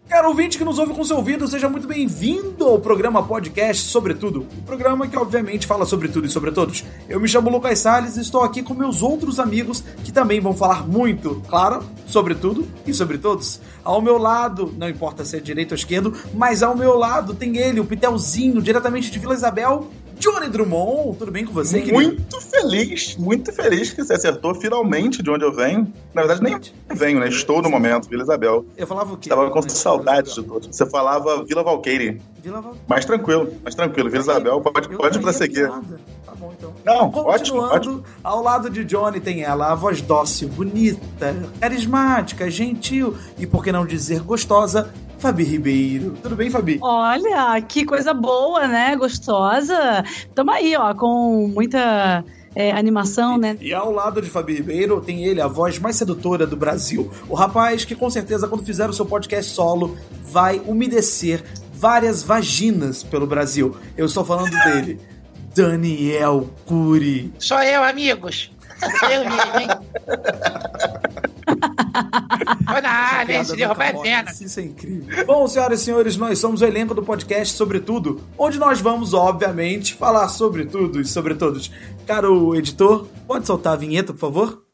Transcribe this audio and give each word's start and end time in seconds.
Caro 0.08 0.30
ouvinte 0.30 0.60
que 0.60 0.64
nos 0.64 0.78
ouve 0.78 0.94
com 0.94 1.04
seu 1.04 1.18
ouvido, 1.18 1.48
seja 1.48 1.68
muito 1.68 1.88
bem-vindo 1.88 2.64
ao 2.64 2.78
programa 2.78 3.24
podcast 3.24 3.88
Sobretudo. 3.88 4.46
Um 4.56 4.62
programa 4.62 5.08
que, 5.08 5.18
obviamente, 5.18 5.66
fala 5.66 5.84
sobre 5.84 6.08
tudo 6.08 6.28
e 6.28 6.30
sobre 6.30 6.52
todos. 6.52 6.86
Eu 7.10 7.20
me 7.20 7.28
chamo 7.28 7.50
Lucas 7.50 7.80
Salles 7.80 8.16
e 8.16 8.22
estou 8.22 8.44
aqui 8.44 8.62
com 8.62 8.76
meus 8.76 9.02
outros 9.02 9.40
amigos 9.40 9.84
que 10.04 10.12
também 10.12 10.40
vão 10.40 10.54
falar 10.54 10.88
muito, 10.88 11.42
claro, 11.50 11.84
sobre 12.06 12.36
tudo 12.36 12.68
e 12.86 12.94
sobre 12.94 13.18
todos. 13.18 13.60
Ao 13.84 14.00
meu 14.00 14.20
lado, 14.20 14.72
não 14.78 14.88
importa 14.88 15.26
se 15.26 15.38
é 15.38 15.40
direito 15.40 15.72
ou 15.72 15.76
esquerdo, 15.76 16.14
mas 16.36 16.62
ao 16.62 16.78
meu 16.78 16.96
lado 16.96 17.34
tem 17.34 17.58
ele, 17.58 17.80
o 17.80 17.86
Pitelzinho, 17.86 18.62
diretamente 18.62 19.10
de 19.10 19.18
Vila 19.18 19.34
Isabel, 19.34 19.88
Johnny 20.20 20.50
Drummond, 20.50 21.18
tudo 21.18 21.32
bem 21.32 21.46
com 21.46 21.54
você, 21.54 21.82
querido? 21.82 21.98
Muito 21.98 22.42
feliz, 22.42 23.16
muito 23.18 23.54
feliz 23.54 23.92
que 23.94 24.04
você 24.04 24.14
acertou 24.14 24.56
finalmente 24.56 25.22
de 25.22 25.30
onde 25.30 25.44
eu 25.44 25.54
venho. 25.54 25.92
Na 26.14 26.24
verdade, 26.24 26.42
nem 26.44 26.58
venho, 26.96 27.20
né? 27.20 27.28
Estou 27.28 27.62
no 27.62 27.70
momento, 27.70 28.10
Vila 28.10 28.24
Isabel. 28.24 28.66
Eu 28.78 28.88
falava 28.88 29.14
o 29.14 29.18
quê? 29.18 29.30
Estava 29.30 29.50
com 29.50 29.70
saudades 29.70 30.34
de 30.34 30.44
todos. 30.44 30.76
Você 30.76 30.86
falava 30.86 31.44
Vila 31.44 31.64
Valqueire. 31.64 32.22
Vila 32.42 32.62
Valqueire. 32.62 32.86
Mais 32.88 33.06
tranquilo, 33.06 33.54
mais 33.64 33.76
tranquilo. 33.76 34.10
Vila 34.10 34.24
Isabel, 34.24 34.62
pode, 34.62 34.90
pode 34.98 35.20
prosseguir. 35.20 35.70
Tá 36.26 36.34
bom, 36.38 36.54
então. 36.58 36.74
Não, 36.84 37.10
ótimo, 37.10 37.60
ótimo. 37.60 38.04
Ao 38.24 38.42
lado 38.42 38.70
de 38.70 38.84
Johnny 38.84 39.20
tem 39.20 39.44
ela, 39.44 39.72
a 39.72 39.76
voz 39.76 40.02
dócil, 40.02 40.48
bonita, 40.50 41.36
carismática, 41.60 42.50
gentil 42.50 43.16
e, 43.38 43.46
por 43.46 43.64
que 43.64 43.72
não 43.72 43.86
dizer, 43.86 44.22
gostosa, 44.22 44.94
Fabi 45.18 45.44
Ribeiro. 45.44 46.16
Tudo 46.22 46.36
bem, 46.36 46.50
Fabi? 46.50 46.80
Olha, 46.82 47.62
que 47.62 47.86
coisa 47.86 48.14
boa, 48.14 48.68
né? 48.68 48.96
Gostosa. 48.96 50.04
Tamo 50.34 50.52
aí, 50.52 50.76
ó, 50.76 50.94
com 50.94 51.48
muita 51.48 52.24
é, 52.56 52.72
animação, 52.72 53.38
né? 53.38 53.58
E 53.60 53.74
ao 53.74 53.92
lado 53.92 54.22
de 54.22 54.30
Fabi 54.30 54.54
Ribeiro 54.56 55.02
tem 55.02 55.26
ele, 55.26 55.42
a 55.42 55.48
voz 55.48 55.78
mais 55.80 55.96
sedutora 55.96 56.48
do 56.48 56.56
Brasil. 56.56 57.12
O 57.28 57.36
rapaz 57.36 57.84
que 57.84 57.96
com 57.96 58.10
certeza, 58.10 58.48
quando 58.48 58.64
fizer 58.64 58.90
o 58.90 58.94
seu 58.94 59.06
podcast 59.06 59.54
solo, 59.54 59.98
vai 60.24 60.62
umedecer 60.66 61.44
várias 61.74 62.24
vaginas 62.24 63.04
pelo 63.04 63.28
Brasil. 63.28 63.76
Eu 63.98 64.06
estou 64.06 64.24
falando 64.24 64.52
dele. 64.64 65.00
Daniel 65.54 66.50
Cury. 66.66 67.34
Sou 67.40 67.62
eu, 67.64 67.82
amigos. 67.84 68.52
Eu 69.10 69.24
mesmo, 69.24 69.60
hein? 69.60 69.68
Tô 72.66 72.82
na 72.82 72.90
área, 72.90 73.42
esse 73.42 73.56
derrubar 73.56 73.96
é 74.06 74.26
Isso 74.42 74.60
é 74.60 74.64
incrível. 74.64 75.26
Bom, 75.26 75.48
senhoras 75.48 75.82
e 75.82 75.84
senhores, 75.86 76.18
nós 76.18 76.40
somos 76.40 76.62
o 76.62 76.66
elenco 76.66 76.94
do 76.94 77.04
podcast 77.04 77.56
Sobretudo, 77.56 78.22
onde 78.38 78.58
nós 78.58 78.82
vamos, 78.82 79.14
obviamente, 79.14 79.94
falar 79.94 80.28
sobre 80.30 80.66
tudo 80.66 81.00
e 81.00 81.06
sobre 81.06 81.36
todos. 81.36 81.72
Caro 82.06 82.56
editor, 82.56 83.08
pode 83.28 83.46
soltar 83.46 83.74
a 83.74 83.78
vinheta, 83.78 84.14
por 84.14 84.20
favor? 84.20 84.65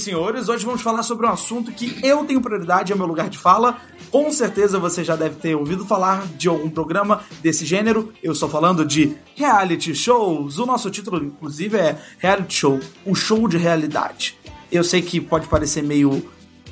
Senhores, 0.00 0.48
hoje 0.48 0.64
vamos 0.64 0.82
falar 0.82 1.02
sobre 1.02 1.26
um 1.26 1.30
assunto 1.30 1.70
que 1.72 1.98
eu 2.02 2.24
tenho 2.24 2.40
prioridade, 2.40 2.92
é 2.92 2.96
meu 2.96 3.06
lugar 3.06 3.28
de 3.28 3.38
fala. 3.38 3.78
Com 4.10 4.32
certeza 4.32 4.78
você 4.78 5.04
já 5.04 5.14
deve 5.14 5.36
ter 5.36 5.54
ouvido 5.54 5.84
falar 5.84 6.26
de 6.36 6.48
algum 6.48 6.68
programa 6.68 7.22
desse 7.42 7.64
gênero. 7.64 8.12
Eu 8.22 8.32
estou 8.32 8.48
falando 8.48 8.84
de 8.84 9.16
reality 9.36 9.94
shows. 9.94 10.58
O 10.58 10.66
nosso 10.66 10.90
título, 10.90 11.22
inclusive, 11.22 11.76
é 11.76 11.98
Reality 12.18 12.54
Show, 12.54 12.80
um 13.06 13.14
show 13.14 13.46
de 13.46 13.56
realidade. 13.56 14.38
Eu 14.72 14.82
sei 14.82 15.02
que 15.02 15.20
pode 15.20 15.46
parecer 15.46 15.82
meio 15.82 16.22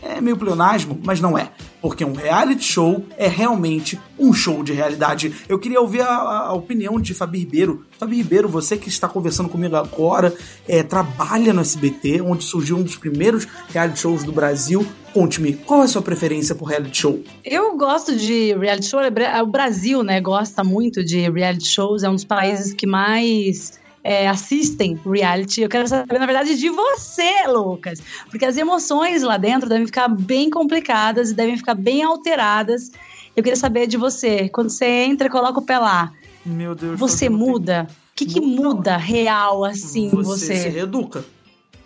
é 0.02 0.20
meio 0.20 0.36
pleonasmo, 0.36 1.00
mas 1.04 1.20
não 1.20 1.36
é. 1.36 1.50
Porque 1.80 2.04
um 2.04 2.12
reality 2.12 2.64
show 2.64 3.04
é 3.16 3.28
realmente 3.28 3.98
um 4.18 4.32
show 4.32 4.62
de 4.62 4.72
realidade. 4.72 5.32
Eu 5.48 5.58
queria 5.58 5.80
ouvir 5.80 6.00
a, 6.00 6.14
a 6.14 6.52
opinião 6.52 7.00
de 7.00 7.14
Fabi 7.14 7.38
Ribeiro. 7.38 7.86
Fabi 7.98 8.16
Ribeiro, 8.16 8.48
você 8.48 8.76
que 8.76 8.88
está 8.88 9.08
conversando 9.08 9.48
comigo 9.48 9.76
agora, 9.76 10.34
é, 10.66 10.82
trabalha 10.82 11.52
no 11.52 11.60
SBT, 11.60 12.20
onde 12.22 12.44
surgiu 12.44 12.76
um 12.76 12.82
dos 12.82 12.96
primeiros 12.96 13.46
reality 13.70 14.00
shows 14.00 14.24
do 14.24 14.32
Brasil. 14.32 14.86
Conte-me, 15.12 15.54
qual 15.54 15.82
é 15.82 15.84
a 15.84 15.88
sua 15.88 16.02
preferência 16.02 16.54
por 16.54 16.66
reality 16.66 16.98
show? 16.98 17.22
Eu 17.44 17.76
gosto 17.76 18.14
de 18.14 18.54
reality 18.54 18.86
show, 18.86 19.00
é 19.00 19.42
o 19.42 19.46
Brasil, 19.46 20.02
né, 20.02 20.20
gosta 20.20 20.62
muito 20.62 21.04
de 21.04 21.28
reality 21.28 21.68
shows, 21.68 22.02
é 22.02 22.08
um 22.08 22.14
dos 22.14 22.24
países 22.24 22.72
que 22.72 22.86
mais 22.86 23.78
é, 24.02 24.28
assistem 24.28 24.98
reality. 25.04 25.62
Eu 25.62 25.68
quero 25.68 25.86
saber, 25.86 26.18
na 26.18 26.26
verdade, 26.26 26.56
de 26.56 26.68
você, 26.68 27.46
Lucas. 27.46 28.00
Porque 28.30 28.44
as 28.44 28.56
emoções 28.56 29.22
lá 29.22 29.36
dentro 29.36 29.68
devem 29.68 29.86
ficar 29.86 30.08
bem 30.08 30.50
complicadas 30.50 31.30
e 31.30 31.34
devem 31.34 31.56
ficar 31.56 31.74
bem 31.74 32.02
alteradas. 32.02 32.90
Eu 33.36 33.42
queria 33.42 33.56
saber 33.56 33.86
de 33.86 33.96
você. 33.96 34.48
Quando 34.48 34.70
você 34.70 34.86
entra 34.86 35.26
e 35.26 35.30
coloca 35.30 35.58
o 35.58 35.62
pé 35.62 35.78
lá, 35.78 36.12
Meu 36.44 36.74
Deus, 36.74 36.98
você 36.98 37.28
muda? 37.28 37.86
O 38.12 38.14
que, 38.14 38.26
que 38.26 38.40
muda 38.40 38.96
real 38.96 39.64
assim 39.64 40.08
você? 40.08 40.46
Você 40.46 40.56
se 40.56 40.68
reeduca. 40.68 41.24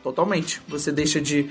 Totalmente. 0.02 0.60
Você 0.68 0.90
deixa 0.90 1.20
de 1.20 1.50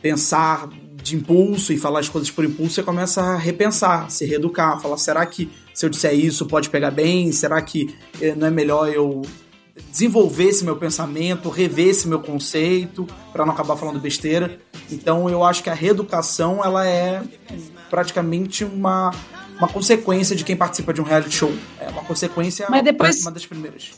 pensar 0.00 0.68
de 1.04 1.16
impulso 1.16 1.72
e 1.72 1.78
falar 1.78 2.00
as 2.00 2.08
coisas 2.08 2.30
por 2.30 2.44
impulso, 2.44 2.74
você 2.74 2.82
começa 2.82 3.20
a 3.20 3.36
repensar, 3.36 4.10
se 4.10 4.24
reeducar, 4.24 4.80
falar, 4.80 4.96
será 4.96 5.24
que 5.26 5.50
se 5.72 5.84
eu 5.84 5.90
disser 5.90 6.14
isso 6.14 6.46
pode 6.46 6.70
pegar 6.70 6.90
bem? 6.90 7.32
Será 7.32 7.60
que 7.60 7.94
eh, 8.20 8.34
não 8.34 8.46
é 8.46 8.50
melhor 8.50 8.88
eu 8.88 9.22
desenvolver 9.90 10.44
esse 10.44 10.64
meu 10.64 10.76
pensamento, 10.76 11.48
rever 11.48 11.88
esse 11.88 12.06
meu 12.06 12.20
conceito, 12.20 13.06
para 13.32 13.44
não 13.44 13.52
acabar 13.52 13.76
falando 13.76 13.98
besteira. 13.98 14.60
Então 14.90 15.28
eu 15.28 15.42
acho 15.44 15.62
que 15.62 15.70
a 15.70 15.74
reeducação 15.74 16.64
ela 16.64 16.86
é 16.86 17.22
praticamente 17.90 18.64
uma, 18.64 19.12
uma 19.58 19.68
consequência 19.68 20.36
de 20.36 20.44
quem 20.44 20.56
participa 20.56 20.92
de 20.92 21.00
um 21.00 21.04
reality 21.04 21.34
show. 21.34 21.52
É 21.80 21.88
uma 21.88 22.04
consequência 22.04 22.66
Mas 22.70 22.82
depois... 22.82 23.20
uma 23.22 23.30
das 23.30 23.46
primeiras. 23.46 23.92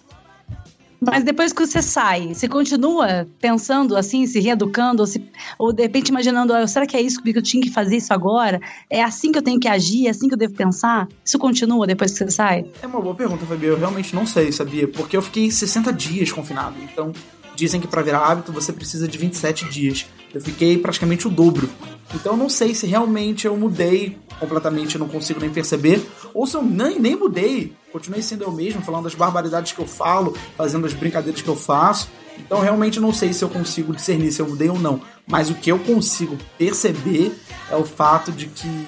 Mas 1.00 1.24
depois 1.24 1.52
que 1.52 1.64
você 1.64 1.82
sai, 1.82 2.34
você 2.34 2.48
continua 2.48 3.26
pensando 3.40 3.96
assim, 3.96 4.26
se 4.26 4.40
reeducando, 4.40 5.02
ou, 5.02 5.06
se, 5.06 5.22
ou 5.58 5.72
de 5.72 5.82
repente 5.82 6.08
imaginando, 6.08 6.52
ah, 6.54 6.66
será 6.66 6.86
que 6.86 6.96
é 6.96 7.00
isso 7.00 7.22
que 7.22 7.30
eu 7.30 7.42
tinha 7.42 7.62
que 7.62 7.70
fazer 7.70 7.96
isso 7.96 8.12
agora? 8.12 8.60
É 8.88 9.02
assim 9.02 9.30
que 9.30 9.38
eu 9.38 9.42
tenho 9.42 9.60
que 9.60 9.68
agir? 9.68 10.06
É 10.06 10.10
assim 10.10 10.28
que 10.28 10.34
eu 10.34 10.38
devo 10.38 10.54
pensar? 10.54 11.08
Isso 11.24 11.38
continua 11.38 11.86
depois 11.86 12.12
que 12.12 12.18
você 12.18 12.30
sai? 12.30 12.64
É 12.82 12.86
uma 12.86 13.00
boa 13.00 13.14
pergunta, 13.14 13.44
Fabi. 13.44 13.66
Eu 13.66 13.78
realmente 13.78 14.14
não 14.14 14.26
sei, 14.26 14.50
sabia? 14.52 14.88
Porque 14.88 15.16
eu 15.16 15.22
fiquei 15.22 15.50
60 15.50 15.92
dias 15.92 16.32
confinado. 16.32 16.76
Então, 16.82 17.12
dizem 17.56 17.81
que 17.81 17.89
para 17.89 18.03
virar 18.03 18.21
hábito 18.21 18.53
você 18.53 18.72
precisa 18.72 19.09
de 19.09 19.19
27 19.19 19.69
dias. 19.69 20.06
Eu 20.33 20.41
fiquei 20.41 20.78
praticamente 20.78 21.27
o 21.27 21.31
dobro. 21.31 21.69
Então 22.15 22.34
eu 22.34 22.37
não 22.37 22.49
sei 22.49 22.75
se 22.75 22.87
realmente 22.87 23.47
eu 23.47 23.56
mudei 23.56 24.19
completamente, 24.39 24.99
não 24.99 25.09
consigo 25.09 25.41
nem 25.41 25.50
perceber, 25.50 26.06
ou 26.34 26.47
se 26.47 26.56
eu 26.56 26.62
nem, 26.62 27.00
nem 27.00 27.17
mudei, 27.17 27.72
continuei 27.91 28.21
sendo 28.21 28.44
eu 28.44 28.53
mesmo, 28.53 28.83
falando 28.83 29.05
das 29.05 29.15
barbaridades 29.15 29.72
que 29.72 29.78
eu 29.78 29.87
falo, 29.87 30.37
fazendo 30.56 30.87
as 30.87 30.93
brincadeiras 30.93 31.41
que 31.41 31.49
eu 31.49 31.56
faço. 31.56 32.09
Então 32.39 32.61
realmente 32.61 33.00
não 33.00 33.15
sei 33.15 33.33
se 33.33 33.43
eu 33.43 33.49
consigo 33.49 33.94
discernir 33.94 34.31
se 34.31 34.41
eu 34.41 34.49
mudei 34.49 34.69
ou 34.69 34.78
não. 34.78 35.00
Mas 35.27 35.50
o 35.50 35.55
que 35.55 35.73
eu 35.73 35.78
consigo 35.78 36.37
perceber 36.59 37.35
é 37.70 37.76
o 37.76 37.85
fato 37.85 38.31
de 38.31 38.47
que 38.47 38.87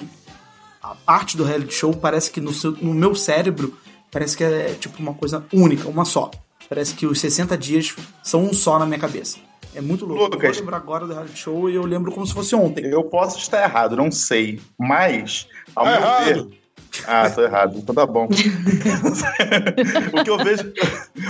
a 0.81 0.95
parte 0.95 1.35
do 1.35 1.43
reality 1.43 1.73
show 1.73 1.93
parece 1.93 2.31
que 2.31 2.39
no, 2.39 2.53
seu, 2.53 2.71
no 2.73 2.93
meu 2.93 3.15
cérebro 3.15 3.75
parece 4.11 4.37
que 4.37 4.43
é 4.43 4.75
tipo 4.79 5.01
uma 5.01 5.13
coisa 5.13 5.45
única, 5.51 5.89
uma 5.89 6.05
só. 6.05 6.31
Parece 6.69 6.93
que 6.93 7.07
os 7.07 7.19
60 7.19 7.57
dias 7.57 7.95
são 8.21 8.43
um 8.43 8.53
só 8.53 8.77
na 8.77 8.85
minha 8.85 8.99
cabeça. 8.99 9.39
É 9.75 9.81
muito 9.81 10.05
louco. 10.05 10.23
Lucas, 10.23 10.43
eu 10.43 10.51
vou 10.51 10.59
lembrar 10.61 10.77
agora 10.77 11.07
do 11.07 11.13
reality 11.13 11.37
show 11.37 11.69
e 11.69 11.75
eu 11.75 11.83
lembro 11.83 12.11
como 12.11 12.25
se 12.25 12.33
fosse 12.33 12.55
ontem. 12.55 12.85
Eu 12.85 13.03
posso 13.03 13.39
estar 13.39 13.63
errado, 13.63 13.95
não 13.95 14.11
sei. 14.11 14.59
Mas, 14.77 15.47
ao 15.75 15.85
tá 15.85 15.91
meu 15.91 15.99
errado. 15.99 16.49
ver. 16.49 16.59
Ah, 17.07 17.29
tô 17.29 17.43
errado. 17.43 17.77
Então 17.77 17.93
tá 17.93 18.05
bom. 18.05 18.27
o, 20.13 20.23
que 20.23 20.29
eu 20.29 20.37
vejo, 20.37 20.73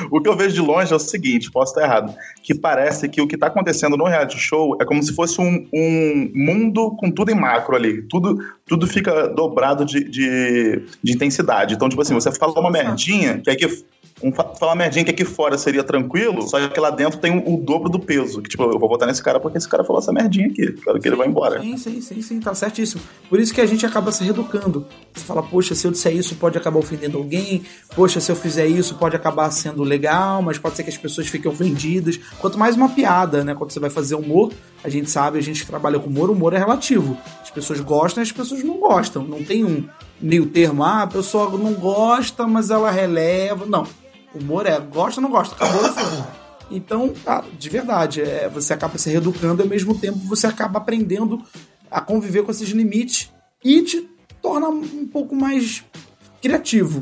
o 0.09 0.21
que 0.21 0.29
eu 0.29 0.35
vejo 0.35 0.55
de 0.55 0.61
longe 0.61 0.91
é 0.91 0.95
o 0.95 0.99
seguinte, 0.99 1.51
posso 1.51 1.73
estar 1.73 1.83
errado, 1.83 2.15
que 2.41 2.55
parece 2.55 3.09
que 3.09 3.21
o 3.21 3.27
que 3.27 3.37
tá 3.37 3.47
acontecendo 3.47 3.97
no 3.97 4.05
reality 4.05 4.37
show 4.37 4.77
é 4.81 4.85
como 4.85 5.03
se 5.03 5.13
fosse 5.13 5.39
um, 5.41 5.67
um 5.73 6.31
mundo 6.33 6.95
com 6.97 7.11
tudo 7.11 7.31
em 7.31 7.35
macro 7.35 7.75
ali. 7.75 8.01
Tudo, 8.03 8.37
tudo 8.65 8.87
fica 8.87 9.27
dobrado 9.27 9.85
de, 9.85 10.03
de, 10.03 10.85
de 11.03 11.13
intensidade. 11.13 11.75
Então, 11.75 11.89
tipo 11.89 12.01
assim, 12.01 12.13
você 12.13 12.31
fala 12.31 12.57
uma 12.59 12.71
merdinha, 12.71 13.39
que 13.39 13.49
aí 13.49 13.55
que 13.55 13.83
um, 14.21 14.31
falar 14.31 14.75
merdinha 14.75 15.05
que 15.05 15.11
aqui 15.11 15.25
fora 15.25 15.57
seria 15.57 15.83
tranquilo, 15.83 16.41
só 16.47 16.67
que 16.67 16.79
lá 16.79 16.89
dentro 16.89 17.19
tem 17.19 17.37
o, 17.37 17.55
o 17.55 17.57
dobro 17.57 17.89
do 17.89 17.99
peso. 17.99 18.41
Que, 18.41 18.49
tipo, 18.49 18.63
eu 18.63 18.79
vou 18.79 18.89
botar 18.89 19.05
nesse 19.05 19.23
cara 19.23 19.39
porque 19.39 19.57
esse 19.57 19.67
cara 19.67 19.83
falou 19.83 20.01
essa 20.01 20.11
merdinha 20.11 20.47
aqui. 20.47 20.73
Quero 20.73 20.99
que 20.99 21.07
ele 21.07 21.15
vá 21.15 21.25
embora. 21.25 21.61
Sim, 21.61 21.77
sim, 21.77 22.01
sim, 22.01 22.21
sim, 22.21 22.39
tá 22.39 22.53
certíssimo. 22.53 23.01
Por 23.29 23.39
isso 23.39 23.53
que 23.53 23.61
a 23.61 23.65
gente 23.65 23.85
acaba 23.85 24.11
se 24.11 24.23
reeducando. 24.23 24.85
Você 25.13 25.23
fala, 25.23 25.41
poxa, 25.41 25.73
se 25.73 25.87
eu 25.87 25.91
disser 25.91 26.15
isso 26.15 26.35
pode 26.35 26.57
acabar 26.57 26.79
ofendendo 26.79 27.17
alguém, 27.17 27.63
poxa, 27.95 28.19
se 28.19 28.31
eu 28.31 28.35
fizer 28.35 28.67
isso 28.67 28.95
pode 28.95 29.15
acabar 29.15 29.49
sendo 29.51 29.83
legal, 29.83 30.41
mas 30.41 30.57
pode 30.57 30.75
ser 30.75 30.83
que 30.83 30.89
as 30.89 30.97
pessoas 30.97 31.27
fiquem 31.27 31.49
ofendidas. 31.49 32.19
Quanto 32.39 32.57
mais 32.57 32.75
uma 32.75 32.89
piada, 32.89 33.43
né? 33.43 33.55
Quando 33.55 33.71
você 33.71 33.79
vai 33.79 33.89
fazer 33.89 34.15
humor, 34.15 34.51
a 34.83 34.89
gente 34.89 35.09
sabe, 35.09 35.37
a 35.37 35.41
gente 35.41 35.61
que 35.61 35.69
trabalha 35.69 35.99
com 35.99 36.07
humor, 36.09 36.29
o 36.29 36.33
humor 36.33 36.53
é 36.53 36.57
relativo. 36.57 37.17
As 37.41 37.49
pessoas 37.49 37.79
gostam 37.79 38.21
e 38.21 38.25
as 38.25 38.31
pessoas 38.31 38.63
não 38.63 38.79
gostam. 38.79 39.23
Não 39.23 39.43
tem 39.43 39.63
um 39.63 39.85
meio 40.21 40.45
termo, 40.45 40.83
ah, 40.83 41.03
a 41.03 41.07
pessoa 41.07 41.57
não 41.57 41.73
gosta, 41.73 42.45
mas 42.45 42.69
ela 42.69 42.91
releva. 42.91 43.65
Não. 43.65 43.87
Humor 44.33 44.65
é 44.65 44.79
gosta 44.79 45.19
ou 45.19 45.23
não 45.23 45.31
gosta, 45.31 45.55
acabou 45.55 45.85
assim. 45.85 46.23
Então, 46.71 47.09
tá, 47.09 47.43
de 47.57 47.69
verdade, 47.69 48.21
é, 48.21 48.47
você 48.47 48.73
acaba 48.73 48.97
se 48.97 49.09
reeducando 49.09 49.61
e 49.61 49.63
ao 49.63 49.69
mesmo 49.69 49.97
tempo 49.97 50.19
você 50.19 50.45
acaba 50.45 50.77
aprendendo 50.77 51.41
a 51.89 51.99
conviver 51.99 52.43
com 52.43 52.51
esses 52.51 52.69
limites 52.69 53.31
e 53.63 53.81
te 53.81 54.07
torna 54.41 54.69
um 54.69 55.07
pouco 55.07 55.35
mais 55.35 55.83
criativo. 56.41 57.01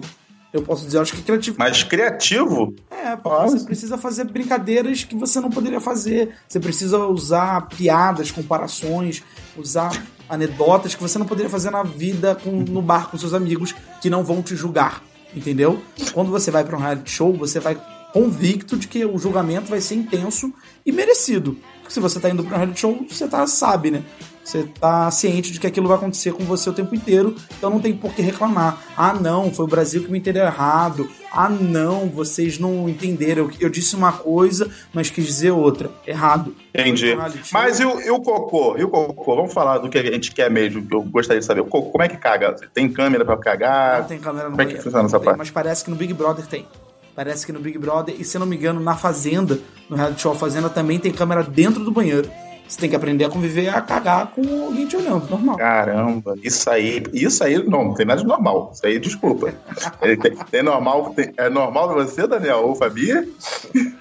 Eu 0.53 0.61
posso 0.61 0.85
dizer, 0.85 0.99
acho 0.99 1.13
que 1.13 1.21
criativo. 1.21 1.57
Mais 1.59 1.83
criativo? 1.83 2.73
É, 2.89 3.15
porque 3.15 3.51
você 3.51 3.65
precisa 3.65 3.97
fazer 3.97 4.23
brincadeiras 4.23 5.03
que 5.03 5.15
você 5.15 5.39
não 5.41 5.49
poderia 5.49 5.81
fazer. 5.81 6.35
Você 6.47 6.59
precisa 6.59 6.97
usar 7.05 7.67
piadas, 7.67 8.31
comparações, 8.31 9.21
usar 9.57 9.91
anedotas 10.29 10.95
que 10.95 11.01
você 11.01 11.19
não 11.19 11.25
poderia 11.25 11.49
fazer 11.49 11.69
na 11.69 11.83
vida 11.83 12.35
com, 12.35 12.51
no 12.51 12.81
bar 12.81 13.09
com 13.09 13.17
seus 13.17 13.33
amigos 13.33 13.75
que 14.01 14.09
não 14.09 14.23
vão 14.23 14.41
te 14.41 14.55
julgar. 14.55 15.03
Entendeu? 15.37 15.81
Quando 16.13 16.31
você 16.31 16.49
vai 16.49 16.63
para 16.63 16.75
um 16.75 16.79
reality 16.79 17.11
show, 17.11 17.31
você 17.33 17.59
vai 17.59 17.79
convicto 18.11 18.77
de 18.77 18.87
que 18.87 19.05
o 19.05 19.19
julgamento 19.19 19.69
vai 19.69 19.79
ser 19.79 19.95
intenso 19.95 20.51
e 20.85 20.91
merecido. 20.91 21.57
Porque 21.79 21.93
se 21.93 21.99
você 21.99 22.19
tá 22.19 22.29
indo 22.29 22.43
para 22.43 22.55
um 22.55 22.57
reality 22.57 22.79
show, 22.79 23.05
você 23.07 23.27
tá, 23.27 23.45
sabe, 23.45 23.91
né? 23.91 24.03
Você 24.47 24.63
tá 24.63 25.11
ciente 25.11 25.51
de 25.51 25.59
que 25.59 25.67
aquilo 25.67 25.89
vai 25.89 25.97
acontecer 25.97 26.31
com 26.31 26.45
você 26.45 26.69
o 26.69 26.73
tempo 26.73 26.95
inteiro, 26.95 27.35
então 27.57 27.69
não 27.69 27.81
tem 27.81 27.93
por 27.93 28.13
que 28.13 28.21
reclamar. 28.21 28.81
Ah, 28.95 29.13
não, 29.13 29.51
foi 29.51 29.65
o 29.65 29.67
Brasil 29.67 30.01
que 30.01 30.09
me 30.09 30.19
entendeu 30.19 30.45
errado. 30.45 31.09
Ah, 31.33 31.49
não, 31.49 32.07
vocês 32.07 32.57
não 32.57 32.87
entenderam. 32.87 33.49
Eu 33.59 33.69
disse 33.69 33.93
uma 33.93 34.13
coisa, 34.13 34.71
mas 34.93 35.09
quis 35.09 35.25
dizer 35.25 35.51
outra. 35.51 35.91
Errado. 36.07 36.55
Entendi. 36.73 37.13
Mas 37.51 37.81
e 37.81 37.85
o, 37.85 37.99
e 37.99 38.09
o 38.09 38.21
cocô? 38.21 38.77
E 38.77 38.85
o 38.85 38.87
cocô? 38.87 39.35
Vamos 39.35 39.53
falar 39.53 39.79
do 39.79 39.89
que 39.89 39.97
a 39.97 40.03
gente 40.13 40.31
quer 40.31 40.49
mesmo, 40.49 40.87
que 40.87 40.95
eu 40.95 41.01
gostaria 41.01 41.41
de 41.41 41.45
saber. 41.45 41.59
O 41.59 41.65
cocô, 41.65 41.91
como 41.91 42.05
é 42.05 42.07
que 42.07 42.15
caga? 42.15 42.55
Tem 42.73 42.89
câmera 42.89 43.25
para 43.25 43.35
cagar? 43.35 43.99
Não 43.99 44.07
tem 44.07 44.17
câmera 44.17 44.45
no 44.45 44.51
Como 44.51 44.57
banheiro. 44.59 44.75
é 44.75 44.77
que 44.77 44.83
funciona 44.85 45.07
essa 45.07 45.19
parte? 45.19 45.37
Mas 45.37 45.51
parece 45.51 45.83
que 45.83 45.89
no 45.89 45.97
Big 45.97 46.13
Brother 46.13 46.45
tem. 46.47 46.65
Parece 47.13 47.45
que 47.45 47.51
no 47.51 47.59
Big 47.59 47.77
Brother, 47.77 48.15
e 48.17 48.23
se 48.23 48.37
eu 48.37 48.39
não 48.39 48.47
me 48.47 48.55
engano, 48.55 48.79
na 48.79 48.95
Fazenda, 48.95 49.59
no 49.89 49.97
reality 49.97 50.21
show 50.21 50.33
Fazenda, 50.33 50.69
também 50.69 50.99
tem 50.99 51.11
câmera 51.11 51.43
dentro 51.43 51.83
do 51.83 51.91
banheiro. 51.91 52.29
Você 52.67 52.79
tem 52.79 52.89
que 52.89 52.95
aprender 52.95 53.25
a 53.25 53.29
conviver 53.29 53.69
a 53.69 53.81
cagar 53.81 54.27
com 54.27 54.41
alguém 54.65 54.85
te 54.85 54.97
olhando, 54.97 55.29
normal. 55.29 55.57
Caramba, 55.57 56.35
isso 56.43 56.69
aí, 56.69 57.03
isso 57.13 57.43
aí 57.43 57.57
não, 57.63 57.85
não 57.85 57.93
tem 57.93 58.05
nada 58.05 58.21
de 58.21 58.27
normal. 58.27 58.71
Isso 58.73 58.85
aí, 58.85 58.99
desculpa. 58.99 59.53
tem, 60.01 60.35
tem 60.51 60.63
normal, 60.63 61.13
tem, 61.15 61.31
é 61.37 61.49
normal 61.49 61.93
pra 61.93 62.03
você, 62.03 62.27
Daniel? 62.27 62.67
Ou 62.67 62.75
Fabi? 62.75 63.33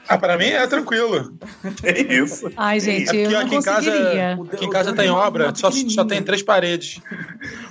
Ah, 0.09 0.19
pra 0.19 0.37
mim 0.37 0.47
é 0.47 0.67
tranquilo. 0.67 1.33
É 1.83 2.01
isso. 2.01 2.51
Ai, 2.57 2.81
gente, 2.81 3.17
É 3.17 3.33
eu 3.33 3.39
aqui 3.39 3.55
em 3.55 3.63
casa, 3.63 3.93
aqui 4.53 4.65
em 4.65 4.71
casa 4.71 4.93
tem 4.93 5.11
obra, 5.11 5.53
só, 5.55 5.71
só 5.71 6.05
tem 6.05 6.23
três 6.23 6.43
paredes. 6.43 7.01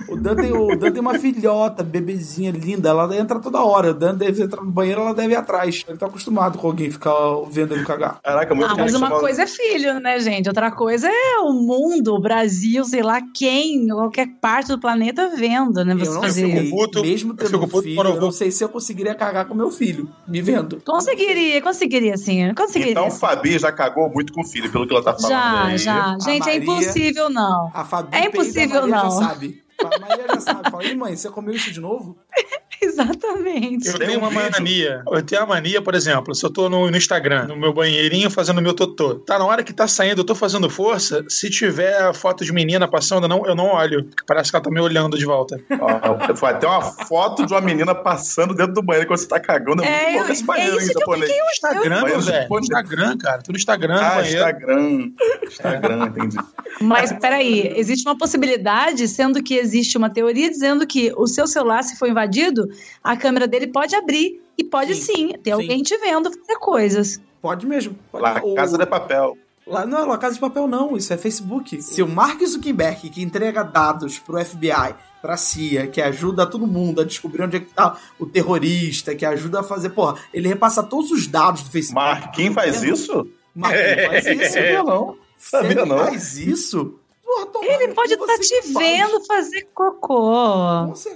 O 0.08 0.16
Dan, 0.16 0.36
tem, 0.36 0.52
o 0.52 0.76
Dan 0.76 0.92
tem 0.92 1.00
uma 1.00 1.18
filhota, 1.18 1.82
bebezinha 1.82 2.50
linda, 2.52 2.88
ela 2.90 3.16
entra 3.16 3.38
toda 3.40 3.60
hora. 3.62 3.90
O 3.90 3.94
Dan 3.94 4.14
deve 4.14 4.42
entrar 4.42 4.62
no 4.62 4.70
banheiro, 4.70 5.00
ela 5.00 5.14
deve 5.14 5.32
ir 5.32 5.36
atrás. 5.36 5.84
Ele 5.88 5.98
tá 5.98 6.06
acostumado 6.06 6.58
com 6.58 6.66
alguém 6.68 6.90
ficar 6.90 7.12
vendo 7.50 7.74
ele 7.74 7.84
cagar. 7.84 8.20
Caraca, 8.22 8.54
muito 8.54 8.70
Ah, 8.70 8.76
mas 8.76 8.94
uma 8.94 9.10
coisa 9.10 9.42
é 9.42 9.46
filho, 9.46 9.98
né, 10.00 10.18
gente? 10.20 10.48
Outra 10.48 10.70
coisa 10.70 11.08
é 11.08 11.38
o 11.40 11.52
mundo, 11.52 12.14
o 12.14 12.20
Brasil, 12.20 12.84
sei 12.84 13.02
lá 13.02 13.20
quem, 13.34 13.88
qualquer 13.88 14.28
parte 14.40 14.68
do 14.68 14.78
planeta 14.78 15.30
vendo, 15.36 15.84
né? 15.84 15.94
Eu 15.94 15.98
Você 15.98 16.10
não 16.14 16.22
fazer 16.22 16.46
isso. 16.46 16.70
puto, 16.76 17.02
mesmo 17.02 17.32
eu 17.32 17.36
tendo 17.36 17.60
fico 17.62 17.78
um 17.78 17.82
filho, 17.82 18.00
eu 18.02 18.14
eu 18.14 18.20
não 18.20 18.30
sei 18.30 18.50
se 18.50 18.62
eu 18.62 18.68
conseguiria 18.68 19.14
cagar 19.14 19.46
com 19.46 19.54
meu 19.54 19.70
filho, 19.70 20.08
me 20.26 20.40
vendo. 20.40 20.80
Conseguiria, 20.86 21.60
conseguiria 21.60 22.16
sim. 22.16 22.52
Conseguiria. 22.54 22.92
Então, 22.92 23.10
sim. 23.10 23.18
Fabi 23.18 23.58
já 23.58 23.72
cagou 23.72 24.08
muito 24.08 24.32
com 24.32 24.40
o 24.42 24.44
filho, 24.44 24.70
pelo 24.70 24.86
que 24.86 24.94
ela 24.94 25.02
tá 25.02 25.14
falando. 25.14 25.28
já, 25.30 25.64
aí. 25.66 25.78
já. 25.78 26.16
Gente, 26.20 26.48
é 26.48 26.58
Maria- 26.58 26.62
impossível, 26.62 27.28
não. 27.30 27.70
A 27.74 27.84
Fabi 27.84 28.08
É 28.16 28.26
impossível, 28.26 28.86
não. 28.86 28.88
já 28.88 29.10
sabe. 29.10 29.65
A 29.84 29.98
Maria 29.98 30.24
já 30.28 30.40
sabe. 30.40 30.70
Fala, 30.70 30.84
Ih, 30.84 30.94
mãe, 30.94 31.16
você 31.16 31.28
comeu 31.30 31.54
isso 31.54 31.70
de 31.72 31.80
novo? 31.80 32.16
Exatamente. 32.80 33.88
Eu 33.88 33.98
tenho 33.98 34.18
um 34.20 34.22
uma 34.28 34.30
mania. 34.30 35.02
Eu 35.10 35.22
tenho 35.22 35.40
uma 35.42 35.46
mania, 35.48 35.80
por 35.80 35.94
exemplo, 35.94 36.34
se 36.34 36.44
eu 36.44 36.50
tô 36.50 36.68
no, 36.68 36.90
no 36.90 36.96
Instagram, 36.96 37.46
no 37.46 37.56
meu 37.56 37.72
banheirinho 37.72 38.30
fazendo 38.30 38.60
meu 38.60 38.74
totô. 38.74 39.16
Tá 39.16 39.38
na 39.38 39.44
hora 39.46 39.62
que 39.62 39.72
tá 39.72 39.86
saindo, 39.88 40.20
eu 40.20 40.24
tô 40.24 40.34
fazendo 40.34 40.68
força. 40.68 41.24
Se 41.28 41.48
tiver 41.50 41.96
a 42.02 42.12
foto 42.12 42.44
de 42.44 42.52
menina 42.52 42.86
passando, 42.86 43.24
eu 43.24 43.28
não, 43.28 43.46
eu 43.46 43.54
não 43.54 43.66
olho. 43.68 44.08
Parece 44.26 44.50
que 44.50 44.56
ela 44.56 44.64
tá 44.64 44.70
me 44.70 44.80
olhando 44.80 45.16
de 45.18 45.24
volta. 45.24 45.58
Ó, 45.80 46.34
Foi 46.36 46.50
até 46.50 46.66
uma 46.66 46.82
foto 46.82 47.46
de 47.46 47.52
uma 47.52 47.60
menina 47.60 47.94
passando 47.94 48.54
dentro 48.54 48.74
do 48.74 48.82
banheiro 48.82 49.08
quando 49.08 49.18
você 49.20 49.28
tá 49.28 49.40
cagando. 49.40 49.82
É, 49.82 50.14
É, 50.14 50.16
louco 50.16 50.32
esse 50.32 50.42
é 50.42 50.46
banheiro, 50.46 50.76
que 50.78 50.84
eu 50.84 50.92
japonês. 51.00 51.30
fiquei- 51.32 51.46
Instagram, 51.52 52.00
Banheiro 52.02 52.20
velho. 52.22 52.58
Instagram, 52.60 53.18
cara. 53.18 53.42
Tô 53.42 53.52
no 53.52 53.58
Instagram, 53.58 53.96
Ah, 54.00 54.14
banheiro. 54.16 54.36
Instagram. 54.38 55.10
Instagram, 55.44 56.06
entendi. 56.06 56.36
Mas 56.80 57.12
peraí, 57.12 57.72
existe 57.76 58.06
uma 58.06 58.16
possibilidade, 58.18 59.08
sendo 59.08 59.42
que 59.42 59.54
existe 59.66 59.98
uma 59.98 60.08
teoria 60.10 60.48
dizendo 60.48 60.86
que 60.86 61.12
o 61.16 61.26
seu 61.26 61.46
celular, 61.46 61.82
se 61.82 61.96
for 61.96 62.08
invadido, 62.08 62.68
a 63.02 63.16
câmera 63.16 63.46
dele 63.46 63.66
pode 63.66 63.94
abrir 63.94 64.40
e 64.56 64.64
pode 64.64 64.94
Sim, 64.94 65.14
sim, 65.14 65.28
ter 65.42 65.50
sim. 65.50 65.52
alguém 65.52 65.82
te 65.82 65.96
vendo 65.98 66.30
fazer 66.32 66.58
coisas. 66.58 67.20
Pode 67.42 67.66
mesmo. 67.66 67.96
Pode. 68.10 68.22
Lá, 68.24 68.40
O- 68.42 68.54
Casa 68.54 68.78
de 68.78 68.86
Papel. 68.86 69.36
Lá, 69.66 69.84
não, 69.84 70.06
La 70.06 70.16
Casa 70.16 70.34
de 70.34 70.40
Papel 70.40 70.66
não, 70.68 70.96
isso 70.96 71.12
é 71.12 71.16
Facebook. 71.18 71.82
Se 71.82 72.00
o 72.00 72.06
Mark 72.08 72.40
Zuckerberg, 72.44 73.10
que 73.10 73.20
entrega 73.22 73.64
dados 73.64 74.16
pro 74.18 74.38
FBI, 74.44 74.94
pra 75.20 75.36
CIA, 75.36 75.88
que 75.88 76.00
ajuda 76.00 76.46
todo 76.46 76.66
mundo 76.68 77.00
a 77.00 77.04
descobrir 77.04 77.42
onde 77.42 77.56
é 77.56 77.60
que 77.60 77.74
tá 77.74 77.98
o 78.18 78.24
terrorista, 78.26 79.12
que 79.14 79.26
ajuda 79.26 79.60
a 79.60 79.62
fazer, 79.64 79.90
porra, 79.90 80.16
ele 80.32 80.46
repassa 80.46 80.82
todos 80.84 81.10
os 81.10 81.26
dados 81.26 81.62
do 81.62 81.70
Facebook. 81.70 82.00
Marquinhos 82.00 82.54
faz 82.54 82.82
isso? 82.84 83.28
Marquinhos 83.54 84.06
faz 84.06 84.26
isso. 84.26 84.46
Sabia 84.54 84.82
não. 84.84 85.16
Sabia 85.38 85.84
não. 85.84 85.98
faz 85.98 86.38
isso, 86.38 86.94
porra, 87.36 87.46
tomara 87.46 87.82
Ele 87.84 87.94
pode 87.94 88.12
estar 88.14 88.26
você 88.26 88.38
te 88.62 88.72
faz. 88.72 88.86
vendo 88.86 89.24
fazer 89.26 89.68
cocô. 89.74 90.32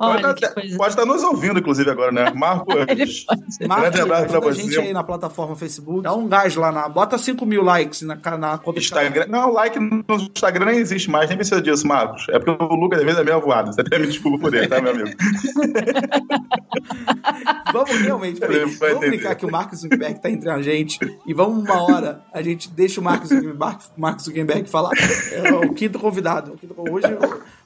Olha 0.00 0.34
Pode, 0.76 0.90
estar 0.90 1.06
nos 1.06 1.22
ouvindo, 1.22 1.58
inclusive, 1.58 1.90
agora, 1.90 2.12
né? 2.12 2.31
Marcos. 2.34 2.75
Ele 2.88 3.06
pode. 3.26 3.69
Mark, 3.69 3.81
Grande 3.81 4.00
abraço 4.00 4.26
pra 4.28 4.40
você. 4.40 4.62
gente 4.62 4.78
aí 4.78 4.93
na 4.93 5.02
plataforma 5.05 5.56
Facebook. 5.56 6.02
Dá 6.02 6.14
um 6.14 6.28
gás 6.28 6.55
lá 6.56 6.70
na. 6.70 6.88
Bota 6.88 7.17
5 7.19 7.44
mil 7.46 7.62
likes 7.62 8.02
na, 8.02 8.17
na 8.17 8.58
conta 8.58 8.78
do 8.78 8.82
Instagram. 8.82 9.26
Não, 9.28 9.52
like 9.52 9.78
no 9.78 10.05
Instagram 10.11 10.67
nem 10.67 10.78
existe 10.78 11.11
mais, 11.11 11.28
nem 11.28 11.37
precisa 11.37 11.61
disso, 11.61 11.87
Marcos. 11.87 12.27
É 12.31 12.39
porque 12.39 12.62
o 12.62 12.77
Lucas 12.77 12.98
às 13.00 13.05
vezes 13.05 13.20
é 13.20 13.24
meio 13.24 13.36
avoado. 13.36 13.72
Você 13.72 13.81
até 13.81 13.98
me 13.98 14.06
desculpa 14.06 14.39
por 14.39 14.55
ele, 14.55 14.69
tá, 14.69 14.81
meu 14.81 14.93
amigo? 14.93 15.10
Vamos 17.72 18.00
realmente, 18.00 18.41
peraí, 18.41 18.58
vamos 18.60 18.74
entender. 18.82 19.08
brincar 19.10 19.34
que 19.34 19.46
o 19.46 19.50
Mark 19.50 19.72
Zuckerberg 19.74 20.20
tá 20.20 20.31
entre 20.31 20.50
a 20.50 20.60
gente 20.60 20.98
e 21.27 21.32
vamos 21.32 21.62
uma 21.65 21.82
hora, 21.82 22.22
a 22.32 22.43
gente 22.43 22.69
deixa 22.69 23.00
o 23.00 23.05
Mark 23.05 23.24
Zuckerberg, 23.24 23.79
Mark 23.96 24.20
Zuckerberg 24.20 24.69
falar. 24.69 24.91
É 25.32 25.53
o 25.55 25.72
quinto 25.72 25.98
convidado. 26.10 26.58
Hoje, 26.76 27.06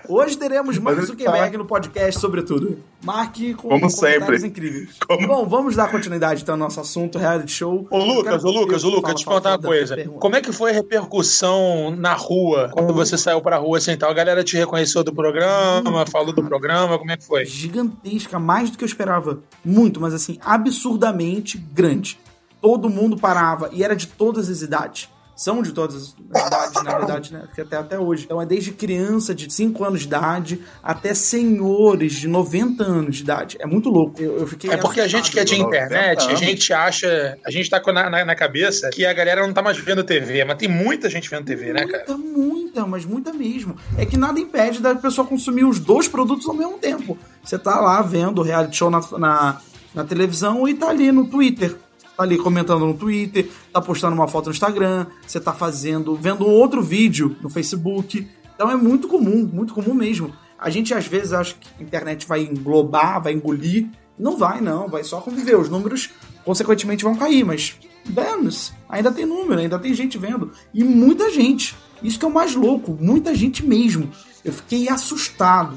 hoje 0.09 0.37
teremos 0.39 0.79
Mark 0.79 1.01
Zuckerberg 1.01 1.53
tá. 1.53 1.59
no 1.59 1.65
podcast, 1.65 2.21
sobretudo. 2.21 2.79
Mark 3.03 3.37
com 3.57 3.69
Como 3.69 3.91
sempre. 3.91 4.37
incríveis. 4.47 4.91
Como- 5.07 5.27
Bom, 5.27 5.47
vamos 5.49 5.75
dar 5.77 5.91
continuidade 5.91 6.43
então 6.43 6.55
ao 6.55 6.59
nosso 6.59 6.81
assunto, 6.81 7.19
reality 7.19 7.53
show. 7.53 7.87
Ô, 7.91 7.99
Lucas, 7.99 8.43
Eu 8.45 8.51
ô, 8.51 8.53
Lucas, 8.53 8.83
quero- 8.83 8.93
ô, 8.93 8.97
Lucas, 8.97 9.03
Fala, 9.03 9.15
te 9.15 9.25
fala, 9.25 9.37
contar 9.37 9.51
fala, 9.51 9.61
uma 9.63 9.69
coisa. 9.69 9.95
pergunta. 9.97 10.19
Como 10.21 10.37
é 10.37 10.41
que 10.41 10.53
foi 10.53 10.71
a 10.71 10.75
repercussão 10.75 11.91
na 11.97 12.15
rua, 12.15 12.71
quando 12.73 12.93
você 12.95 13.17
saiu 13.19 13.41
pra 13.41 13.57
rua 13.59 13.79
assim 13.79 13.97
tal? 13.97 14.11
A 14.11 14.15
galera 14.15 14.45
te 14.45 14.57
reconheceu 14.57 15.03
do 15.03 15.13
programa, 15.15 16.07
falou 16.07 16.33
do 16.33 16.43
programa, 16.45 16.99
como 16.99 17.11
é 17.11 17.17
que 17.17 17.25
foi? 17.25 17.45
gigantesca, 17.45 18.39
mais 18.39 18.71
do 18.71 18.79
que 18.79 18.85
eu 18.85 18.89
esperava. 18.89 19.41
Muito, 19.65 20.01
mas 20.01 20.15
assim, 20.15 20.39
absurdamente 20.45 21.59
grande. 21.59 22.19
Todo 22.61 22.89
mundo 22.89 23.17
parava 23.19 23.69
e 23.73 23.83
era 23.85 23.95
de 23.95 24.07
todas 24.07 24.49
as 24.49 24.63
idades. 24.63 25.09
São 25.37 25.63
de 25.63 25.73
todas 25.73 26.15
as 26.33 26.47
idades, 26.47 26.83
na 26.83 26.99
verdade, 26.99 27.33
né? 27.33 27.41
Porque 27.47 27.61
até, 27.61 27.77
até 27.77 27.99
hoje. 27.99 28.25
Então 28.25 28.41
é 28.41 28.47
desde 28.47 28.71
criança 28.73 29.35
de 29.35 29.53
5 29.53 29.85
anos 29.85 30.01
de 30.01 30.07
idade 30.07 30.61
até 30.83 31.13
senhores 31.13 32.13
de 32.13 32.29
90 32.29 32.85
anos 32.85 33.17
de 33.17 33.23
idade. 33.23 33.57
É 33.59 33.67
muito 33.67 33.89
louco. 33.89 34.23
Eu, 34.23 34.39
eu 34.39 34.47
fiquei 34.47 34.71
É 34.71 34.77
porque 34.77 35.01
a 35.01 35.09
gente 35.09 35.33
que 35.33 35.41
é 35.41 35.45
de 35.45 35.61
internet, 35.61 36.29
a 36.29 36.35
gente 36.35 36.73
acha, 36.73 37.37
a 37.45 37.51
gente 37.51 37.69
tá 37.69 37.81
com 37.81 37.93
na, 37.93 38.09
na, 38.09 38.25
na 38.25 38.35
cabeça 38.35 38.91
que 38.91 39.05
a 39.05 39.13
galera 39.13 39.45
não 39.45 39.53
tá 39.53 39.63
mais 39.63 39.77
vendo 39.79 40.05
TV, 40.05 40.45
mas 40.45 40.57
tem 40.57 40.69
muita 40.69 41.11
gente 41.11 41.29
vendo 41.29 41.45
TV, 41.45 41.73
né, 41.73 41.87
cara? 41.87 42.05
Muita, 42.09 42.17
muita, 42.17 42.87
mas 42.87 43.05
muita 43.05 43.33
mesmo. 43.33 43.77
É 43.99 44.07
que 44.07 44.17
nada 44.17 44.39
impede 44.39 44.81
da 44.81 44.95
pessoa 44.95 45.27
consumir 45.27 45.65
os 45.65 45.79
dois 45.79 46.09
produtos 46.09 46.49
ao 46.49 46.55
mesmo 46.55 46.79
tempo. 46.79 47.19
Você 47.43 47.59
tá 47.59 47.81
lá 47.81 48.01
vendo 48.03 48.41
o 48.41 48.43
reality 48.43 48.77
show 48.77 48.91
na, 48.91 49.01
na, 49.19 49.61
na 49.95 50.05
televisão 50.05 50.67
e 50.69 50.75
tá 50.75 50.89
ali 50.89 51.11
no 51.11 51.27
Twitter. 51.27 51.77
Tá 52.17 52.23
ali 52.23 52.39
comentando 52.39 52.87
no 52.87 52.95
Twitter, 52.95 53.51
tá 53.73 53.81
postando 53.81 54.15
uma 54.15 54.29
foto 54.29 54.47
no 54.47 54.53
Instagram, 54.53 55.07
você 55.27 55.41
tá 55.41 55.53
fazendo, 55.53 56.15
vendo 56.15 56.47
outro 56.47 56.83
vídeo 56.83 57.37
no 57.43 57.51
Facebook. 57.51 58.29
Então 58.55 58.71
é 58.71 58.77
muito 58.77 59.09
comum, 59.09 59.49
muito 59.53 59.75
comum 59.75 59.95
mesmo. 59.95 60.33
A 60.59 60.71
gente 60.71 60.95
às 60.95 61.07
vezes 61.07 61.33
acha 61.33 61.55
que 61.59 61.69
a 61.79 61.83
internet 61.83 62.27
vai 62.27 62.43
englobar, 62.43 63.23
vai 63.23 63.33
engolir. 63.33 63.89
Não 64.19 64.37
vai, 64.37 64.61
não, 64.61 64.89
vai 64.89 65.03
só 65.03 65.21
conviver. 65.21 65.57
Os 65.57 65.69
números 65.69 66.11
consequentemente 66.45 67.03
vão 67.03 67.17
cair, 67.17 67.45
mas 67.45 67.77
danos, 68.09 68.73
ainda 68.89 69.11
tem 69.11 69.27
número, 69.27 69.61
ainda 69.61 69.79
tem 69.79 69.93
gente 69.93 70.17
vendo. 70.17 70.53
E 70.73 70.85
muita 70.85 71.31
gente. 71.31 71.77
Isso 72.03 72.19
que 72.19 72.25
é 72.25 72.29
o 72.29 72.33
mais 72.33 72.55
louco, 72.55 72.97
muita 73.01 73.35
gente 73.35 73.65
mesmo. 73.65 74.11
Eu 74.45 74.53
fiquei 74.53 74.89
assustado. 74.89 75.77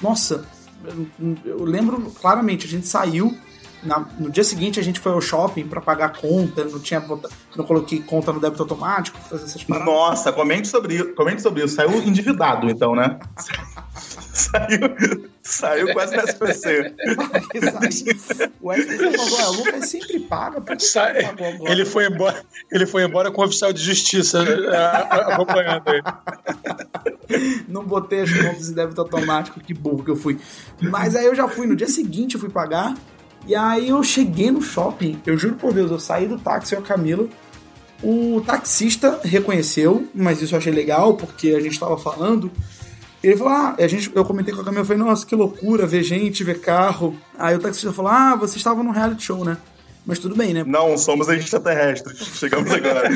Nossa, 0.00 0.46
eu 1.44 1.64
lembro 1.64 2.12
claramente, 2.20 2.66
a 2.66 2.68
gente 2.68 2.86
saiu. 2.86 3.36
Na, 3.82 4.06
no 4.18 4.30
dia 4.30 4.44
seguinte 4.44 4.78
a 4.78 4.82
gente 4.82 5.00
foi 5.00 5.10
ao 5.12 5.20
shopping 5.20 5.66
para 5.66 5.80
pagar 5.80 6.10
conta, 6.12 6.64
não 6.64 6.78
tinha 6.78 7.00
não 7.56 7.64
coloquei 7.64 8.00
conta 8.00 8.32
no 8.32 8.38
débito 8.38 8.62
automático, 8.62 9.18
fazer 9.28 9.44
essas 9.44 9.64
paradas. 9.64 9.86
Nossa, 9.92 10.32
comente 10.32 10.68
sobre 10.68 10.94
isso, 10.94 11.14
comente 11.14 11.42
sobre 11.42 11.64
isso. 11.64 11.74
Saiu 11.74 11.92
endividado, 12.02 12.70
então, 12.70 12.94
né? 12.94 13.18
saiu, 13.94 15.28
saiu 15.42 15.92
quase 15.92 16.16
no 16.16 16.22
SPC. 16.22 16.94
o 18.60 18.72
SPC 18.72 19.10
falou, 19.18 19.38
ah, 19.40 19.50
o 19.50 19.56
Lucas 19.56 19.88
sempre 19.88 20.20
paga. 20.20 20.60
Por 20.60 20.76
que 20.76 20.84
Sai, 20.84 21.14
você 21.14 21.22
pagou 21.26 21.46
agora? 21.48 21.72
ele, 21.72 21.84
foi 21.84 22.06
embora, 22.06 22.42
ele 22.70 22.86
foi 22.86 23.04
embora 23.04 23.30
com 23.30 23.42
o 23.42 23.44
oficial 23.44 23.72
de 23.72 23.82
justiça 23.82 24.42
a- 24.42 24.98
a- 24.98 25.34
acompanhando 25.34 25.82
ele. 25.88 26.02
Não 27.68 27.84
botei 27.84 28.20
as 28.20 28.32
contas 28.32 28.68
em 28.70 28.74
débito 28.74 29.00
automático, 29.00 29.58
que 29.60 29.74
burro 29.74 30.04
que 30.04 30.10
eu 30.10 30.16
fui. 30.16 30.38
Mas 30.80 31.16
aí 31.16 31.26
eu 31.26 31.34
já 31.34 31.48
fui, 31.48 31.66
no 31.66 31.74
dia 31.76 31.88
seguinte 31.88 32.34
eu 32.34 32.40
fui 32.40 32.50
pagar. 32.50 32.94
E 33.46 33.54
aí 33.54 33.88
eu 33.88 34.02
cheguei 34.02 34.50
no 34.50 34.62
shopping, 34.62 35.20
eu 35.26 35.36
juro 35.36 35.56
por 35.56 35.72
Deus, 35.72 35.90
eu 35.90 35.98
saí 35.98 36.28
do 36.28 36.38
táxi, 36.38 36.74
eu 36.74 36.80
e 36.80 36.82
a 36.82 36.86
Camila. 36.86 37.28
O 38.02 38.42
taxista 38.44 39.20
reconheceu, 39.22 40.08
mas 40.14 40.42
isso 40.42 40.54
eu 40.54 40.58
achei 40.58 40.72
legal, 40.72 41.14
porque 41.14 41.50
a 41.50 41.60
gente 41.60 41.78
tava 41.78 41.96
falando. 41.96 42.50
Ele 43.22 43.36
falou, 43.36 43.52
ah, 43.52 43.76
a 43.78 43.86
gente, 43.86 44.10
eu 44.14 44.24
comentei 44.24 44.52
com 44.52 44.60
a 44.60 44.64
Camila, 44.64 44.82
eu 44.82 44.86
falei, 44.86 45.02
nossa, 45.02 45.24
que 45.24 45.36
loucura, 45.36 45.86
ver 45.86 46.02
gente, 46.02 46.42
ver 46.42 46.60
carro. 46.60 47.16
Aí 47.38 47.54
o 47.54 47.60
taxista 47.60 47.92
falou, 47.92 48.10
ah, 48.10 48.34
vocês 48.34 48.56
estavam 48.56 48.82
num 48.82 48.90
reality 48.90 49.22
show, 49.22 49.44
né? 49.44 49.56
Mas 50.04 50.18
tudo 50.18 50.34
bem, 50.34 50.52
né? 50.52 50.64
Não, 50.66 50.98
somos 50.98 51.28
extraterrestres. 51.28 52.18
Chegamos 52.38 52.72
agora. 52.72 53.08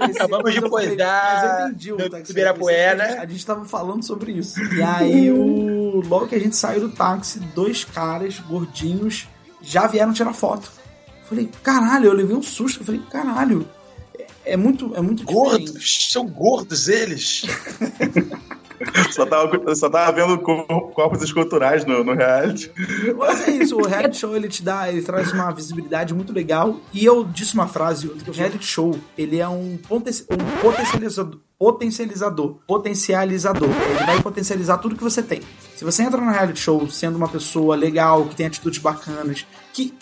Acabamos 0.00 0.52
de 0.54 0.96
táxi. 0.96 2.30
Ibirapuera. 2.30 3.20
A 3.20 3.26
gente 3.26 3.44
tava 3.44 3.64
falando 3.66 4.02
sobre 4.02 4.32
isso. 4.32 4.62
E 4.74 4.82
aí, 4.82 5.30
o... 5.30 6.00
logo 6.06 6.26
que 6.26 6.34
a 6.34 6.40
gente 6.40 6.56
saiu 6.56 6.80
do 6.80 6.88
táxi, 6.88 7.38
dois 7.54 7.84
caras 7.84 8.38
gordinhos 8.40 9.28
já 9.60 9.86
vieram 9.86 10.12
tirar 10.12 10.32
foto. 10.32 10.72
Falei, 11.28 11.50
caralho, 11.62 12.06
eu 12.06 12.12
levei 12.14 12.34
um 12.34 12.42
susto. 12.42 12.80
Eu 12.80 12.86
falei, 12.86 13.02
caralho, 13.10 13.68
é, 14.18 14.52
é 14.52 14.56
muito, 14.56 14.94
é 14.94 15.02
muito 15.02 15.24
diferente. 15.24 15.72
Gordos, 15.72 16.08
são 16.10 16.26
gordos 16.26 16.88
eles. 16.88 17.42
só, 19.12 19.26
tava, 19.26 19.74
só 19.74 19.88
tava 19.90 20.12
vendo 20.12 20.38
cor- 20.38 20.66
corpos 20.92 21.22
esculturais 21.22 21.84
no, 21.84 22.02
no 22.04 22.14
reality. 22.14 22.70
Mas 23.16 23.46
é 23.46 23.50
isso, 23.50 23.76
o 23.76 23.86
reality 23.86 24.16
show 24.16 24.36
ele 24.36 24.48
te 24.48 24.62
dá, 24.62 24.88
ele 24.88 25.02
traz 25.02 25.32
uma 25.32 25.50
visibilidade 25.50 26.14
muito 26.14 26.32
legal. 26.32 26.76
E 26.92 27.04
eu 27.04 27.24
disse 27.24 27.54
uma 27.54 27.68
frase, 27.68 28.08
o 28.08 28.32
reality 28.32 28.64
show, 28.64 28.98
ele 29.16 29.38
é 29.38 29.48
um, 29.48 29.78
um 29.90 30.60
potencializador, 30.60 31.38
potencializador, 31.62 32.56
potencializador. 32.66 33.68
Ele 33.68 34.04
vai 34.04 34.20
potencializar 34.20 34.78
tudo 34.78 34.96
que 34.96 35.04
você 35.04 35.22
tem. 35.22 35.42
Se 35.76 35.84
você 35.84 36.02
entra 36.02 36.20
no 36.20 36.28
reality 36.28 36.58
show 36.58 36.88
sendo 36.88 37.14
uma 37.14 37.28
pessoa 37.28 37.76
legal, 37.76 38.24
que 38.24 38.34
tem 38.34 38.46
atitudes 38.46 38.80
bacanas, 38.80 39.46
que 39.72 39.92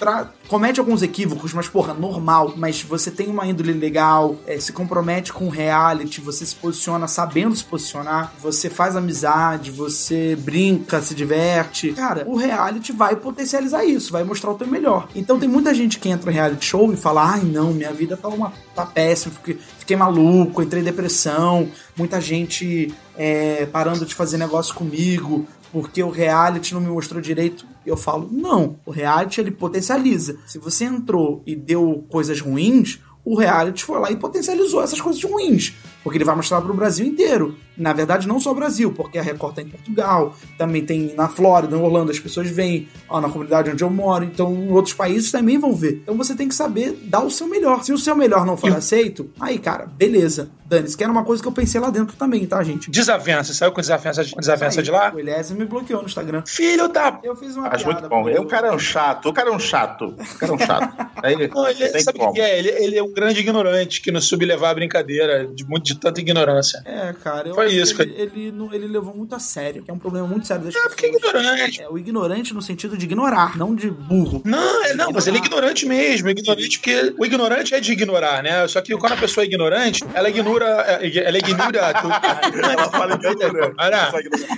comete 0.49 0.81
alguns 0.81 1.03
equívocos, 1.03 1.55
mas 1.55 1.69
porra, 1.69 1.95
normal, 1.95 2.55
mas 2.57 2.83
você 2.83 3.11
tem 3.11 3.29
uma 3.29 3.47
índole 3.47 3.73
legal, 3.73 4.37
é, 4.47 4.59
se 4.59 4.73
compromete 4.73 5.33
com 5.33 5.47
o 5.47 5.49
reality, 5.49 6.21
você 6.21 6.45
se 6.45 6.55
posiciona 6.55 7.07
sabendo 7.07 7.55
se 7.55 7.65
posicionar, 7.65 8.33
você 8.41 8.69
faz 8.69 8.97
amizade, 8.97 9.71
você 9.71 10.37
brinca, 10.37 11.01
se 11.01 11.15
diverte. 11.15 11.93
Cara, 11.93 12.25
o 12.27 12.37
reality 12.37 12.93
vai 12.93 13.15
potencializar 13.17 13.85
isso, 13.85 14.13
vai 14.13 14.25
mostrar 14.25 14.51
o 14.51 14.55
teu 14.55 14.67
melhor. 14.67 15.09
Então 15.15 15.39
tem 15.39 15.49
muita 15.49 15.73
gente 15.73 15.99
que 15.99 16.09
entra 16.09 16.27
no 16.27 16.33
reality 16.33 16.65
show 16.65 16.93
e 16.93 16.97
fala: 16.97 17.33
ai 17.33 17.43
não, 17.43 17.73
minha 17.73 17.93
vida 17.93 18.17
tá, 18.17 18.29
uma, 18.29 18.53
tá 18.75 18.85
péssima, 18.85 19.35
fiquei, 19.35 19.59
fiquei 19.79 19.97
maluco, 19.97 20.63
entrei 20.63 20.83
em 20.83 20.85
depressão, 20.85 21.50
muita 21.97 22.21
gente 22.21 22.93
é, 23.17 23.67
parando 23.67 24.05
de 24.05 24.15
fazer 24.15 24.37
negócio 24.37 24.75
comigo, 24.75 25.47
porque 25.73 26.03
o 26.03 26.11
reality 26.11 26.75
não 26.75 26.81
me 26.81 26.89
mostrou 26.89 27.21
direito. 27.21 27.67
Eu 27.87 27.97
falo, 27.97 28.29
não, 28.31 28.77
o 28.85 28.91
reality 28.91 29.41
ele 29.41 29.51
potencializa. 29.51 30.39
Se 30.47 30.59
você 30.59 30.85
entrou 30.85 31.43
e 31.47 31.55
deu 31.55 32.05
coisas 32.09 32.41
ruins, 32.41 32.99
o 33.25 33.37
reality 33.37 33.85
foi 33.85 33.99
lá 33.99 34.11
e 34.11 34.17
potencializou 34.17 34.83
essas 34.83 35.01
coisas 35.01 35.23
ruins. 35.23 35.75
Porque 36.03 36.17
ele 36.19 36.25
vai 36.25 36.35
mostrar 36.35 36.61
para 36.61 36.73
o 36.73 36.77
Brasil 36.77 37.07
inteiro. 37.07 37.57
Na 37.81 37.93
verdade, 37.93 38.29
não 38.29 38.39
só 38.39 38.53
o 38.53 38.55
Brasil, 38.55 38.93
porque 38.93 39.19
a 39.19 39.23
Record 39.23 39.55
tá 39.55 39.63
em 39.63 39.69
Portugal, 39.69 40.37
também 40.59 40.85
tem 40.85 41.15
na 41.17 41.29
Flórida, 41.29 41.77
em 41.77 41.81
Orlando, 41.81 42.11
as 42.11 42.19
pessoas 42.19 42.51
vêm 42.51 42.89
ó, 43.09 43.21
na 43.21 43.29
comunidade 43.29 43.71
onde 43.71 43.83
eu 43.83 43.91
moro, 43.91 44.25
então 44.25 44.53
em 44.53 44.71
outros 44.71 44.95
países 44.95 45.31
também 45.31 45.59
vão 45.59 45.75
ver. 45.75 46.01
Então 46.03 46.17
você 46.17 46.35
tem 46.35 46.49
que 46.49 46.55
saber 46.55 46.93
dar 47.05 47.21
o 47.21 47.31
seu 47.31 47.47
melhor. 47.47 47.83
Se 47.83 47.93
o 47.93 47.99
seu 47.99 48.15
melhor 48.15 48.45
não 48.45 48.57
for 48.57 48.71
aceito, 48.73 49.31
aí, 49.41 49.59
cara, 49.59 49.87
beleza. 49.87 50.51
Dane-se, 50.71 50.97
que 50.97 51.03
era 51.03 51.11
uma 51.11 51.25
coisa 51.25 51.43
que 51.43 51.49
eu 51.49 51.53
pensei 51.53 51.81
lá 51.81 51.91
dentro 51.91 52.15
também, 52.17 52.47
tá, 52.47 52.63
gente? 52.63 52.93
Desavença, 52.93 53.53
saiu 53.53 53.73
com 53.73 53.81
desavença, 53.81 54.23
desavença 54.23 54.79
Aí, 54.79 54.85
de 54.85 54.91
lá? 54.93 55.13
O 55.13 55.19
Eliezer 55.19 55.57
me 55.57 55.65
bloqueou 55.65 56.01
no 56.01 56.07
Instagram. 56.07 56.45
Filho 56.47 56.87
da. 56.87 57.19
Eu 57.25 57.35
fiz 57.35 57.57
uma 57.57 57.67
Acho 57.67 57.85
piada. 57.87 58.01
muito 58.03 58.09
bom. 58.09 58.23
porque 58.23 58.39
O 58.39 58.47
cara 58.47 58.69
é 58.69 58.73
um 58.73 58.79
chato. 58.79 59.29
O 59.31 59.33
cara 59.33 59.49
é 59.49 59.53
um 59.53 59.59
chato. 59.59 60.15
O 60.17 60.39
cara 60.39 60.53
é 60.53 60.55
um 60.55 60.59
chato. 60.61 61.07
Aí, 61.25 61.35
Não, 61.53 61.69
ele, 61.69 61.89
tem 61.89 62.01
sabe 62.01 62.21
o 62.23 62.33
que 62.33 62.41
é? 62.41 62.57
Ele, 62.57 62.69
ele 62.69 62.97
é 62.97 63.03
um 63.03 63.13
grande 63.13 63.41
ignorante 63.41 64.01
que 64.01 64.13
não 64.13 64.21
soube 64.21 64.47
levar 64.47 64.71
a 64.71 64.75
brincadeira 64.75 65.45
de, 65.45 65.65
muito, 65.65 65.87
de 65.87 65.97
tanta 65.97 66.21
ignorância. 66.21 66.81
É, 66.85 67.13
cara, 67.15 67.49
eu 67.49 67.55
Foi 67.57 67.70
isso, 67.71 67.95
que 67.97 68.03
ele, 68.03 68.15
ele, 68.19 68.53
não- 68.53 68.73
ele 68.73 68.87
levou 68.87 69.15
muito 69.15 69.35
a 69.35 69.39
sério, 69.39 69.83
que 69.83 69.91
é 69.91 69.95
um 69.95 69.99
problema 69.99 70.27
muito 70.27 70.47
sério 70.47 70.65
das 70.65 70.75
Ah, 70.77 70.89
porque 70.89 71.07
é 71.07 71.09
ignorante. 71.09 71.83
É, 71.83 71.89
o 71.89 71.99
ignorante 71.99 72.53
no 72.55 72.63
sentido 72.63 72.97
de 72.97 73.05
ignorar, 73.07 73.57
não 73.57 73.75
de 73.75 73.91
burro. 73.91 74.43
Não, 74.45 74.85
é, 74.85 74.95
não, 74.95 75.11
mas 75.13 75.27
ele 75.27 75.39
é 75.39 75.41
ignorante 75.41 75.87
mesmo. 75.87 76.29
Ignorante 76.29 76.79
porque 76.79 77.15
o 77.19 77.25
ignorante 77.25 77.75
é 77.75 77.81
de 77.81 77.93
ignorar, 77.93 78.43
né? 78.43 78.67
Só 78.69 78.81
que 78.81 78.97
quando 78.97 79.13
a 79.13 79.17
pessoa 79.17 79.45
é 79.45 79.47
ignorante, 79.47 80.03
ela 80.15 80.29
ignora. 80.29 80.99
é, 81.01 81.19
Ela 81.27 81.39
ignora. 81.39 81.95
tudo. 81.95 82.15
Ela 82.71 82.91
fala 82.91 83.15
ignorante. 83.15 83.75
Para. 83.77 84.13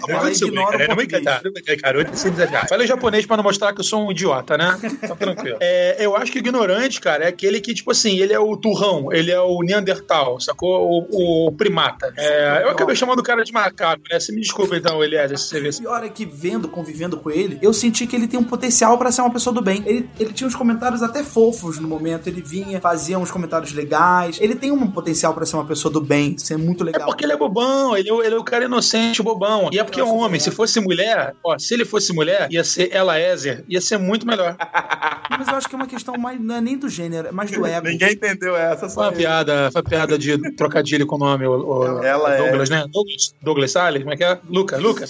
Ela 0.09 0.31
ignora 0.31 0.79
não 0.79 0.97
me 0.97 1.07
português. 1.07 1.09
cantar, 1.25 1.41
não 1.45 1.53
me 1.53 1.63
cantar, 1.63 1.95
eu 1.95 2.07
sem 2.17 2.33
exagerar. 2.33 2.69
Falei 2.69 2.87
japonês 2.87 3.27
pra 3.27 3.37
não 3.37 3.45
mostrar 3.45 3.73
que 3.73 3.81
eu 3.81 3.85
sou 3.85 4.07
um 4.07 4.11
idiota, 4.11 4.57
né? 4.57 4.79
Tá 5.07 5.15
tranquilo. 5.17 5.57
É, 5.61 5.97
eu 6.05 6.17
acho 6.17 6.31
que 6.33 6.39
o 6.39 6.41
ignorante, 6.41 7.01
cara, 7.01 7.25
é 7.25 7.29
aquele 7.29 7.61
que, 7.61 7.75
tipo 7.75 7.91
assim, 7.91 8.19
ele 8.19 8.33
é 8.33 8.39
o 8.39 8.57
turrão, 8.57 9.13
ele 9.13 9.31
é 9.31 9.41
o 9.41 9.59
Neandertal, 9.63 10.41
sacou? 10.41 11.07
O, 11.11 11.47
o 11.49 11.53
primata. 11.53 12.13
É, 12.17 12.63
eu 12.65 12.71
acabei 12.71 12.97
chamando 13.03 13.19
o 13.19 13.23
cara 13.23 13.43
de 13.43 13.53
macaco, 13.53 14.03
né? 14.11 14.21
Você 14.21 14.33
me 14.33 14.41
desculpa 14.41 14.77
então, 14.77 15.03
Eliezer, 15.03 15.37
se 15.37 15.49
você 15.49 15.61
vê 15.61 15.69
O 15.71 15.79
pior 15.79 16.05
é 16.05 16.09
que 16.09 16.25
vendo, 16.25 16.69
convivendo 16.69 17.17
com 17.17 17.31
ele, 17.31 17.59
eu 17.61 17.73
senti 17.75 18.07
que 18.07 18.15
ele 18.15 18.29
tem 18.29 18.39
um 18.39 18.45
potencial 18.45 18.97
pra 18.97 19.11
ser 19.11 19.23
uma 19.23 19.31
pessoa 19.33 19.53
do 19.53 19.61
bem. 19.61 19.83
Ele, 19.85 20.09
ele 20.21 20.33
tinha 20.33 20.47
uns 20.47 20.55
comentários 20.55 21.03
até 21.03 21.25
fofos 21.25 21.79
no 21.81 21.89
momento, 21.89 22.29
ele 22.29 22.41
vinha, 22.41 22.81
fazia 22.81 23.19
uns 23.19 23.31
comentários 23.31 23.73
legais. 23.73 24.39
Ele 24.41 24.55
tem 24.55 24.71
um 24.71 24.89
potencial 24.91 25.35
pra 25.35 25.45
ser 25.45 25.57
uma 25.57 25.65
pessoa 25.67 25.93
do 25.93 26.01
bem, 26.01 26.39
ser 26.39 26.57
muito 26.57 26.83
É 26.85 26.87
legal. 26.87 27.07
porque 27.07 27.25
ele 27.25 27.33
é 27.33 27.37
bobão, 27.37 27.97
ele 27.97 28.09
é, 28.09 28.27
ele 28.27 28.35
é 28.35 28.39
o 28.39 28.45
cara 28.45 28.65
inocente, 28.65 29.21
bobão. 29.23 29.69
E 29.73 29.79
é 29.79 29.85
porque 29.85 30.01
é 30.01 30.05
um 30.05 30.17
homem. 30.19 30.39
Se 30.39 30.51
fosse 30.51 30.79
mulher, 30.81 31.35
ó, 31.43 31.59
se 31.59 31.75
ele 31.75 31.85
fosse 31.85 32.13
mulher, 32.13 32.47
ia 32.51 32.63
ser 32.63 32.89
ela 32.93 33.19
Ezer, 33.21 33.65
ia 33.69 33.81
ser 33.81 33.99
muito 33.99 34.27
melhor. 34.27 34.57
Mas 35.31 35.49
eu 35.49 35.55
acho 35.55 35.69
que 35.69 35.75
é 35.75 35.79
uma 35.79 35.87
questão 35.87 36.15
mais, 36.19 36.41
não 36.41 36.57
é 36.57 36.61
nem 36.61 36.77
do 36.77 36.89
gênero, 36.89 37.29
é 37.29 37.33
mais 37.33 37.51
do 37.51 37.65
ego. 37.67 37.87
Ninguém 37.89 38.13
entendeu 38.13 38.55
essa, 38.57 38.81
Foi 38.81 38.89
só 38.91 39.01
uma 39.03 39.09
eu. 39.09 39.13
piada, 39.17 39.71
foi 39.73 39.81
uma 39.81 39.89
piada 39.89 40.19
de 40.19 40.37
trocadilho 40.53 41.07
com 41.07 41.17
o 41.17 41.19
nome, 41.19 41.47
o, 41.47 41.53
o- 41.53 42.03
Ela 42.05 42.35
é- 42.35 42.39
Douglas, 42.43 42.71
né? 42.71 42.85
Douglas, 42.93 43.35
Douglas 43.43 43.71
Salles, 43.73 44.03
como 44.03 44.15
é 44.15 44.17
que 44.17 44.25
é? 44.25 44.39
Lucas, 44.49 44.81
Lucas. 44.81 45.09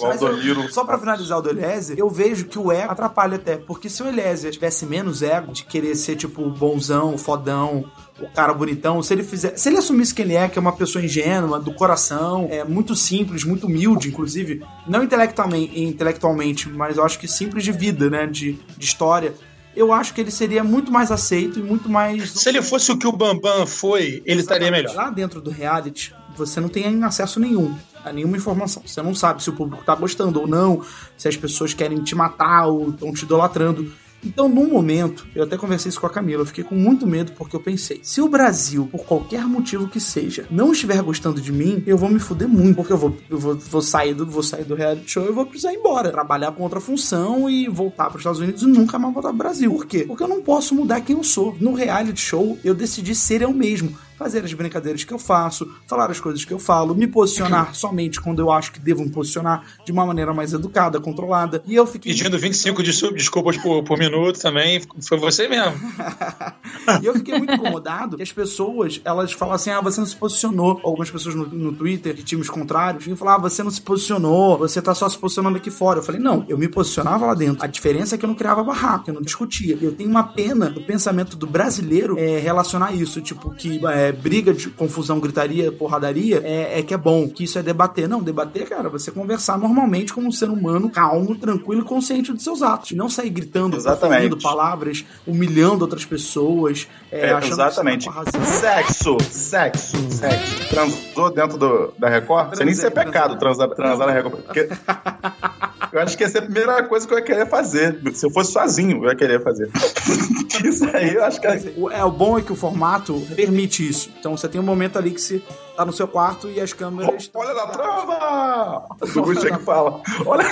Só 0.71 0.83
pra 0.85 0.97
finalizar 0.97 1.37
o 1.39 1.41
do 1.41 1.49
Eliezer, 1.49 1.97
eu 1.99 2.09
vejo 2.09 2.45
que 2.45 2.57
o 2.57 2.71
ego 2.71 2.91
atrapalha 2.91 3.35
até. 3.35 3.57
Porque 3.57 3.89
se 3.89 4.01
o 4.01 4.07
Eliezer 4.07 4.51
tivesse 4.51 4.85
menos 4.85 5.21
ego, 5.21 5.51
de 5.51 5.63
querer 5.65 5.95
ser, 5.95 6.15
tipo, 6.15 6.49
bonzão, 6.49 7.17
fodão, 7.17 7.85
o 8.19 8.27
cara 8.31 8.53
bonitão, 8.53 9.01
se 9.03 9.13
ele 9.13 9.23
fizer. 9.23 9.57
Se 9.57 9.69
ele 9.69 9.77
assumisse 9.77 10.13
quem 10.13 10.23
ele 10.25 10.35
é, 10.35 10.47
que 10.47 10.57
é 10.57 10.61
uma 10.61 10.71
pessoa 10.73 11.03
ingênua, 11.03 11.59
do 11.59 11.73
coração, 11.73 12.47
é 12.49 12.63
muito 12.63 12.95
simples, 12.95 13.43
muito 13.43 13.65
humilde, 13.67 14.07
inclusive, 14.07 14.63
não 14.87 15.03
intelectualmente, 15.03 15.81
intelectualmente 15.83 16.69
mas 16.69 16.97
eu 16.97 17.03
acho 17.03 17.17
que 17.19 17.27
simples 17.27 17.63
de 17.63 17.71
vida, 17.71 18.09
né? 18.09 18.25
De, 18.27 18.53
de 18.77 18.85
história. 18.85 19.33
Eu 19.75 19.91
acho 19.91 20.13
que 20.13 20.21
ele 20.21 20.31
seria 20.31 20.63
muito 20.63 20.91
mais 20.91 21.11
aceito 21.11 21.59
e 21.59 21.63
muito 21.63 21.89
mais. 21.89 22.31
Se 22.31 22.49
ele 22.49 22.61
fosse 22.61 22.91
o 22.91 22.97
que 22.97 23.07
o 23.07 23.11
Bambam 23.11 23.65
foi, 23.65 24.21
ele 24.25 24.41
estaria 24.41 24.69
melhor. 24.69 24.95
Lá 24.95 25.09
dentro 25.09 25.41
do 25.41 25.49
reality, 25.49 26.13
você 26.35 26.59
não 26.59 26.69
tem 26.69 27.03
acesso 27.03 27.39
nenhum 27.39 27.75
a 28.03 28.11
nenhuma 28.11 28.37
informação. 28.37 28.83
Você 28.85 29.01
não 29.01 29.15
sabe 29.15 29.41
se 29.41 29.49
o 29.49 29.53
público 29.53 29.83
tá 29.83 29.95
gostando 29.95 30.41
ou 30.41 30.47
não, 30.47 30.83
se 31.17 31.27
as 31.27 31.37
pessoas 31.37 31.73
querem 31.73 32.01
te 32.03 32.13
matar 32.15 32.67
ou 32.67 32.89
estão 32.89 33.13
te 33.13 33.23
idolatrando. 33.23 33.91
Então, 34.25 34.47
num 34.47 34.69
momento, 34.69 35.27
eu 35.35 35.43
até 35.43 35.57
conversei 35.57 35.89
isso 35.89 35.99
com 35.99 36.07
a 36.07 36.09
Camila, 36.09 36.41
eu 36.41 36.45
fiquei 36.45 36.63
com 36.63 36.75
muito 36.75 37.05
medo 37.05 37.33
porque 37.33 37.55
eu 37.55 37.59
pensei: 37.59 37.99
se 38.03 38.21
o 38.21 38.29
Brasil, 38.29 38.87
por 38.91 39.05
qualquer 39.05 39.45
motivo 39.45 39.87
que 39.87 39.99
seja, 39.99 40.45
não 40.49 40.71
estiver 40.71 41.01
gostando 41.01 41.41
de 41.41 41.51
mim, 41.51 41.83
eu 41.85 41.97
vou 41.97 42.09
me 42.09 42.19
fuder 42.19 42.47
muito, 42.47 42.75
porque 42.75 42.93
eu 42.93 42.97
vou, 42.97 43.17
eu 43.29 43.37
vou, 43.37 43.55
vou 43.55 43.81
sair 43.81 44.13
do 44.13 44.25
vou 44.25 44.43
sair 44.43 44.63
do 44.63 44.75
reality 44.75 45.11
show 45.11 45.27
e 45.27 45.31
vou 45.31 45.45
precisar 45.45 45.73
ir 45.73 45.77
embora, 45.77 46.11
trabalhar 46.11 46.51
com 46.51 46.63
outra 46.63 46.79
função 46.79 47.49
e 47.49 47.67
voltar 47.67 48.05
para 48.05 48.15
os 48.15 48.21
Estados 48.21 48.39
Unidos 48.39 48.61
e 48.61 48.67
nunca 48.67 48.97
mais 48.97 49.13
voltar 49.13 49.29
pro 49.29 49.37
Brasil. 49.37 49.71
Por 49.71 49.85
quê? 49.85 50.05
Porque 50.07 50.23
eu 50.23 50.27
não 50.27 50.41
posso 50.41 50.73
mudar 50.73 51.01
quem 51.01 51.15
eu 51.15 51.23
sou. 51.23 51.55
No 51.59 51.73
reality 51.73 52.21
show, 52.21 52.57
eu 52.63 52.73
decidi 52.73 53.13
ser 53.13 53.41
eu 53.41 53.53
mesmo. 53.53 53.95
Fazer 54.17 54.43
as 54.43 54.53
brincadeiras 54.53 55.03
que 55.03 55.13
eu 55.13 55.19
faço, 55.19 55.69
falar 55.87 56.09
as 56.09 56.19
coisas 56.19 56.43
que 56.45 56.53
eu 56.53 56.59
falo, 56.59 56.95
me 56.95 57.07
posicionar 57.07 57.73
somente 57.75 58.21
quando 58.21 58.39
eu 58.39 58.51
acho 58.51 58.71
que 58.71 58.79
devo 58.79 59.03
me 59.03 59.09
posicionar 59.09 59.63
de 59.85 59.91
uma 59.91 60.05
maneira 60.05 60.33
mais 60.33 60.53
educada, 60.53 60.99
controlada. 60.99 61.61
E 61.65 61.75
eu 61.75 61.85
fiquei. 61.85 62.13
Pedindo 62.13 62.37
25 62.37 62.83
des- 62.83 63.01
desculpas 63.13 63.57
por, 63.57 63.83
por 63.83 63.97
minuto 63.97 64.39
também. 64.39 64.81
Foi 65.01 65.17
você 65.17 65.47
mesmo. 65.47 65.73
e 67.01 67.05
eu 67.05 67.13
fiquei 67.13 67.37
muito 67.37 67.53
incomodado 67.53 68.17
que 68.17 68.23
as 68.23 68.31
pessoas, 68.31 69.01
elas 69.03 69.31
falam 69.31 69.55
assim, 69.55 69.69
ah, 69.71 69.81
você 69.81 69.99
não 69.99 70.07
se 70.07 70.15
posicionou. 70.15 70.79
Algumas 70.83 71.09
pessoas 71.09 71.35
no, 71.35 71.45
no 71.47 71.71
Twitter, 71.73 72.13
de 72.13 72.23
times 72.23 72.49
contrários, 72.49 73.05
iam 73.07 73.15
falar, 73.15 73.35
ah, 73.35 73.39
você 73.39 73.63
não 73.63 73.71
se 73.71 73.81
posicionou, 73.81 74.57
você 74.57 74.81
tá 74.81 74.93
só 74.93 75.07
se 75.09 75.17
posicionando 75.17 75.57
aqui 75.57 75.71
fora. 75.71 75.99
Eu 75.99 76.03
falei, 76.03 76.21
não, 76.21 76.45
eu 76.47 76.57
me 76.57 76.67
posicionava 76.67 77.25
lá 77.25 77.33
dentro. 77.33 77.63
A 77.63 77.67
diferença 77.67 78.15
é 78.15 78.17
que 78.17 78.25
eu 78.25 78.27
não 78.27 78.35
criava 78.35 78.63
barraco, 78.63 79.09
eu 79.09 79.13
não 79.13 79.21
discutia. 79.21 79.77
Eu 79.81 79.93
tenho 79.93 80.09
uma 80.09 80.23
pena 80.23 80.69
do 80.69 80.81
pensamento 80.81 81.35
do 81.37 81.47
brasileiro 81.47 82.17
é, 82.17 82.39
relacionar 82.39 82.93
isso, 82.93 83.21
tipo, 83.21 83.51
que 83.51 83.79
é, 83.87 84.02
briga 84.11 84.53
de 84.53 84.69
confusão, 84.69 85.19
gritaria, 85.19 85.71
porradaria, 85.71 86.41
é, 86.43 86.79
é 86.79 86.83
que 86.83 86.93
é 86.93 86.97
bom, 86.97 87.27
que 87.29 87.43
isso 87.43 87.57
é 87.57 87.63
debater. 87.63 88.07
Não, 88.07 88.21
debater, 88.21 88.67
cara, 88.67 88.89
você 88.89 89.11
conversar 89.11 89.57
normalmente 89.57 90.13
como 90.13 90.27
um 90.27 90.31
ser 90.31 90.49
humano, 90.49 90.89
calmo, 90.89 91.35
tranquilo 91.35 91.81
e 91.81 91.85
consciente 91.85 92.33
dos 92.33 92.43
seus 92.43 92.61
atos. 92.61 92.91
Não 92.91 93.09
sair 93.09 93.29
gritando, 93.29 93.81
proferindo 93.81 94.37
palavras, 94.37 95.05
humilhando 95.25 95.83
outras 95.83 96.05
pessoas, 96.05 96.87
é, 97.11 97.27
É, 97.27 97.33
achando 97.33 97.53
exatamente. 97.53 98.09
que 98.09 98.15
você 98.15 98.31
tá. 98.31 98.43
Sexo, 98.43 99.17
sexo, 99.29 100.11
sexo. 100.11 100.69
Transou 100.69 101.31
dentro 101.31 101.57
do, 101.57 101.93
da 101.97 102.09
Record? 102.09 102.49
Não 102.49 102.55
sei 102.55 102.65
nem 102.65 102.75
se 102.75 102.85
é 102.85 102.89
Transei, 102.89 103.11
pecado 103.11 103.37
transar, 103.37 103.69
transar 103.69 104.07
na 104.07 104.13
Record. 104.13 104.41
Porque 104.43 104.69
eu 105.91 105.99
acho 106.01 106.17
que 106.17 106.23
essa 106.23 106.37
é 106.37 106.41
a 106.41 106.43
primeira 106.43 106.83
coisa 106.83 107.07
que 107.07 107.13
eu 107.13 107.17
ia 107.17 107.23
querer 107.23 107.49
fazer. 107.49 107.99
Se 108.13 108.25
eu 108.25 108.31
fosse 108.31 108.51
sozinho, 108.51 109.03
eu 109.03 109.09
ia 109.09 109.15
querer 109.15 109.43
fazer. 109.43 109.69
Isso 110.63 110.85
aí 110.95 111.15
eu 111.15 111.23
acho 111.23 111.41
que 111.41 111.47
é. 111.47 111.73
O, 111.75 111.89
é, 111.89 112.03
o 112.03 112.11
bom 112.11 112.37
é 112.37 112.41
que 112.41 112.51
o 112.51 112.55
formato 112.55 113.19
permite 113.35 113.87
isso. 113.87 114.11
Então 114.19 114.37
você 114.37 114.47
tem 114.47 114.61
um 114.61 114.63
momento 114.63 114.97
ali 114.97 115.11
que 115.11 115.19
você 115.19 115.41
tá 115.75 115.83
no 115.83 115.91
seu 115.91 116.07
quarto 116.07 116.49
e 116.49 116.59
as 116.61 116.73
câmeras. 116.73 117.29
Olha 117.33 117.53
na 117.53 117.67
trava! 117.67 118.85
O 119.01 119.07
Gugu 119.07 119.41
chega 119.41 119.57
e 119.59 119.63
fala: 119.63 120.01
Olha, 120.25 120.45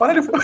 olha 0.00 0.22
fuder! 0.22 0.42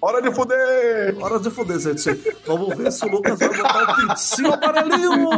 Hora 0.00 0.22
de 0.22 0.34
fuder! 0.34 1.16
Hora 1.20 1.38
de 1.38 1.50
foder, 1.50 1.78
gente. 1.78 2.34
Vamos 2.46 2.76
ver 2.76 2.90
se 2.92 3.04
o 3.04 3.08
Lucas 3.10 3.38
vai 3.38 3.48
botar 3.48 3.82
o 3.82 3.96
pitinho 4.08 4.54
amarelinho. 4.54 5.32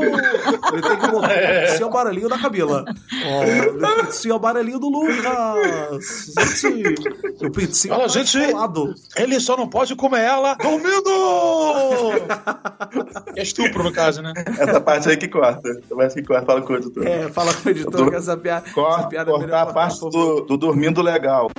Ele 0.73 0.83
tem 0.83 0.97
que 0.99 1.07
botar 1.09 1.29
o 1.29 1.67
pitinho 1.67 1.89
amarelinho 1.89 2.29
da 2.29 2.39
Camila. 2.39 2.85
Ó, 3.27 4.01
o 4.01 4.07
pitinho 4.07 4.35
amarelinho 4.35 4.79
do 4.79 4.89
Lucas. 4.89 6.33
Gente, 6.39 7.45
o 7.45 7.51
pitinho 7.51 7.95
Fala, 7.95 8.09
mais 8.09 8.13
gente. 8.13 8.53
colado. 8.53 8.95
Ele 9.17 9.41
só 9.41 9.57
não 9.57 9.69
pode 9.69 9.95
comer 9.97 10.21
ela 10.21 10.55
dormindo! 10.55 11.11
é 13.37 13.43
estupro, 13.43 13.83
no 13.83 13.93
caso, 13.93 14.23
né? 14.23 14.33
Essa 14.59 14.81
parte 14.81 15.09
aí 15.09 15.17
que 15.17 15.29
corta. 15.29 15.69
Essa 15.69 15.97
parte 15.97 16.15
que 16.15 16.23
corta, 16.23 16.47
fala 16.47 16.63
com 16.63 16.73
o 16.73 16.77
editor. 16.77 17.07
É, 17.07 17.29
fala 17.29 17.55
com 17.55 17.69
o 17.69 17.71
editor 17.71 18.11
que 18.11 18.17
essa 18.17 18.37
piada, 18.37 18.67
essa 18.67 18.75
Corta, 18.75 19.09
piada 19.09 19.31
é 19.31 19.39
melhor 19.39 19.49
cortar 19.49 19.63
a 19.71 19.73
parte 19.73 20.01
do, 20.01 20.41
do 20.43 20.57
dormindo 20.57 21.03
legal. 21.03 21.51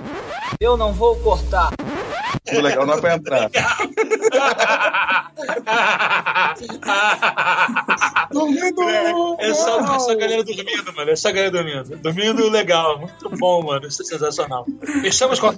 Eu 0.60 0.78
não 0.78 0.94
vou 0.94 1.16
cortar. 1.18 1.72
Do 2.50 2.60
legal 2.60 2.88
não 2.88 2.96
é 2.96 3.02
pra 3.02 3.16
entrar. 3.16 3.52
Dormindo! 8.32 8.82
É 9.40 9.54
só, 9.54 9.80
é 9.80 10.00
só 10.00 10.12
a 10.12 10.16
galera 10.16 10.44
dormindo, 10.44 10.94
mano. 10.96 11.12
É 11.12 11.16
só 11.16 11.30
a 11.30 11.32
galera 11.32 11.52
dormindo. 11.52 11.98
Dormindo 11.98 12.50
legal. 12.50 13.00
Muito 13.00 13.30
bom, 13.38 13.64
mano. 13.64 13.88
Isso 13.88 14.02
é 14.02 14.06
sensacional. 14.06 14.66
Estamos 15.04 15.40
com. 15.40 15.54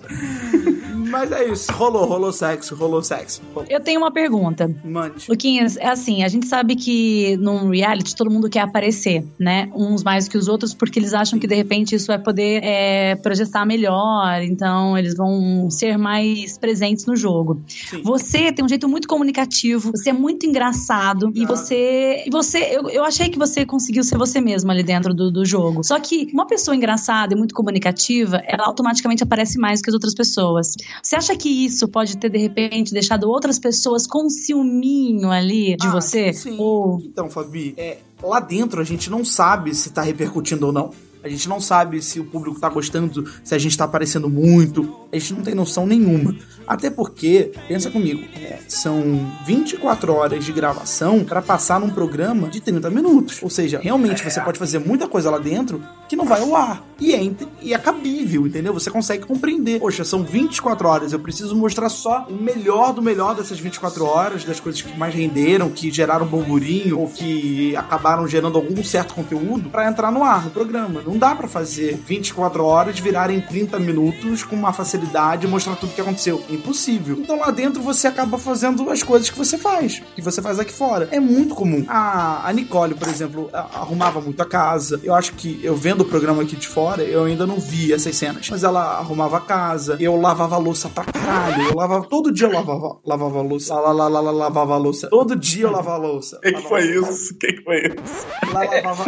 Mas 1.09 1.31
é 1.31 1.45
isso. 1.45 1.71
Rolou, 1.71 2.05
rolou 2.05 2.33
sexo, 2.33 2.75
rolou 2.75 3.01
sexo. 3.01 3.41
Eu 3.69 3.79
tenho 3.79 4.01
uma 4.01 4.11
pergunta. 4.11 4.69
Mande. 4.83 5.29
Luquinhas, 5.29 5.77
é 5.77 5.87
assim, 5.87 6.23
a 6.23 6.27
gente 6.27 6.47
sabe 6.47 6.75
que 6.75 7.37
num 7.37 7.69
reality 7.69 8.15
todo 8.15 8.31
mundo 8.31 8.49
quer 8.49 8.61
aparecer, 8.61 9.23
né? 9.39 9.69
Uns 9.75 10.03
mais 10.03 10.27
que 10.27 10.37
os 10.37 10.47
outros, 10.47 10.73
porque 10.73 10.99
eles 10.99 11.13
acham 11.13 11.37
que 11.37 11.45
de 11.45 11.55
repente 11.55 11.93
isso 11.95 12.07
vai 12.07 12.17
poder 12.17 12.63
é, 12.63 13.15
projetar 13.15 13.65
melhor, 13.65 14.41
então 14.41 14.97
eles 14.97 15.15
vão 15.15 15.69
ser 15.69 15.97
mais 15.97 16.57
presentes 16.57 16.72
no 17.07 17.15
jogo. 17.15 17.61
Sim. 17.67 18.01
Você 18.03 18.51
tem 18.51 18.63
um 18.63 18.69
jeito 18.69 18.87
muito 18.87 19.07
comunicativo, 19.07 19.91
você 19.91 20.09
é 20.09 20.13
muito 20.13 20.45
engraçado 20.45 21.31
e 21.35 21.43
Ah. 21.43 21.47
você. 21.47 22.23
E 22.25 22.29
você 22.29 22.59
eu, 22.75 22.89
eu 22.89 23.03
achei 23.03 23.29
que 23.29 23.37
você 23.37 23.65
conseguiu 23.65 24.03
ser 24.03 24.17
você 24.17 24.39
mesmo 24.41 24.71
ali 24.71 24.83
dentro 24.83 25.13
do, 25.13 25.31
do 25.31 25.45
jogo. 25.45 25.83
Só 25.83 25.99
que 25.99 26.27
uma 26.33 26.45
pessoa 26.47 26.75
engraçada 26.75 27.33
e 27.33 27.37
muito 27.37 27.53
comunicativa, 27.53 28.41
ela 28.47 28.65
automaticamente 28.65 29.23
aparece 29.23 29.57
mais 29.57 29.81
que 29.81 29.89
as 29.89 29.93
outras 29.93 30.13
pessoas. 30.13 30.73
Você 31.01 31.15
acha 31.15 31.35
que 31.35 31.49
isso 31.49 31.87
pode 31.87 32.17
ter, 32.17 32.29
de 32.29 32.37
repente, 32.37 32.93
deixado 32.93 33.29
outras 33.29 33.59
pessoas 33.59 34.05
com 34.07 34.25
um 34.25 34.29
ciúminho 34.29 35.29
ali 35.31 35.75
de 35.77 35.87
Ah, 35.87 35.91
você? 35.91 36.33
Sim. 36.33 36.55
Ou. 36.57 36.99
Então, 37.03 37.29
Fabi, 37.29 37.73
é, 37.77 37.97
lá 38.21 38.39
dentro 38.39 38.81
a 38.81 38.83
gente 38.83 39.09
não 39.09 39.23
sabe 39.25 39.73
se 39.75 39.89
tá 39.91 40.01
repercutindo 40.01 40.65
ou 40.67 40.71
não. 40.71 40.91
A 41.23 41.29
gente 41.29 41.47
não 41.47 41.59
sabe 41.59 42.01
se 42.01 42.19
o 42.19 42.25
público 42.25 42.59
tá 42.59 42.69
gostando, 42.69 43.29
se 43.43 43.55
a 43.55 43.57
gente 43.57 43.77
tá 43.77 43.85
aparecendo 43.85 44.29
muito. 44.29 45.07
A 45.11 45.17
gente 45.17 45.33
não 45.33 45.41
tem 45.41 45.55
noção 45.55 45.85
nenhuma. 45.85 46.35
Até 46.67 46.89
porque, 46.89 47.51
pensa 47.67 47.89
comigo, 47.89 48.23
é, 48.35 48.59
são 48.67 49.31
24 49.45 50.13
horas 50.13 50.45
de 50.45 50.51
gravação 50.51 51.23
para 51.23 51.41
passar 51.41 51.79
num 51.79 51.89
programa 51.89 52.47
de 52.47 52.61
30 52.61 52.89
minutos. 52.89 53.41
Ou 53.43 53.49
seja, 53.49 53.79
realmente 53.79 54.23
você 54.23 54.41
pode 54.41 54.57
fazer 54.57 54.79
muita 54.79 55.07
coisa 55.07 55.29
lá 55.29 55.37
dentro 55.37 55.81
que 56.07 56.15
não 56.15 56.25
vai 56.25 56.41
ao 56.41 56.55
ar. 56.55 56.83
E 56.99 57.13
é, 57.13 57.31
e 57.61 57.73
é 57.73 57.77
cabível, 57.77 58.47
entendeu? 58.47 58.73
Você 58.73 58.89
consegue 58.89 59.25
compreender. 59.25 59.79
Poxa, 59.79 60.03
são 60.03 60.23
24 60.23 60.87
horas, 60.87 61.13
eu 61.13 61.19
preciso 61.19 61.55
mostrar 61.55 61.89
só 61.89 62.25
o 62.29 62.33
melhor 62.33 62.93
do 62.93 63.01
melhor 63.01 63.35
dessas 63.35 63.59
24 63.59 64.05
horas, 64.05 64.43
das 64.43 64.59
coisas 64.59 64.81
que 64.81 64.97
mais 64.97 65.13
renderam, 65.13 65.69
que 65.69 65.91
geraram 65.91 66.25
burburinho 66.25 66.99
ou 66.99 67.09
que 67.09 67.75
acabaram 67.75 68.27
gerando 68.27 68.57
algum 68.57 68.83
certo 68.83 69.13
conteúdo 69.13 69.69
para 69.69 69.87
entrar 69.87 70.11
no 70.11 70.23
ar, 70.23 70.45
no 70.45 70.51
programa. 70.51 71.01
Não 71.05 71.12
dá 71.17 71.35
para 71.35 71.47
fazer 71.47 71.95
24 72.05 72.63
horas 72.63 72.99
virarem 72.99 73.41
30 73.41 73.79
minutos 73.79 74.43
com 74.43 74.55
uma 74.55 74.73
facilidade 74.73 75.45
e 75.45 75.49
mostrar 75.49 75.75
tudo 75.75 75.91
o 75.91 75.93
que 75.93 76.01
aconteceu. 76.01 76.43
Impossível. 76.49 77.17
Então 77.19 77.39
lá 77.39 77.51
dentro 77.51 77.81
você 77.81 78.07
acaba 78.07 78.37
fazendo 78.37 78.89
as 78.89 79.03
coisas 79.03 79.29
que 79.29 79.37
você 79.37 79.57
faz, 79.57 80.01
que 80.15 80.21
você 80.21 80.41
faz 80.41 80.59
aqui 80.59 80.73
fora. 80.73 81.07
É 81.11 81.19
muito 81.19 81.55
comum. 81.55 81.85
A, 81.87 82.47
a 82.47 82.53
Nicole, 82.53 82.95
por 82.95 83.07
exemplo, 83.07 83.49
arrumava 83.53 84.21
muito 84.21 84.41
a 84.41 84.45
casa. 84.45 84.99
Eu 85.03 85.13
acho 85.13 85.33
que 85.33 85.59
eu 85.63 85.75
vendo 85.75 86.01
o 86.01 86.05
programa 86.05 86.43
aqui 86.43 86.55
de 86.55 86.67
fora, 86.67 87.03
eu 87.03 87.23
ainda 87.25 87.45
não 87.45 87.59
vi 87.59 87.93
essas 87.93 88.15
cenas. 88.15 88.49
Mas 88.49 88.63
ela 88.63 88.99
arrumava 88.99 89.37
a 89.37 89.41
casa, 89.41 89.97
eu 89.99 90.15
lavava 90.15 90.55
a 90.55 90.59
louça 90.59 90.89
pra 90.89 91.05
caralho. 91.05 91.69
Eu 91.69 91.75
lavava, 91.75 92.05
todo 92.07 92.31
dia 92.31 92.47
eu 92.47 92.51
lavava, 92.51 92.99
lavava 93.05 93.39
a 93.39 93.41
louça. 93.41 93.73
Lá, 93.73 93.91
lá, 93.91 94.07
lá, 94.07 94.07
lá, 94.07 94.21
lá, 94.21 94.31
lavava 94.31 94.73
a 94.73 94.77
louça. 94.77 95.09
Todo 95.09 95.35
dia 95.35 95.65
eu 95.65 95.71
lavava 95.71 96.05
a 96.05 96.07
louça. 96.07 96.37
O 96.37 96.41
que, 96.41 96.53
que 96.53 96.61
foi 96.61 96.83
isso? 96.85 97.33
O 97.33 97.37
que, 97.37 97.53
que 97.53 97.63
foi 97.63 97.77
isso? 97.87 98.53
Lá 98.53 98.63
lavava. 98.63 99.05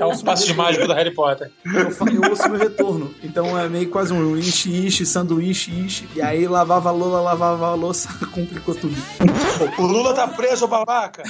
É 0.00 0.06
um 0.06 0.18
passe 0.18 0.46
de 0.46 0.54
mágico 0.54 0.86
do 0.86 0.92
Harry 0.92 1.14
Potter. 1.14 1.23
Eu, 1.64 1.90
fa- 1.90 2.04
eu 2.10 2.30
ouço 2.30 2.48
meu 2.48 2.58
retorno. 2.58 3.14
Então 3.22 3.58
é 3.58 3.68
meio 3.68 3.88
quase 3.88 4.12
um 4.12 4.36
ishi, 4.36 4.86
ishi, 4.86 5.04
sanduíche, 5.06 5.70
ishi. 5.70 6.08
E 6.14 6.22
aí 6.22 6.46
lavava 6.46 6.88
a 6.88 6.92
louça, 6.92 7.20
lavava 7.20 7.66
a 7.68 7.74
louça, 7.74 8.08
complicou 8.32 8.74
tudo. 8.74 8.94
O 9.78 9.82
Lula 9.86 10.14
tá 10.14 10.26
preso, 10.28 10.66
babaca. 10.66 11.22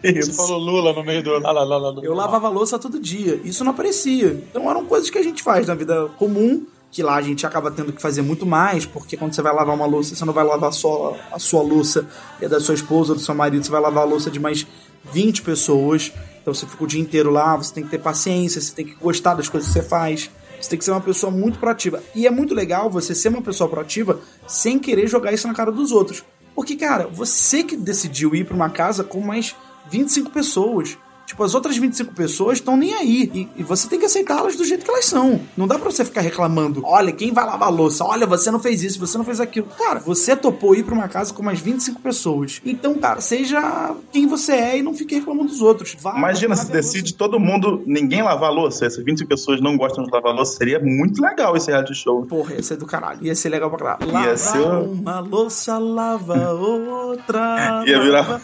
Que 0.00 0.12
Você 0.12 0.18
isso? 0.18 0.34
falou 0.34 0.58
Lula 0.58 0.92
no 0.92 1.04
meio 1.04 1.22
do. 1.22 1.38
Lá, 1.38 1.52
lá, 1.52 1.64
lá, 1.64 1.76
lá, 1.78 1.90
lá. 1.90 2.00
Eu 2.02 2.14
lavava 2.14 2.46
a 2.46 2.50
louça 2.50 2.78
todo 2.78 2.98
dia. 2.98 3.40
Isso 3.44 3.62
não 3.64 3.70
aparecia. 3.72 4.28
Então 4.50 4.68
eram 4.70 4.84
coisas 4.84 5.10
que 5.10 5.18
a 5.18 5.22
gente 5.22 5.42
faz 5.42 5.66
na 5.66 5.74
vida 5.74 6.08
comum. 6.18 6.66
Que 6.88 7.02
lá 7.02 7.16
a 7.16 7.20
gente 7.20 7.44
acaba 7.44 7.70
tendo 7.70 7.92
que 7.92 8.00
fazer 8.00 8.22
muito 8.22 8.46
mais, 8.46 8.86
porque 8.86 9.16
quando 9.18 9.34
você 9.34 9.42
vai 9.42 9.52
lavar 9.52 9.74
uma 9.74 9.84
louça, 9.84 10.14
você 10.14 10.24
não 10.24 10.32
vai 10.32 10.44
lavar 10.44 10.72
só 10.72 11.14
a 11.30 11.38
sua 11.38 11.60
louça 11.60 12.06
e 12.40 12.46
a 12.46 12.48
da 12.48 12.58
sua 12.60 12.74
esposa 12.74 13.12
ou 13.12 13.18
do 13.18 13.22
seu 13.22 13.34
marido, 13.34 13.62
você 13.66 13.70
vai 13.70 13.80
lavar 13.82 14.04
a 14.04 14.06
louça 14.06 14.30
de 14.30 14.38
mais 14.40 14.66
20 15.12 15.42
pessoas. 15.42 16.12
Então 16.40 16.54
você 16.54 16.66
fica 16.66 16.84
o 16.84 16.86
dia 16.86 17.00
inteiro 17.00 17.30
lá, 17.30 17.56
você 17.56 17.74
tem 17.74 17.84
que 17.84 17.90
ter 17.90 17.98
paciência, 17.98 18.60
você 18.60 18.72
tem 18.72 18.86
que 18.86 18.94
gostar 18.94 19.34
das 19.34 19.48
coisas 19.48 19.68
que 19.68 19.74
você 19.74 19.82
faz. 19.82 20.30
Você 20.60 20.70
tem 20.70 20.78
que 20.78 20.84
ser 20.84 20.90
uma 20.90 21.00
pessoa 21.00 21.30
muito 21.30 21.58
proativa. 21.58 22.02
E 22.14 22.26
é 22.26 22.30
muito 22.30 22.54
legal 22.54 22.90
você 22.90 23.14
ser 23.14 23.28
uma 23.28 23.42
pessoa 23.42 23.68
proativa 23.68 24.20
sem 24.46 24.78
querer 24.78 25.06
jogar 25.06 25.32
isso 25.32 25.46
na 25.46 25.54
cara 25.54 25.70
dos 25.70 25.92
outros. 25.92 26.24
Porque, 26.54 26.76
cara, 26.76 27.06
você 27.06 27.62
que 27.62 27.76
decidiu 27.76 28.34
ir 28.34 28.46
pra 28.46 28.56
uma 28.56 28.70
casa 28.70 29.04
com 29.04 29.20
mais 29.20 29.54
25 29.90 30.30
pessoas. 30.30 30.96
Tipo, 31.26 31.42
as 31.42 31.54
outras 31.54 31.76
25 31.76 32.14
pessoas 32.14 32.58
estão 32.58 32.76
nem 32.76 32.94
aí. 32.94 33.30
E, 33.34 33.48
e 33.60 33.62
você 33.62 33.88
tem 33.88 33.98
que 33.98 34.06
aceitá-las 34.06 34.54
do 34.56 34.64
jeito 34.64 34.84
que 34.84 34.90
elas 34.90 35.04
são. 35.04 35.40
Não 35.56 35.66
dá 35.66 35.76
pra 35.78 35.90
você 35.90 36.04
ficar 36.04 36.20
reclamando. 36.20 36.82
Olha, 36.84 37.10
quem 37.12 37.32
vai 37.32 37.44
lavar 37.44 37.68
a 37.68 37.70
louça? 37.70 38.04
Olha, 38.04 38.26
você 38.26 38.50
não 38.50 38.60
fez 38.60 38.82
isso, 38.82 38.98
você 39.00 39.18
não 39.18 39.24
fez 39.24 39.40
aquilo. 39.40 39.66
Cara, 39.76 39.98
você 40.00 40.36
topou 40.36 40.74
ir 40.74 40.84
pra 40.84 40.94
uma 40.94 41.08
casa 41.08 41.34
com 41.34 41.42
mais 41.42 41.58
25 41.60 42.00
pessoas. 42.00 42.60
Então, 42.64 42.94
cara, 42.94 43.20
seja 43.20 43.94
quem 44.12 44.26
você 44.26 44.52
é 44.52 44.78
e 44.78 44.82
não 44.82 44.94
fique 44.94 45.14
reclamando 45.16 45.48
dos 45.48 45.60
outros. 45.60 45.96
Vá, 46.00 46.16
Imagina 46.16 46.54
se 46.56 46.70
decide 46.70 47.14
todo 47.14 47.40
mundo, 47.40 47.82
ninguém 47.86 48.22
lavar 48.22 48.50
a 48.50 48.52
louça. 48.52 48.86
Essas 48.86 49.04
25 49.04 49.28
pessoas 49.28 49.60
não 49.60 49.76
gostam 49.76 50.04
de 50.04 50.10
lavar 50.12 50.32
a 50.32 50.36
louça. 50.36 50.56
Seria 50.56 50.78
muito 50.78 51.20
legal 51.20 51.56
esse 51.56 51.70
reality 51.70 51.94
show. 51.94 52.24
Porra, 52.26 52.54
ia 52.54 52.62
ser 52.62 52.76
do 52.76 52.86
caralho. 52.86 53.18
Ia 53.24 53.34
ser 53.34 53.48
legal 53.48 53.68
pra 53.70 53.96
caralho. 53.96 54.06
Ia 54.12 54.12
Lava 54.20 54.36
ser 54.36 54.58
um- 54.58 54.92
uma 54.92 55.20
louça, 55.20 55.76
lava 55.78 56.52
outra. 56.52 57.82
Ia 57.86 58.00
virar. 58.00 58.20
lava- 58.20 58.40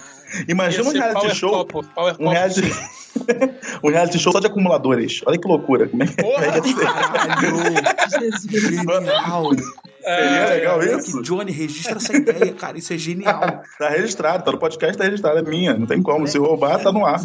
Imagina 0.48 0.88
um 0.88 0.92
reality 0.92 1.20
Power 1.20 1.34
show. 1.34 1.64
Power 1.64 2.16
Um 2.18 2.28
reality... 2.28 2.62
um 3.82 3.88
reality 3.90 4.18
show 4.18 4.32
só 4.32 4.40
de 4.40 4.46
acumuladores. 4.46 5.20
Olha 5.26 5.38
que 5.38 5.46
loucura. 5.46 5.88
Como 5.88 6.02
é 6.02 6.06
que 6.06 6.22
Porra! 6.22 6.62
ser? 6.62 6.74
Caralho! 6.74 7.74
Jesus. 8.20 8.46
Genial! 10.04 10.46
Seria 10.48 10.54
legal 10.54 10.80
Que 10.80 10.96
isso? 10.96 11.22
Johnny, 11.22 11.52
registra 11.52 11.96
essa 11.96 12.16
ideia, 12.16 12.52
cara. 12.52 12.78
Isso 12.78 12.92
é 12.92 12.98
genial. 12.98 13.62
Tá 13.78 13.88
registrado, 13.88 14.44
tá 14.44 14.52
no 14.52 14.58
podcast, 14.58 14.96
tá 14.96 15.04
registrado, 15.04 15.38
é 15.38 15.42
minha, 15.42 15.74
não 15.74 15.86
tem 15.86 16.00
como. 16.02 16.26
Se 16.28 16.38
roubar, 16.38 16.80
tá 16.80 16.92
no 16.92 17.04
ar. 17.04 17.20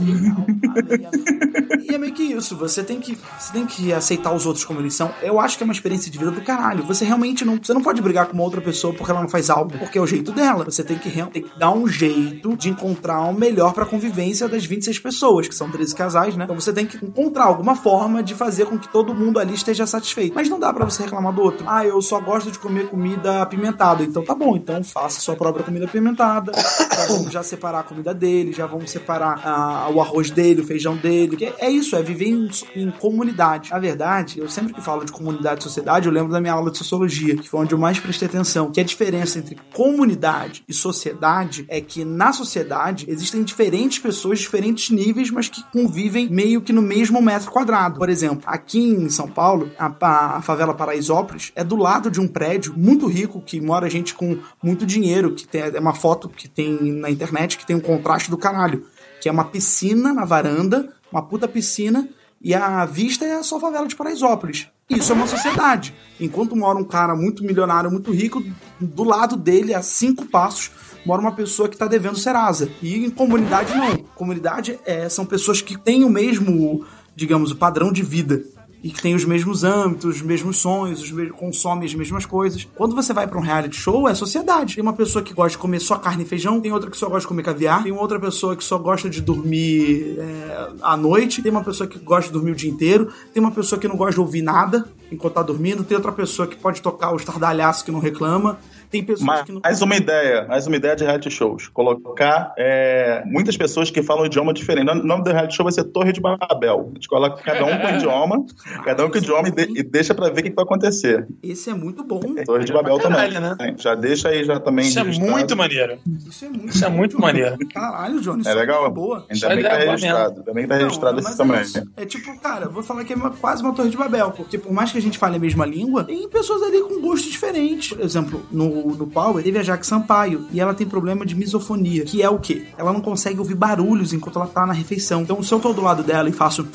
E 1.82 1.94
é 1.94 1.98
meio 1.98 2.14
que 2.14 2.24
isso, 2.24 2.56
você 2.56 2.84
tem 2.84 3.00
que, 3.00 3.18
você 3.38 3.54
tem 3.54 3.66
que 3.66 3.94
aceitar 3.94 4.34
os 4.34 4.46
outros 4.46 4.66
como 4.66 4.80
eles 4.80 4.94
são. 4.94 5.12
Eu 5.22 5.40
acho 5.40 5.58
que 5.58 5.64
é 5.64 5.66
uma 5.66 5.74
experiência 5.74 6.12
de 6.12 6.18
vida 6.18 6.32
do 6.32 6.42
caralho. 6.42 6.84
Você 6.84 7.06
realmente 7.06 7.46
não, 7.46 7.58
você 7.62 7.74
não 7.74 7.82
pode 7.82 8.02
brigar 8.02 8.26
com 8.26 8.34
uma 8.34 8.44
outra 8.44 8.60
pessoa 8.60 8.94
porque 8.94 9.12
ela 9.12 9.22
não 9.22 9.30
faz 9.30 9.50
algo, 9.50 9.78
porque 9.78 9.98
é 9.98 10.02
o 10.02 10.08
jeito 10.08 10.32
dela. 10.32 10.66
Você 10.66 10.84
tem 10.84 10.98
que, 10.98 11.10
tem 11.10 11.44
que 11.44 11.60
dar 11.60 11.72
um 11.72 11.88
jeito 11.88 12.56
de 12.58 12.70
encontrar 12.70 13.22
o 13.22 13.34
melhor 13.34 13.74
pra 13.74 13.86
convivência 13.86 14.48
das 14.48 14.66
26 14.66 15.00
pessoas, 15.00 15.48
que 15.48 15.56
são 15.56 15.70
13 15.70 15.96
casais, 15.96 16.36
né? 16.36 16.44
Então 16.44 16.60
você 16.60 16.74
tem 16.74 16.86
que 16.86 17.04
encontrar 17.04 17.46
alguma 17.46 17.76
forma 17.76 18.24
de 18.24 18.34
fazer 18.36 18.66
com 18.66 18.78
que 18.78 18.92
todo 18.92 19.14
mundo 19.14 19.40
ali 19.40 19.54
esteja 19.54 19.86
satisfeito. 19.86 20.34
Mas 20.36 20.50
não 20.50 20.60
dá 20.60 20.74
pra 20.74 20.86
você 20.86 21.04
reclamar 21.04 21.34
do 21.34 21.42
outro. 21.42 21.66
Ah, 21.70 21.86
eu 21.86 22.02
só 22.02 22.20
gosto 22.20 22.52
de 22.52 22.60
comer 22.68 22.88
comida 22.90 23.42
apimentada. 23.42 24.04
Então 24.04 24.24
tá 24.24 24.36
bom, 24.36 24.56
então 24.56 24.84
faça 24.84 25.20
sua 25.22 25.36
própria 25.36 25.64
comida 25.64 25.86
apimentada. 25.86 26.52
Já 26.54 27.06
vamos 27.08 27.32
já 27.32 27.44
separar 27.44 27.80
a 27.80 27.84
comida 27.84 28.14
dele, 28.14 28.52
já 28.52 28.66
vamos 28.66 28.92
separar 28.92 29.42
ah, 29.46 29.90
o 29.94 30.02
arroz 30.02 30.30
dele, 30.30 30.62
o 30.62 30.66
feijão 30.66 30.96
dele. 30.98 31.38
Que 31.38 31.54
é 31.60 31.70
isso, 31.70 31.96
é 31.96 32.02
viver 32.04 32.28
em, 32.30 32.50
em 32.76 32.92
comunidade. 32.92 33.72
Na 33.72 33.80
verdade, 33.80 34.40
eu 34.40 34.50
sempre 34.50 34.74
que 34.74 34.82
falo 34.82 35.06
de 35.06 35.12
comunidade 35.12 35.62
e 35.62 35.64
sociedade, 35.64 36.08
eu 36.08 36.12
lembro 36.14 36.32
da 36.32 36.42
minha 36.42 36.54
aula 36.54 36.70
de 36.72 36.78
sociologia, 36.78 37.36
que 37.38 37.48
foi 37.48 37.62
onde 37.62 37.74
eu 37.74 37.78
mais 37.78 38.00
prestei 38.00 38.28
atenção. 38.28 38.72
Que 38.72 38.82
a 38.82 38.84
diferença 38.84 39.40
entre 39.40 39.58
comunidade 39.74 40.64
e 40.68 40.74
sociedade 40.74 41.66
é 41.70 41.80
que 41.80 42.04
na 42.04 42.34
sociedade 42.34 43.06
existem 43.08 43.44
diferentes 43.44 44.00
pessoas, 44.00 44.40
diferentes 44.40 44.90
níveis, 44.90 45.32
mas 45.32 45.48
que 45.48 45.64
convivem 45.72 46.30
meio 46.30 46.62
que 46.62 46.74
no 46.74 46.82
mesmo 46.82 47.22
metro 47.22 47.52
quadrado. 47.52 47.98
Por 48.00 48.10
exemplo, 48.10 48.44
aqui 48.46 48.80
em 48.80 49.10
São 49.10 49.28
Paulo, 49.28 49.72
a, 49.80 49.86
a- 50.02 50.38
a 50.38 50.42
favela 50.42 50.74
Paraisópolis 50.74 51.52
é 51.56 51.64
do 51.64 51.76
lado 51.76 52.12
de 52.12 52.20
um 52.20 52.28
prédio 52.28 52.57
muito 52.76 53.08
rico 53.08 53.42
que 53.42 53.60
mora 53.62 53.90
gente 53.90 54.14
com 54.14 54.40
muito 54.62 54.86
dinheiro, 54.86 55.34
que 55.34 55.48
tem 55.48 55.62
é 55.62 55.80
uma 55.80 55.94
foto 55.94 56.30
que 56.30 56.48
tem 56.48 56.78
na 56.94 57.10
internet 57.10 57.58
que 57.58 57.66
tem 57.66 57.76
um 57.76 57.82
contraste 57.82 58.30
do 58.30 58.38
caralho, 58.38 58.86
que 59.22 59.30
é 59.30 59.32
uma 59.32 59.46
piscina 59.46 60.14
na 60.14 60.26
varanda, 60.26 60.94
uma 61.12 61.22
puta 61.22 61.48
piscina 61.48 62.08
e 62.42 62.54
a 62.54 62.86
vista 62.86 63.26
é 63.26 63.36
a 63.36 63.44
favela 63.44 63.88
de 63.88 63.96
Paraisópolis. 63.96 64.68
Isso 64.90 65.12
é 65.12 65.16
uma 65.16 65.28
sociedade. 65.28 65.94
Enquanto 66.20 66.56
mora 66.56 66.78
um 66.78 66.84
cara 66.84 67.16
muito 67.16 67.44
milionário, 67.44 67.92
muito 67.92 68.12
rico, 68.12 68.42
do 68.80 69.04
lado 69.04 69.36
dele, 69.36 69.74
a 69.74 69.82
cinco 69.82 70.26
passos, 70.26 70.72
mora 71.06 71.22
uma 71.22 71.34
pessoa 71.34 71.68
que 71.68 71.76
está 71.76 71.88
devendo 71.88 72.18
Serasa. 72.18 72.70
E 72.82 73.06
em 73.06 73.10
comunidade, 73.10 73.76
não. 73.76 73.98
Comunidade 74.16 74.80
é, 74.86 75.10
são 75.10 75.26
pessoas 75.26 75.62
que 75.62 75.78
têm 75.78 76.06
o 76.06 76.10
mesmo, 76.10 76.86
digamos, 77.16 77.52
o 77.52 77.58
padrão 77.58 77.92
de 77.92 78.02
vida. 78.02 78.44
E 78.84 78.90
que 78.90 79.02
têm 79.02 79.16
os 79.16 79.26
mesmos 79.26 79.64
âmbitos, 79.64 80.18
os 80.18 80.22
mesmos 80.22 80.58
sonhos, 80.58 81.02
os 81.02 81.12
mesmos, 81.12 81.38
consomem 81.38 81.86
as 81.86 81.94
mesmas 81.94 82.26
coisas. 82.26 82.68
Quando 82.76 82.96
você 82.96 83.12
vai 83.12 83.28
para 83.28 83.38
um 83.38 83.42
reality 83.42 83.76
show, 83.76 84.08
é 84.08 84.14
sociedade. 84.14 84.76
Tem 84.76 84.82
uma 84.82 84.94
pessoa 84.94 85.24
que 85.24 85.34
gosta 85.34 85.52
de 85.52 85.58
comer 85.58 85.80
só 85.80 85.98
carne 85.98 86.24
e 86.24 86.26
feijão, 86.26 86.62
tem 86.62 86.72
outra 86.72 86.90
que 86.90 86.98
só 86.98 87.08
gosta 87.08 87.22
de 87.22 87.28
comer 87.28 87.44
caviar, 87.44 87.84
tem 87.84 87.92
outra 87.92 88.20
pessoa 88.20 88.56
que 88.56 88.64
só 88.64 88.78
gosta 88.78 89.10
de 89.10 89.22
dormir 89.22 90.18
é, 90.20 90.70
à 90.82 90.96
noite, 90.96 91.42
tem 91.42 91.52
uma 91.52 91.64
pessoa 91.64 91.88
que 91.88 91.98
gosta 92.00 92.28
de 92.28 92.34
dormir 92.34 92.52
o 92.52 92.56
dia 92.56 92.70
inteiro, 92.70 93.12
tem 93.34 93.42
uma 93.42 93.52
pessoa 93.52 93.80
que 93.80 93.88
não 93.88 93.98
gosta 93.98 94.14
de 94.14 94.20
ouvir 94.20 94.42
nada 94.42 94.86
enquanto 95.12 95.34
tá 95.34 95.42
dormindo, 95.42 95.84
tem 95.84 95.96
outra 95.96 96.12
pessoa 96.12 96.48
que 96.48 96.56
pode 96.56 96.82
tocar 96.82 97.14
o 97.14 97.16
estardalhaço 97.16 97.84
que 97.86 97.92
não 97.92 98.00
reclama, 98.00 98.60
tem 98.90 99.04
pessoas 99.04 99.26
Mais, 99.26 99.42
que 99.44 99.52
não. 99.52 99.62
mais 99.64 99.82
uma 99.82 99.96
ideia, 99.96 100.46
mais 100.48 100.68
uma 100.68 100.76
ideia 100.76 100.96
de 100.96 101.04
reality 101.04 101.30
shows. 101.30 101.68
Colocar 101.70 102.54
é, 102.58 103.24
muitas 103.26 103.58
pessoas 103.58 103.90
que 103.92 104.02
falam 104.04 104.26
idioma 104.26 104.54
diferente. 104.54 104.90
O 104.90 104.96
nome 104.96 105.24
do 105.24 105.32
reality 105.32 105.56
show 105.56 105.64
vai 105.64 105.74
ser 105.74 105.84
Torre 105.86 106.12
de 106.12 106.22
Babel. 106.22 106.90
A 106.92 106.94
gente 106.96 107.08
coloca 107.08 107.42
cada 107.44 107.66
um 107.66 107.78
com 107.80 107.90
idioma, 107.96 108.46
cada 108.84 109.06
um 109.06 109.10
com 109.10 109.18
idioma 109.18 109.48
e, 109.50 109.52
de- 109.52 109.80
e 109.80 109.84
deixa 109.84 110.14
pra 110.16 110.30
ver 110.30 110.40
o 110.40 110.44
que, 110.44 110.50
que 110.50 110.56
vai 110.56 110.64
acontecer. 110.64 111.28
Esse 111.44 111.70
é 111.70 111.74
muito 111.74 112.04
bom. 112.04 112.20
Torre 112.46 112.64
de 112.66 112.74
Babel 112.74 112.98
caralho, 113.00 113.34
também. 113.34 113.68
né? 113.72 113.76
Já 113.78 113.96
deixa 113.96 114.30
aí 114.30 114.44
já 114.44 114.60
também. 114.60 114.88
Isso 114.88 115.00
é 115.00 115.04
registrado. 115.04 115.32
muito 115.32 115.56
maneiro. 115.58 115.98
Isso 116.28 116.46
é 116.46 116.50
muito, 116.50 116.68
Isso 116.70 116.86
é 116.86 116.90
muito 116.90 117.22
maneiro. 117.22 117.58
Caralho, 117.74 118.22
Johnny. 118.22 118.42
isso 118.42 118.50
É 118.50 118.54
legal? 118.54 118.82
uma 118.84 118.90
boa. 118.90 119.26
Ainda 119.30 119.48
bem 119.50 119.58
que 119.58 119.64
tá 119.64 119.78
registrado. 119.78 120.40
Ainda 120.40 120.54
bem 120.54 120.64
que 120.64 120.70
tá 120.70 120.76
registrado 120.78 121.16
mas 121.16 121.26
esse 121.26 121.34
é 121.34 121.38
também. 121.46 121.62
isso. 121.62 121.84
É 121.98 122.06
tipo, 122.06 122.40
cara, 122.40 122.66
eu 122.66 122.72
vou 122.72 122.84
falar 122.84 123.04
que 123.04 123.14
é 123.14 123.16
uma- 123.16 123.32
quase 123.32 123.62
uma 123.64 123.74
torre 123.74 123.90
de 123.90 123.98
Babel, 123.98 124.32
porque 124.32 124.58
por 124.58 124.72
mais 124.72 124.92
que 124.92 124.98
a 124.98 125.02
gente 125.02 125.18
fale 125.18 125.36
a 125.36 125.40
mesma 125.40 125.66
língua, 125.66 126.04
tem 126.04 126.28
pessoas 126.30 126.62
ali 126.64 126.82
com 126.82 127.02
gosto 127.02 127.30
diferente. 127.30 127.96
Por 127.96 128.04
exemplo, 128.04 128.46
no, 128.52 128.77
no 128.98 129.08
Power, 129.08 129.44
teve 129.44 129.58
a 129.60 129.64
Jaque 129.64 129.86
Sampaio, 129.86 130.48
e 130.52 130.60
ela 130.60 130.74
tem 130.74 130.88
problema 130.88 131.26
de 131.26 131.36
misofonia, 131.36 132.04
que 132.06 132.22
é 132.22 132.30
o 132.30 132.40
quê? 132.40 132.68
Ela 132.78 132.92
não 132.94 133.02
consegue 133.02 133.40
ouvir 133.40 133.56
barulhos 133.56 134.14
enquanto 134.14 134.38
ela 134.38 134.48
tá 134.48 134.66
na 134.66 134.74
refeição. 134.74 135.22
Então, 135.22 135.42
se 135.42 135.54
eu 135.54 135.60
tô 135.60 135.74
do 135.74 135.82
lado 135.82 136.04
dela 136.04 136.30
e 136.30 136.32
faço... 136.34 136.68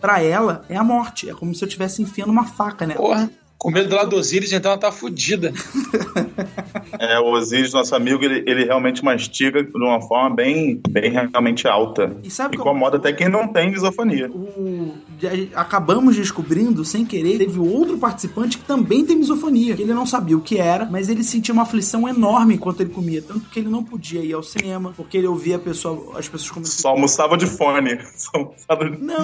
Pra 0.00 0.22
ela, 0.22 0.64
é 0.68 0.76
a 0.76 0.84
morte. 0.84 1.28
É 1.28 1.34
como 1.34 1.52
se 1.54 1.64
eu 1.64 1.66
estivesse 1.66 2.00
enfiando 2.00 2.30
uma 2.30 2.44
faca 2.44 2.86
nela. 2.86 3.00
Porra. 3.00 3.30
Com 3.58 3.72
medo 3.72 3.88
do 3.88 3.96
lado 3.96 4.10
do 4.10 4.16
Osiris, 4.16 4.52
então 4.52 4.70
ela 4.70 4.80
tá 4.80 4.92
fudida. 4.92 5.52
É, 6.98 7.18
o 7.20 7.26
Osiris, 7.32 7.72
nosso 7.72 7.94
amigo, 7.94 8.24
ele, 8.24 8.42
ele 8.50 8.64
realmente 8.64 9.04
mastiga 9.04 9.62
de 9.62 9.70
uma 9.76 10.00
forma 10.00 10.34
bem, 10.34 10.80
bem 10.88 11.10
realmente 11.12 11.68
alta. 11.68 12.16
E 12.24 12.30
sabe 12.30 12.56
Incomoda 12.56 12.96
até 12.96 13.12
quem 13.12 13.28
não 13.28 13.46
tem 13.48 13.70
misofonia. 13.70 14.28
o- 14.30 14.94
acabamos 15.54 16.16
descobrindo, 16.16 16.84
sem 16.84 17.04
querer, 17.04 17.38
teve 17.38 17.58
outro 17.58 17.98
participante 17.98 18.58
que 18.58 18.64
também 18.64 19.04
tem 19.04 19.16
misofonia. 19.16 19.74
Ele 19.74 19.94
não 19.94 20.06
sabia 20.06 20.36
o 20.36 20.40
que 20.40 20.58
era, 20.58 20.86
mas 20.86 21.08
ele 21.08 21.22
sentia 21.22 21.52
uma 21.52 21.62
aflição 21.62 22.08
enorme 22.08 22.54
enquanto 22.54 22.80
ele 22.80 22.90
comia. 22.90 23.22
Tanto 23.22 23.48
que 23.48 23.60
ele 23.60 23.68
não 23.68 23.82
podia 23.82 24.20
ir 24.20 24.32
ao 24.32 24.42
cinema, 24.42 24.92
porque 24.96 25.18
ele 25.18 25.26
ouvia 25.26 25.56
a 25.56 25.58
pessoa, 25.58 26.18
as 26.18 26.28
pessoas 26.28 26.50
comendo. 26.50 26.68
Só 26.78 26.88
almoçava 26.90 27.36
de 27.36 27.46
fone. 27.46 27.98
Só 28.16 28.30
almoçava 28.34 28.90
de... 28.90 29.02
Não. 29.02 29.18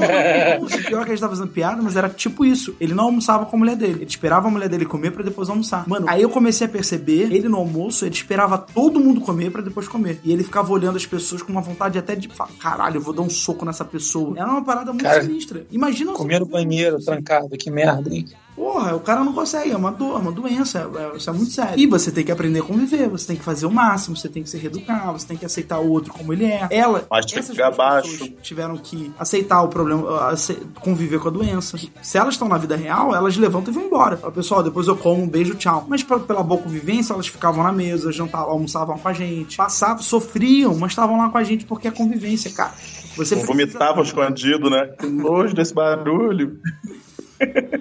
O 0.62 0.66
pior 0.66 1.02
é 1.02 1.04
que 1.04 1.10
a 1.10 1.14
gente 1.14 1.20
tava 1.20 1.36
fazendo 1.36 1.52
piada, 1.52 1.82
mas 1.82 1.96
era 1.96 2.08
tipo 2.08 2.44
isso. 2.44 2.74
Ele 2.80 2.94
não 2.94 3.04
almoçava 3.04 3.46
com 3.46 3.56
a 3.56 3.58
mulher 3.58 3.76
dele. 3.76 4.00
Ele 4.00 4.04
esperava 4.04 4.48
a 4.48 4.50
mulher 4.50 4.68
dele 4.68 4.84
comer 4.84 5.10
pra 5.10 5.22
depois 5.22 5.48
almoçar. 5.48 5.88
Mano, 5.88 6.06
aí 6.08 6.22
eu 6.22 6.30
comecei 6.30 6.66
a 6.66 6.70
perceber, 6.70 7.32
ele 7.32 7.48
no 7.48 7.56
almoço, 7.56 8.04
ele 8.04 8.14
esperava 8.14 8.58
todo 8.58 9.00
mundo 9.00 9.20
comer 9.20 9.50
pra 9.50 9.62
depois 9.62 9.88
comer. 9.88 10.20
E 10.24 10.32
ele 10.32 10.44
ficava 10.44 10.72
olhando 10.72 10.96
as 10.96 11.06
pessoas 11.06 11.42
com 11.42 11.52
uma 11.52 11.60
vontade 11.60 11.98
até 11.98 12.14
de 12.14 12.28
falar, 12.28 12.50
caralho, 12.58 12.96
eu 12.96 13.00
vou 13.00 13.14
dar 13.14 13.22
um 13.22 13.30
soco 13.30 13.64
nessa 13.64 13.84
pessoa. 13.84 14.34
Era 14.36 14.50
uma 14.50 14.64
parada 14.64 14.92
muito 14.92 15.04
Cara, 15.04 15.22
sinistra. 15.22 15.66
Imagina 15.84 16.12
Comer 16.12 16.40
no 16.40 16.46
banheiro, 16.46 16.96
isso. 16.96 17.06
trancado, 17.06 17.48
que 17.56 17.70
merda, 17.70 18.12
hein? 18.14 18.26
Porra, 18.56 18.94
o 18.94 19.00
cara 19.00 19.24
não 19.24 19.32
consegue, 19.32 19.72
é 19.72 19.76
uma 19.76 19.90
dor, 19.90 20.20
uma 20.20 20.30
doença, 20.30 20.78
é, 20.96 21.14
é- 21.14 21.16
isso 21.16 21.28
é 21.28 21.32
muito 21.32 21.50
sério. 21.50 21.76
E 21.76 21.88
você 21.88 22.12
tem 22.12 22.24
que 22.24 22.30
aprender 22.30 22.60
a 22.60 22.62
conviver, 22.62 23.08
você 23.08 23.26
tem 23.26 23.34
que 23.36 23.42
fazer 23.42 23.66
o 23.66 23.70
máximo, 23.70 24.16
você 24.16 24.28
tem 24.28 24.44
que 24.44 24.48
se 24.48 24.56
reeducar, 24.56 25.12
você 25.12 25.26
tem 25.26 25.36
que 25.36 25.44
aceitar 25.44 25.80
o 25.80 25.90
outro 25.90 26.12
como 26.12 26.32
ele 26.32 26.44
é. 26.44 26.64
Ela, 26.70 27.04
Mas 27.10 27.26
essas 27.32 27.48
ficar 27.48 27.64
duas 27.70 27.76
baixo. 27.76 28.10
pessoas 28.12 28.30
tiveram 28.42 28.76
que 28.76 29.12
aceitar 29.18 29.60
o 29.60 29.66
problema, 29.68 30.30
ace- 30.32 30.56
conviver 30.80 31.18
com 31.18 31.26
a 31.26 31.30
doença. 31.32 31.76
Se 32.00 32.16
elas 32.16 32.34
estão 32.34 32.48
na 32.48 32.56
vida 32.56 32.76
real, 32.76 33.12
elas 33.12 33.36
levantam 33.36 33.72
e 33.72 33.74
vão 33.74 33.86
embora. 33.86 34.16
Fala, 34.18 34.32
pessoal, 34.32 34.62
depois 34.62 34.86
eu 34.86 34.96
como, 34.96 35.20
um 35.24 35.28
beijo, 35.28 35.56
tchau. 35.56 35.84
Mas 35.88 36.04
pra- 36.04 36.20
pela 36.20 36.42
boa 36.44 36.60
convivência, 36.62 37.12
elas 37.12 37.26
ficavam 37.26 37.64
na 37.64 37.72
mesa, 37.72 38.12
jantavam, 38.12 38.50
almoçavam 38.52 38.96
com 38.96 39.08
a 39.08 39.12
gente, 39.12 39.56
passavam, 39.56 40.00
sofriam, 40.00 40.76
mas 40.76 40.92
estavam 40.92 41.18
lá 41.18 41.28
com 41.28 41.38
a 41.38 41.42
gente 41.42 41.64
porque 41.64 41.88
é 41.88 41.90
convivência, 41.90 42.52
cara. 42.52 42.72
Você 43.16 43.34
precisa- 43.36 43.46
Vomitava 43.46 44.02
escondido, 44.02 44.68
né? 44.70 44.86
Que 44.98 45.06
nojo 45.06 45.54
desse 45.54 45.74
barulho. 45.74 46.58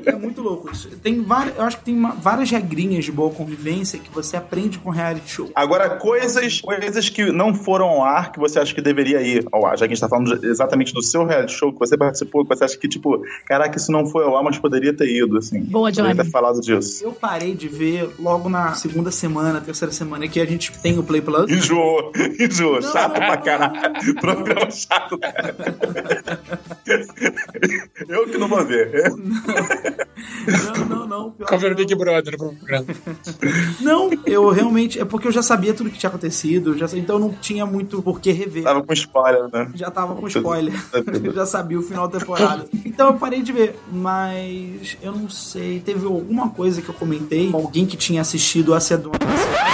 É 0.06 0.16
muito 0.16 0.42
louco 0.42 0.72
isso. 0.72 0.90
Tem 1.02 1.22
várias, 1.24 1.56
eu 1.58 1.64
acho 1.64 1.78
que 1.78 1.84
tem 1.86 1.96
uma- 1.96 2.12
várias 2.14 2.50
regrinhas 2.50 3.06
de 3.06 3.12
boa 3.12 3.30
convivência 3.30 4.00
que 4.00 4.10
você 4.12 4.36
aprende 4.36 4.78
com 4.80 4.90
reality 4.90 5.30
show. 5.32 5.50
Agora, 5.56 5.92
coisas, 5.92 6.60
coisas 6.62 7.10
que 7.10 7.32
não 7.32 7.54
foram 7.54 7.86
ao 7.88 8.04
ar 8.04 8.32
que 8.32 8.40
você 8.40 8.60
acha 8.60 8.74
que 8.74 8.82
deveria 8.82 9.22
ir 9.22 9.46
ao 9.52 9.66
ar. 9.66 9.78
Já 9.78 9.86
que 9.88 9.94
a 9.94 9.96
gente 9.96 10.02
tá 10.02 10.10
falando 10.10 10.46
exatamente 10.46 10.94
do 10.94 11.02
seu 11.02 11.26
reality 11.26 11.54
show 11.54 11.72
que 11.72 11.80
você 11.80 11.98
participou, 11.98 12.44
que 12.44 12.50
você 12.56 12.64
acha 12.64 12.78
que, 12.78 12.88
tipo, 12.88 13.24
caraca, 13.46 13.78
isso 13.78 13.92
não 13.92 14.06
foi 14.08 14.24
ao 14.26 14.36
ar, 14.38 14.44
mas 14.44 14.58
poderia 14.58 14.94
ter 14.94 15.08
ido, 15.10 15.38
assim. 15.38 15.62
Boa, 15.62 15.92
Johnny. 15.92 16.10
Poderia 16.10 16.24
ter 16.26 16.32
falado 16.32 16.60
disso. 16.62 17.04
Eu 17.04 17.12
parei 17.12 17.54
de 17.56 17.68
ver 17.68 18.10
logo 18.20 18.50
na 18.50 18.74
segunda 18.74 19.12
semana, 19.12 19.62
terceira 19.62 19.92
semana, 19.94 20.28
que 20.28 20.40
a 20.40 20.46
gente 20.46 20.72
tem 20.80 20.98
o 21.00 21.04
Play 21.04 21.22
Plus. 21.22 21.50
Enjoou, 21.52 22.12
enjoou. 22.40 22.82
Não, 22.82 22.92
chato 22.92 23.20
não, 23.20 23.28
pra 23.28 23.38
caralho. 23.38 24.16
Programa 24.20 24.70
chato, 24.72 25.18
cara. 25.18 25.56
Eu 28.08 28.26
que 28.28 28.38
não 28.38 28.48
vou 28.48 28.64
ver. 28.66 28.92
Não, 30.48 30.86
não, 30.86 31.08
não. 31.08 31.32
que 31.32 31.74
Big 31.74 31.96
Brother 31.96 32.38
programa. 32.38 32.86
Não, 33.80 34.10
eu 34.26 34.50
realmente. 34.50 35.00
É 35.00 35.06
porque 35.06 35.28
eu 35.28 35.32
já 35.32 35.42
sabia 35.42 35.74
tudo 35.74 35.90
que 35.90 35.98
tinha 35.98 36.10
acontecido, 36.10 36.78
já, 36.78 36.86
então 36.98 37.16
eu 37.16 37.20
não 37.20 37.34
tinha 37.34 37.66
muito 37.66 38.02
por 38.02 38.20
que 38.20 38.32
rever. 38.32 38.64
Tava 38.64 38.84
com 38.84 38.94
spoiler, 38.94 39.50
né? 39.52 39.72
Já 39.76 39.90
tava 39.90 40.16
com 40.16 40.28
spoiler. 40.28 40.74
eu 41.24 41.34
já 41.34 41.46
sabia 41.46 41.80
o 41.80 41.82
final 41.82 42.08
da 42.08 42.20
temporada. 42.20 42.68
Então 42.86 43.08
eu 43.08 43.14
parei 43.16 43.42
de 43.42 43.52
ver. 43.52 43.80
Mas 43.92 44.98
eu 45.02 45.12
não 45.12 45.30
sei. 45.30 45.80
Teve 45.80 46.06
alguma 46.06 46.50
coisa 46.50 46.82
que 46.82 46.90
eu 46.90 46.96
comentei 46.96 47.52
com 47.52 47.58
alguém 47.58 47.86
que 47.86 47.98
tinha 47.98 48.22
assistido 48.22 48.74
a 48.74 48.80
Sedona. 48.80 49.18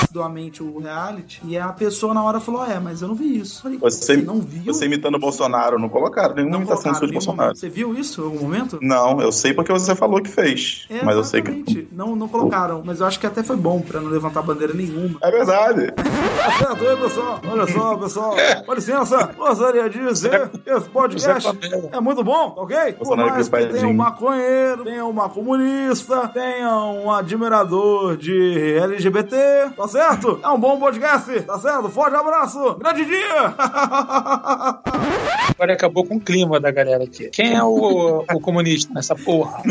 Assiduamente 0.02 0.64
o 0.64 0.80
reality. 0.80 1.42
E 1.46 1.58
a 1.58 1.70
pessoa 1.70 2.14
na 2.14 2.24
hora 2.24 2.40
falou: 2.40 2.66
É, 2.66 2.80
mas 2.80 3.02
eu 3.02 3.08
não 3.08 3.16
vi 3.16 3.40
isso. 3.40 3.60
Eu 3.60 3.64
falei, 3.64 3.78
Você, 3.80 4.18
não 4.18 4.40
viu? 4.42 4.74
você 4.74 4.86
imitando 4.86 5.16
o 5.16 5.20
Bolsonaro, 5.20 5.78
não 5.80 5.90
colocaram 5.90 6.36
nenhuma 6.36 6.54
não 6.54 6.60
imitação 6.62 6.84
colocaram 6.84 7.08
de 7.08 7.14
Bolsonaro. 7.14 7.42
momento. 7.42 7.60
Você 7.60 7.70
viu 7.70 7.94
isso 7.96 8.22
em 8.22 8.26
algum 8.26 8.40
momento? 8.40 8.80
Não, 8.82 9.22
eu 9.22 9.32
sei 9.32 9.54
porque 9.54 9.72
você 9.72 9.96
falou 9.96 10.22
que 10.22 10.30
fez. 10.30 10.88
Mas 11.04 11.16
eu 11.16 11.24
sei 11.24 11.42
que. 11.42 11.88
Não, 11.92 12.16
não 12.16 12.28
colocaram. 12.28 12.82
Mas 12.86 13.00
eu 13.00 13.06
acho 13.06 13.20
que 13.20 13.26
até 13.28 13.44
foi 13.44 13.56
bom 13.56 13.82
pra 13.82 14.00
não 14.00 14.10
levantar 14.10 14.42
bandeira 14.42 14.74
nenhuma. 14.74 15.18
É 15.22 15.32
verdade. 15.32 15.92
Tá 15.92 16.52
certo 16.58 16.88
aí, 16.88 16.98
pessoal. 16.98 17.42
Olha 17.50 17.68
só, 17.68 17.98
pessoal. 17.98 18.36
Com 18.66 18.74
licença, 18.74 19.30
gostaria 19.38 19.90
de 19.90 20.00
dizer 20.08 20.50
que 20.50 20.70
esse 20.70 20.90
podcast 20.90 21.50
é 21.92 22.00
muito 22.00 22.24
bom, 22.24 22.54
ok? 22.58 22.94
Por 22.94 23.16
mais 23.18 23.48
que 23.50 23.66
tenha 23.68 23.88
um 23.88 23.94
maconheiro, 23.94 24.84
tenha 24.84 25.06
uma 25.06 25.30
comunista, 25.30 26.28
tenha 26.30 26.70
um 26.84 27.12
admirador 27.12 28.18
de 28.18 28.78
LGBT, 28.78 29.72
certo? 29.90 30.40
É 30.42 30.48
um 30.50 30.60
bom 30.60 30.80
podcast, 30.80 31.42
tá 31.42 31.58
certo? 31.60 31.90
Forte 31.90 32.16
abraço, 32.16 32.76
grande 32.76 33.06
dia! 33.06 33.56
Agora 35.50 35.74
acabou 35.74 36.06
com 36.06 36.16
o 36.16 36.20
clima 36.20 36.60
da 36.60 36.72
galera 36.72 37.04
aqui. 37.04 37.30
Quem 37.30 37.54
é 37.56 37.64
o, 37.64 38.20
o 38.20 38.40
comunista 38.40 38.94
nessa 38.94 39.16
porra? 39.16 39.62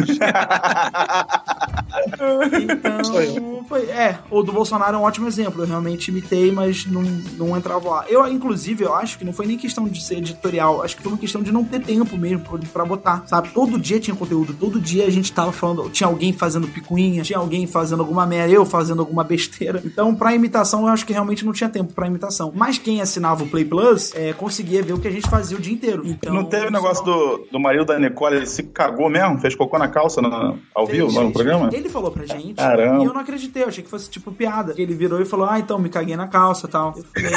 Sou 2.19 3.23
Então, 3.23 3.65
foi, 3.69 3.83
é, 3.91 4.19
o 4.31 4.43
do 4.43 4.53
Bolsonaro 4.53 4.97
é 4.97 4.99
um 4.99 5.03
ótimo 5.03 5.29
exemplo. 5.29 5.63
Eu 5.63 5.67
realmente 5.67 6.09
imitei, 6.09 6.51
mas 6.51 6.87
não, 6.87 7.03
não 7.03 7.57
entrava 7.57 7.89
lá. 7.89 8.05
Eu, 8.09 8.27
inclusive, 8.27 8.85
eu 8.85 8.95
acho 8.95 9.19
que 9.19 9.25
não 9.25 9.33
foi 9.33 9.47
nem 9.47 9.57
questão 9.57 9.87
de 9.87 10.03
ser 10.03 10.19
editorial, 10.19 10.83
acho 10.83 10.97
que 10.97 11.03
foi 11.03 11.13
uma 11.13 11.19
questão 11.19 11.43
de 11.43 11.53
não 11.53 11.65
ter 11.65 11.81
tempo 11.81 12.17
mesmo 12.17 12.41
pra, 12.41 12.59
pra 12.73 12.85
botar, 12.85 13.25
sabe? 13.27 13.51
Todo 13.51 13.79
dia 13.79 14.01
tinha 14.01 14.17
conteúdo, 14.17 14.55
todo 14.55 14.81
dia 14.81 15.07
a 15.07 15.11
gente 15.11 15.33
tava 15.33 15.53
falando, 15.53 15.91
tinha 15.91 16.07
alguém 16.07 16.33
fazendo 16.33 16.67
picuinha, 16.67 17.23
tinha 17.23 17.39
alguém 17.39 17.67
fazendo 17.67 18.01
alguma 18.01 18.27
merda, 18.27 18.53
eu 18.53 18.65
fazendo 18.65 19.01
alguma 19.01 19.23
besteira. 19.23 19.83
Então, 19.85 20.08
pra 20.15 20.35
imitação, 20.35 20.83
eu 20.83 20.89
acho 20.89 21.05
que 21.07 21.13
realmente 21.13 21.45
não 21.45 21.53
tinha 21.53 21.69
tempo 21.69 21.93
pra 21.93 22.07
imitação. 22.07 22.53
Mas 22.55 22.79
quem 22.79 23.01
assinava 23.01 23.45
o 23.45 23.49
Play 23.49 23.65
Plus 23.65 24.13
é, 24.15 24.33
conseguia 24.33 24.83
ver 24.83 24.93
o 24.93 24.99
que 24.99 25.09
a 25.09 25.11
gente 25.11 25.29
fazia 25.29 25.57
o 25.57 25.61
dia 25.61 25.73
inteiro. 25.73 26.03
Então, 26.07 26.33
Não 26.35 26.45
teve 26.45 26.67
o 26.67 26.71
negócio 26.71 27.05
do, 27.05 27.47
do 27.53 27.61
marido 27.61 27.85
da 27.85 27.99
Nicole, 27.99 28.37
ele 28.37 28.47
se 28.47 28.63
cagou 28.65 29.09
mesmo? 29.09 29.39
Fez 29.39 29.55
cocô 29.55 29.79
na 29.79 29.89
calça 29.89 30.21
no- 30.21 30.59
ao 30.75 30.87
Fez, 30.87 30.99
vivo, 30.99 31.13
lá 31.19 31.25
no 31.25 31.33
programa? 31.33 31.71
Ele 31.73 31.89
falou 31.89 32.11
pra 32.11 32.25
gente. 32.27 32.55
Caramba. 32.55 33.03
E 33.03 33.07
eu 33.07 33.13
não 33.13 33.21
acreditei, 33.21 33.63
eu 33.65 33.69
achei 33.69 33.83
que 33.85 33.91
fosse 33.91 34.09
tipo 34.11 34.31
piada. 34.33 34.75
Ele 34.77 34.95
virou 34.95 35.21
e 35.21 35.25
falou: 35.25 35.47
Ah, 35.49 35.59
então 35.59 35.79
me 35.79 35.89
caguei 35.89 36.17
na 36.17 36.29
calça 36.29 36.67
e 36.67 36.71
tal. 36.71 36.95
Eu 36.97 37.05
falei. 37.05 37.33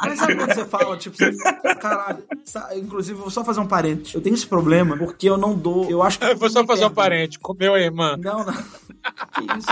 Mas 0.00 0.18
sabe 0.18 0.36
quando 0.36 0.54
você 0.54 0.64
fala, 0.64 0.96
tipo, 0.96 1.16
você, 1.16 1.32
caralho, 1.80 2.18
sa- 2.44 2.70
inclusive, 2.76 3.18
vou 3.18 3.30
só 3.30 3.44
fazer 3.44 3.60
um 3.60 3.66
parênteses. 3.66 4.14
Eu 4.14 4.20
tenho 4.20 4.34
esse 4.34 4.46
problema 4.46 4.96
porque 4.96 5.28
eu 5.28 5.36
não 5.36 5.54
dou. 5.54 5.88
Eu 5.90 6.02
acho 6.02 6.18
que. 6.18 6.24
Eu 6.26 6.36
vou 6.36 6.50
só 6.50 6.64
fazer 6.64 6.84
um 6.86 6.90
parente. 6.90 7.38
Comeu 7.38 7.74
a 7.74 7.80
irmã. 7.80 8.16
Não, 8.16 8.44
não. 8.44 8.54
Que 9.32 9.58
isso? 9.58 9.68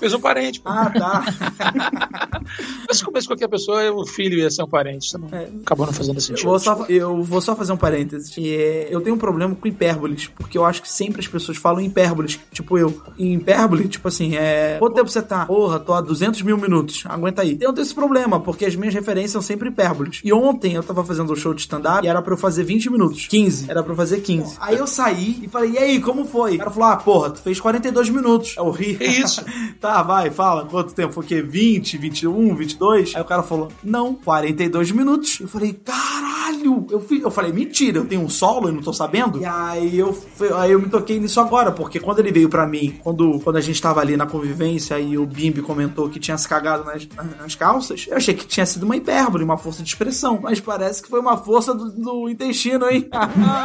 Fez 0.00 0.12
um 0.14 0.20
parente. 0.20 0.60
pô. 0.60 0.68
Ah, 0.70 0.90
tá. 0.90 1.24
Mas 2.88 2.98
se 2.98 3.04
começa 3.04 3.26
qualquer 3.28 3.48
pessoa, 3.48 3.92
o 3.92 4.04
filho 4.06 4.38
ia 4.38 4.50
ser 4.50 4.62
um 4.62 4.68
parente. 4.68 5.08
Você 5.08 5.18
não, 5.18 5.28
Acabou 5.62 5.86
não 5.86 5.92
fazendo 5.92 6.16
Eu 6.16 6.20
sentido. 6.20 6.44
vou, 6.46 6.58
só, 6.58 6.84
eu 6.88 7.22
vou 7.22 7.40
só 7.40 7.54
fazer 7.54 7.72
um 7.72 7.76
parênteses. 7.76 8.30
Que 8.34 8.56
é, 8.56 8.88
eu 8.90 9.00
tenho 9.00 9.14
um 9.14 9.18
problema 9.18 9.54
com 9.54 9.68
hipérboles, 9.68 10.28
porque 10.36 10.58
eu 10.58 10.64
acho 10.64 10.82
que 10.82 10.90
sempre 10.90 11.20
as 11.20 11.28
pessoas 11.28 11.56
falam 11.58 11.80
hipérboles, 11.80 12.40
tipo 12.50 12.76
eu. 12.76 13.00
E 13.16 13.34
hipérbole, 13.34 13.86
tipo 13.88 14.08
assim, 14.08 14.34
é. 14.36 14.76
Quanto 14.78 14.94
tempo 14.94 15.08
você 15.08 15.22
tá? 15.22 15.46
Porra, 15.46 15.78
tô 15.78 15.92
há 15.94 16.00
200 16.00 16.42
mil 16.42 16.56
minutos. 16.56 17.04
Aguenta 17.06 17.42
aí. 17.42 17.56
Eu 17.60 17.72
tenho 17.72 17.85
esse 17.86 17.94
problema, 17.94 18.38
porque 18.40 18.64
as 18.64 18.74
minhas 18.76 18.94
referências 18.94 19.32
são 19.32 19.42
sempre 19.42 19.68
hipérboles. 19.68 20.20
E 20.24 20.32
ontem 20.32 20.74
eu 20.74 20.82
tava 20.82 21.04
fazendo 21.04 21.32
um 21.32 21.36
show 21.36 21.54
de 21.54 21.60
stand-up 21.62 22.04
e 22.04 22.08
era 22.08 22.20
pra 22.20 22.34
eu 22.34 22.38
fazer 22.38 22.64
20 22.64 22.90
minutos. 22.90 23.26
15. 23.26 23.70
Era 23.70 23.82
pra 23.82 23.92
eu 23.92 23.96
fazer 23.96 24.20
15. 24.20 24.56
Aí 24.60 24.76
eu 24.76 24.86
saí 24.86 25.40
e 25.42 25.48
falei, 25.48 25.70
e 25.72 25.78
aí, 25.78 26.00
como 26.00 26.24
foi? 26.24 26.56
O 26.56 26.58
cara 26.58 26.70
falou, 26.70 26.88
ah, 26.90 26.96
porra, 26.96 27.30
tu 27.30 27.40
fez 27.40 27.58
42 27.60 28.08
minutos. 28.10 28.54
Eu 28.56 28.70
ri. 28.70 28.94
Que 28.96 29.04
isso? 29.04 29.44
tá, 29.80 30.02
vai, 30.02 30.30
fala. 30.30 30.64
Quanto 30.66 30.94
tempo? 30.94 31.12
Foi 31.12 31.24
o 31.24 31.26
quê? 31.26 31.40
20, 31.42 31.96
21, 31.98 32.54
22? 32.54 33.14
Aí 33.14 33.22
o 33.22 33.24
cara 33.24 33.42
falou, 33.42 33.68
não, 33.82 34.14
42 34.14 34.90
minutos. 34.90 35.38
Eu 35.40 35.48
falei, 35.48 35.72
caralho! 35.72 36.86
Eu, 36.90 37.00
fi- 37.00 37.20
eu 37.20 37.30
falei, 37.30 37.52
mentira, 37.52 37.98
eu 37.98 38.04
tenho 38.06 38.22
um 38.22 38.28
solo 38.28 38.68
e 38.68 38.72
não 38.72 38.80
tô 38.82 38.92
sabendo? 38.92 39.38
E 39.38 39.44
aí 39.44 39.98
eu, 39.98 40.12
fui- 40.12 40.52
aí 40.54 40.72
eu 40.72 40.80
me 40.80 40.88
toquei 40.88 41.18
nisso 41.20 41.40
agora, 41.40 41.70
porque 41.72 42.00
quando 42.00 42.18
ele 42.20 42.32
veio 42.32 42.48
pra 42.48 42.66
mim, 42.66 42.98
quando, 43.02 43.38
quando 43.40 43.56
a 43.56 43.60
gente 43.60 43.80
tava 43.80 44.00
ali 44.00 44.16
na 44.16 44.26
convivência 44.26 44.98
e 44.98 45.16
o 45.18 45.26
Bimbi 45.26 45.60
comentou 45.62 46.08
que 46.08 46.18
tinha 46.18 46.36
se 46.38 46.48
cagado 46.48 46.84
nas, 46.84 47.06
nas 47.40 47.54
calças, 47.76 48.06
eu 48.08 48.16
achei 48.16 48.34
que 48.34 48.46
tinha 48.46 48.64
sido 48.64 48.84
uma 48.84 48.96
hipérbole, 48.96 49.44
uma 49.44 49.56
força 49.58 49.82
de 49.82 49.88
expressão. 49.88 50.38
Mas 50.42 50.60
parece 50.60 51.02
que 51.02 51.08
foi 51.08 51.20
uma 51.20 51.36
força 51.36 51.74
do, 51.74 51.90
do 51.90 52.28
intestino, 52.28 52.88
hein? 52.90 53.08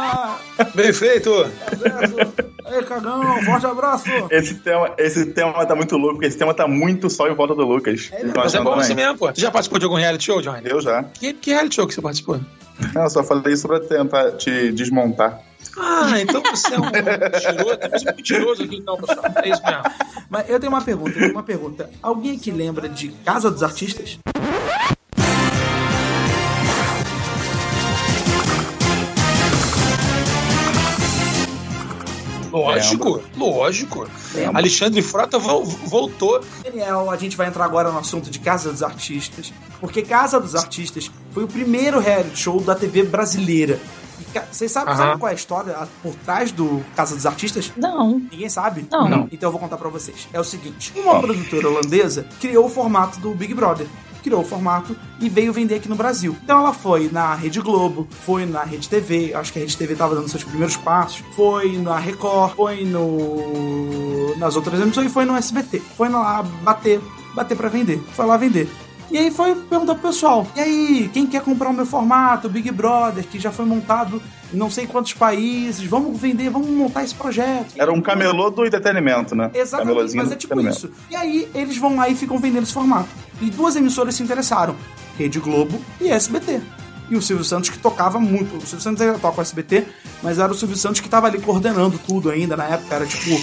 Bem 0.74 0.92
feito! 0.92 1.30
Aí, 2.64 2.82
cagão, 2.84 3.42
forte 3.42 3.66
abraço! 3.66 4.04
Esse 4.30 4.54
tema, 4.56 4.92
esse 4.98 5.26
tema 5.26 5.64
tá 5.66 5.74
muito 5.74 5.96
louco, 5.96 6.14
porque 6.14 6.26
esse 6.26 6.38
tema 6.38 6.52
tá 6.54 6.68
muito 6.68 7.08
só 7.08 7.28
em 7.28 7.34
volta 7.34 7.54
do 7.54 7.64
Lucas. 7.64 8.10
É, 8.12 8.18
Vocês 8.20 8.32
tão 8.32 8.42
Mas 8.44 8.54
é 8.54 8.56
achando 8.58 8.64
bom 8.64 8.70
também? 8.70 8.84
assim 8.84 8.94
mesmo, 8.94 9.18
pô. 9.18 9.26
Você 9.32 9.40
já 9.40 9.50
participou 9.50 9.78
de 9.78 9.84
algum 9.86 9.96
reality 9.96 10.24
show, 10.24 10.40
Johnny? 10.42 10.62
Eu 10.64 10.80
já. 10.80 11.02
Que, 11.04 11.32
que 11.32 11.50
reality 11.50 11.76
show 11.76 11.86
que 11.86 11.94
você 11.94 12.02
participou? 12.02 12.40
Não, 12.94 13.02
eu 13.02 13.10
só 13.10 13.22
falei 13.22 13.52
isso 13.54 13.66
pra 13.66 13.80
tentar 13.80 14.32
te 14.32 14.72
desmontar. 14.72 15.40
Ah, 15.78 16.20
então 16.20 16.42
você 16.42 16.74
é 16.74 16.78
um 16.78 16.82
mentiroso. 16.90 17.76
Temos 17.78 18.02
um 18.02 18.06
mentiroso 18.06 18.62
aqui, 18.64 18.76
então, 18.76 18.96
pessoal. 18.96 19.24
É 19.42 19.48
isso 19.48 19.62
mesmo. 19.64 19.82
Mas 20.28 20.48
eu 20.50 20.60
tenho 20.60 20.72
uma 20.72 20.82
pergunta, 20.82 21.10
eu 21.10 21.20
tenho 21.20 21.32
uma 21.32 21.42
pergunta. 21.42 21.90
Alguém 22.02 22.38
que 22.38 22.50
lembra 22.50 22.88
de 22.88 23.08
Casa 23.24 23.50
dos 23.50 23.62
Artistas? 23.62 24.18
Lógico, 32.50 33.22
lógico. 33.36 34.06
Lembro. 34.34 34.56
Alexandre 34.58 35.00
Frota 35.00 35.38
vol- 35.38 35.64
voltou. 35.64 36.44
Daniel, 36.62 37.10
a 37.10 37.16
gente 37.16 37.34
vai 37.34 37.46
entrar 37.48 37.64
agora 37.64 37.90
no 37.90 37.98
assunto 37.98 38.28
de 38.30 38.38
Casa 38.38 38.70
dos 38.70 38.82
Artistas, 38.82 39.50
porque 39.80 40.02
Casa 40.02 40.38
dos 40.38 40.54
Artistas 40.54 41.10
foi 41.30 41.44
o 41.44 41.48
primeiro 41.48 41.98
reality 41.98 42.36
show 42.38 42.60
da 42.60 42.74
TV 42.74 43.04
brasileira. 43.04 43.80
E 44.20 44.40
Vocês 44.50 44.70
sabem, 44.70 44.94
sabem 44.96 45.18
qual 45.18 45.28
é 45.28 45.32
a 45.32 45.34
história 45.34 45.88
por 46.02 46.14
trás 46.16 46.52
do 46.52 46.84
Casa 46.94 47.14
dos 47.14 47.26
Artistas? 47.26 47.72
Não. 47.76 48.18
Ninguém 48.30 48.48
sabe? 48.48 48.86
Não. 48.90 49.08
Não. 49.08 49.28
Então 49.30 49.48
eu 49.48 49.52
vou 49.52 49.60
contar 49.60 49.76
pra 49.76 49.88
vocês. 49.88 50.28
É 50.32 50.40
o 50.40 50.44
seguinte: 50.44 50.92
uma 50.96 51.20
produtora 51.20 51.68
holandesa 51.68 52.26
criou 52.40 52.66
o 52.66 52.68
formato 52.68 53.18
do 53.20 53.34
Big 53.34 53.54
Brother. 53.54 53.86
Criou 54.22 54.42
o 54.42 54.44
formato 54.44 54.96
e 55.18 55.28
veio 55.28 55.52
vender 55.52 55.74
aqui 55.74 55.88
no 55.88 55.96
Brasil. 55.96 56.36
Então 56.44 56.60
ela 56.60 56.72
foi 56.72 57.10
na 57.10 57.34
Rede 57.34 57.60
Globo, 57.60 58.06
foi 58.20 58.46
na 58.46 58.62
Rede 58.62 58.88
TV, 58.88 59.34
acho 59.34 59.52
que 59.52 59.58
a 59.58 59.62
Rede 59.62 59.76
TV 59.76 59.96
tava 59.96 60.14
dando 60.14 60.28
seus 60.28 60.44
primeiros 60.44 60.76
passos, 60.76 61.24
foi 61.34 61.76
na 61.76 61.98
Record, 61.98 62.54
foi 62.54 62.84
no. 62.84 64.36
nas 64.36 64.54
outras 64.54 64.80
emissões 64.80 65.08
e 65.08 65.10
foi 65.12 65.24
no 65.24 65.34
SBT. 65.34 65.80
Foi 65.96 66.08
lá 66.08 66.40
bater, 66.62 67.00
bater 67.34 67.56
pra 67.56 67.68
vender. 67.68 68.00
Foi 68.14 68.24
lá 68.24 68.36
vender. 68.36 68.68
E 69.12 69.18
aí 69.18 69.30
foi 69.30 69.54
perguntar 69.54 69.94
pro 69.94 70.08
pessoal: 70.08 70.46
e 70.56 70.60
aí, 70.60 71.10
quem 71.12 71.26
quer 71.26 71.42
comprar 71.42 71.68
o 71.68 71.72
meu 71.74 71.84
formato, 71.84 72.48
Big 72.48 72.70
Brother, 72.70 73.22
que 73.26 73.38
já 73.38 73.52
foi 73.52 73.66
montado 73.66 74.22
em 74.52 74.56
não 74.56 74.70
sei 74.70 74.86
quantos 74.86 75.12
países, 75.12 75.84
vamos 75.84 76.18
vender, 76.18 76.48
vamos 76.48 76.70
montar 76.70 77.04
esse 77.04 77.14
projeto. 77.14 77.74
Era 77.76 77.92
um 77.92 78.00
camelô 78.00 78.48
do 78.48 78.64
entretenimento, 78.64 79.34
né? 79.34 79.50
Exatamente, 79.52 80.16
mas 80.16 80.32
é 80.32 80.36
tipo 80.36 80.58
isso. 80.62 80.90
E 81.10 81.14
aí 81.14 81.46
eles 81.54 81.76
vão 81.76 81.94
lá 81.96 82.08
e 82.08 82.14
ficam 82.14 82.38
vendendo 82.38 82.62
esse 82.62 82.72
formato. 82.72 83.10
E 83.40 83.50
duas 83.50 83.76
emissoras 83.76 84.14
se 84.14 84.22
interessaram: 84.22 84.74
Rede 85.18 85.38
Globo 85.38 85.78
e 86.00 86.08
SBT. 86.08 86.62
E 87.10 87.16
o 87.16 87.20
Silvio 87.20 87.44
Santos 87.44 87.68
que 87.68 87.78
tocava 87.78 88.18
muito. 88.18 88.56
O 88.56 88.60
Silvio 88.62 88.80
Santos 88.80 89.02
ainda 89.02 89.18
toca 89.18 89.40
o 89.40 89.42
SBT, 89.42 89.84
mas 90.22 90.38
era 90.38 90.50
o 90.50 90.54
Silvio 90.54 90.76
Santos 90.78 91.00
que 91.00 91.08
tava 91.10 91.26
ali 91.26 91.38
coordenando 91.38 91.98
tudo 91.98 92.30
ainda 92.30 92.56
na 92.56 92.64
época, 92.64 92.94
era 92.94 93.04
tipo 93.04 93.34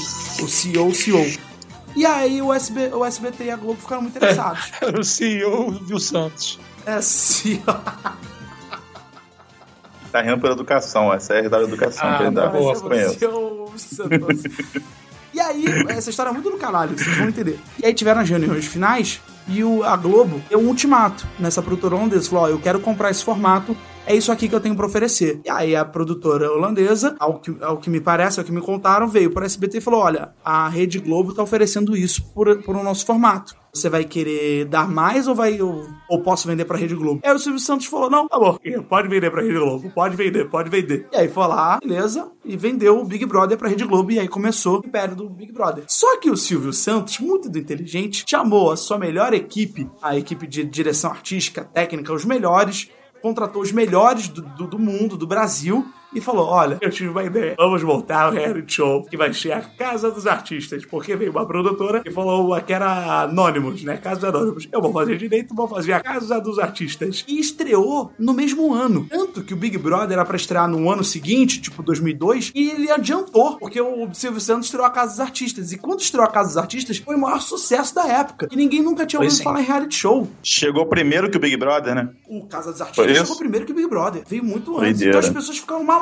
o 0.44 0.48
CEO, 0.48 0.96
CEO. 0.96 1.49
E 1.96 2.06
aí 2.06 2.42
o, 2.42 2.54
SB, 2.54 2.88
o 2.94 3.04
SBT 3.06 3.46
e 3.46 3.52
a 3.52 3.56
Globo 3.56 3.80
ficaram 3.82 4.02
muito 4.04 4.16
interessados. 4.18 4.72
Era 4.82 5.00
o 5.00 5.04
CEO 5.04 5.72
Viu 5.72 6.00
Santos. 6.00 6.60
É, 6.86 7.02
CEO. 7.02 7.62
Tá 10.12 10.22
rindo 10.22 10.40
pela 10.40 10.54
educação, 10.54 11.14
essa 11.14 11.34
é 11.36 11.46
a 11.46 11.50
da 11.50 11.62
educação 11.62 12.08
Ah, 12.10 12.18
que 12.18 12.24
ele 12.24 12.32
dá. 12.32 12.44
tá 12.44 12.48
boa, 12.50 12.74
eu- 12.74 13.74
Santos. 13.78 14.44
E 15.32 15.40
aí, 15.40 15.64
essa 15.90 16.10
história 16.10 16.32
é 16.32 16.34
muito 16.34 16.50
do 16.50 16.58
caralho, 16.58 16.98
vocês 16.98 17.16
vão 17.16 17.30
entender. 17.30 17.60
E 17.78 17.86
aí 17.86 17.94
tiveram 17.94 18.22
as 18.22 18.30
reuniões 18.30 18.66
finais 18.66 19.22
e 19.48 19.64
o, 19.64 19.84
a 19.84 19.96
Globo 19.96 20.42
deu 20.50 20.60
um 20.60 20.68
ultimato 20.68 21.28
nessa 21.38 21.62
produtora 21.62 21.96
holandesa. 21.96 22.28
Falou: 22.30 22.46
Ó, 22.46 22.50
eu 22.50 22.60
quero 22.60 22.80
comprar 22.80 23.12
esse 23.12 23.24
formato, 23.24 23.78
é 24.10 24.16
isso 24.16 24.32
aqui 24.32 24.50
que 24.50 24.56
eu 24.56 24.60
tenho 24.60 24.76
pra 24.76 24.88
oferecer. 24.88 25.40
E 25.46 25.50
aí 25.52 25.76
a 25.76 25.86
produtora 25.86 26.52
holandesa, 26.52 27.16
ao 27.20 27.40
que, 27.40 27.56
ao 27.62 27.78
que 27.78 27.92
me 27.92 28.02
parece, 28.02 28.40
ao 28.40 28.46
que 28.46 28.52
me 28.52 28.60
contaram, 28.60 29.08
veio 29.08 29.30
para 29.30 29.46
SBT 29.46 29.78
e 29.78 29.82
falou: 29.82 30.02
olha, 30.02 30.34
a 30.44 30.68
Rede 30.68 30.98
Globo 30.98 31.32
tá 31.32 31.44
oferecendo 31.44 31.96
isso 31.96 32.26
por, 32.34 32.64
por 32.64 32.76
o 32.76 32.84
nosso 32.84 33.06
formato. 33.06 33.56
Você 33.72 33.88
vai 33.88 34.04
querer 34.04 34.66
dar 34.66 34.90
mais 34.90 35.28
ou 35.28 35.36
vai 35.36 35.62
ou, 35.62 35.86
ou 36.10 36.24
posso 36.24 36.48
vender 36.48 36.66
pra 36.66 36.76
Rede 36.76 36.96
Globo? 36.96 37.22
Aí 37.24 37.32
o 37.32 37.38
Silvio 37.38 37.60
Santos 37.60 37.86
falou: 37.86 38.10
não, 38.10 38.28
tá 38.28 38.40
bom, 38.40 38.58
pode 38.90 39.08
vender 39.08 39.30
pra 39.30 39.44
Rede 39.44 39.60
Globo, 39.60 39.92
pode 39.92 40.16
vender, 40.16 40.50
pode 40.50 40.72
vender. 40.72 41.08
E 41.14 41.16
aí 41.16 41.28
foi 41.28 41.48
lá, 41.48 41.78
beleza, 41.80 42.32
e 42.44 42.58
vendeu 42.58 43.00
o 43.00 43.06
Big 43.06 43.24
Brother 43.28 43.60
pra 43.60 43.70
Rede 43.70 43.86
Globo, 43.86 44.12
e 44.12 44.20
aí 44.20 44.28
começou 44.28 44.82
o 44.82 44.88
império 44.88 45.16
do 45.16 45.30
Big 45.30 45.52
Brother. 45.52 45.84
Só 45.88 46.18
que 46.20 46.32
o 46.32 46.36
Silvio 46.36 46.74
Santos, 46.74 47.20
muito 47.20 47.48
do 47.48 47.60
inteligente, 47.60 48.26
chamou 48.28 48.72
a 48.72 48.76
sua 48.76 48.98
melhor 48.98 49.36
equipe, 49.36 49.88
a 50.02 50.18
equipe 50.18 50.48
de 50.48 50.64
direção 50.64 51.12
artística, 51.12 51.64
técnica, 51.64 52.12
os 52.12 52.26
melhores, 52.26 52.90
contratou 53.22 53.62
os 53.62 53.72
melhores 53.72 54.28
do, 54.28 54.42
do, 54.42 54.68
do 54.68 54.80
mundo, 54.80 55.18
do 55.18 55.28
Brasil, 55.28 55.86
e 56.14 56.22
falou: 56.22 56.48
Olha, 56.48 56.78
eu 56.82 56.90
tive 56.90 57.10
uma 57.10 57.24
ideia. 57.24 57.56
Vamos 57.58 57.84
montar 57.84 58.30
o 58.30 58.32
reality 58.32 58.74
show 58.74 59.04
que 59.04 59.18
vai 59.18 59.34
ser 59.34 59.52
a 59.52 59.62
Casa 59.62 60.12
dos 60.12 60.28
Artistas. 60.28 60.86
Porque 60.86 61.16
veio 61.16 61.32
uma 61.32 61.46
produtora 61.46 62.02
e 62.06 62.12
falou 62.12 62.60
que 62.62 62.74
era 62.74 63.24
Anônimos, 63.24 63.84
né? 63.84 63.98
Casa 63.98 64.20
dos 64.20 64.30
Anônimos. 64.30 64.68
Eu 64.72 64.82
vou 64.82 64.92
fazer 64.92 65.18
direito, 65.18 65.54
vou 65.56 65.68
fazer 65.68 65.94
a 65.94 66.00
Casa 66.02 66.40
dos 66.40 66.60
Artistas. 66.60 67.24
E 67.28 67.40
estreou 67.40 68.12
no 68.18 68.34
mesmo 68.34 68.74
ano. 68.74 69.08
Tanto 69.10 69.44
que 69.44 69.54
o 69.54 69.58
Big 69.58 69.78
Brother 69.78 70.14
era 70.14 70.26
pra 70.26 70.36
estrear 70.36 70.68
no 70.68 70.90
ano 70.90 71.04
seguinte, 71.04 71.62
tipo 71.62 71.84
2002, 71.84 72.52
e 72.56 72.70
ele 72.70 72.92
adiantou, 72.92 73.58
porque 73.58 73.80
o 73.80 74.14
Silvio 74.14 74.42
Santos 74.42 74.66
estreou 74.66 74.86
a 74.86 74.90
Casa 74.90 75.12
dos 75.12 75.20
Artistas. 75.20 75.72
E 75.72 75.78
quando 75.78 76.02
estreou 76.02 76.26
a 76.26 76.32
Casa 76.32 76.50
dos 76.50 76.58
Artistas, 76.58 76.98
foi 76.98 77.16
o 77.16 77.20
maior 77.20 77.42
sucesso 77.42 77.94
da 77.94 78.08
época. 78.08 78.48
E 78.52 78.56
ninguém 78.56 78.82
nunca 78.82 79.06
tinha 79.06 79.20
ouvido 79.20 79.42
falar 79.42 79.62
em 79.62 79.66
reality 79.66 79.96
show. 79.96 80.28
Chegou 80.44 80.86
primeiro 80.86 81.30
que 81.30 81.38
o 81.38 81.40
Big 81.40 81.56
Brother, 81.58 81.96
né? 81.96 82.10
O 82.28 82.46
Casa 82.48 82.72
dos 82.72 82.82
Artistas 82.82 83.18
chegou 83.18 83.38
primeiro 83.38 83.66
que 83.66 83.72
o 83.72 83.76
Big 83.76 83.88
Brother. 83.88 84.24
Veio 84.28 84.44
muito 84.44 84.78
antes. 84.80 85.02
Então 85.02 85.20
as 85.20 85.30
pessoas 85.30 85.58
ficaram 85.58 85.84
malucas. 85.84 85.99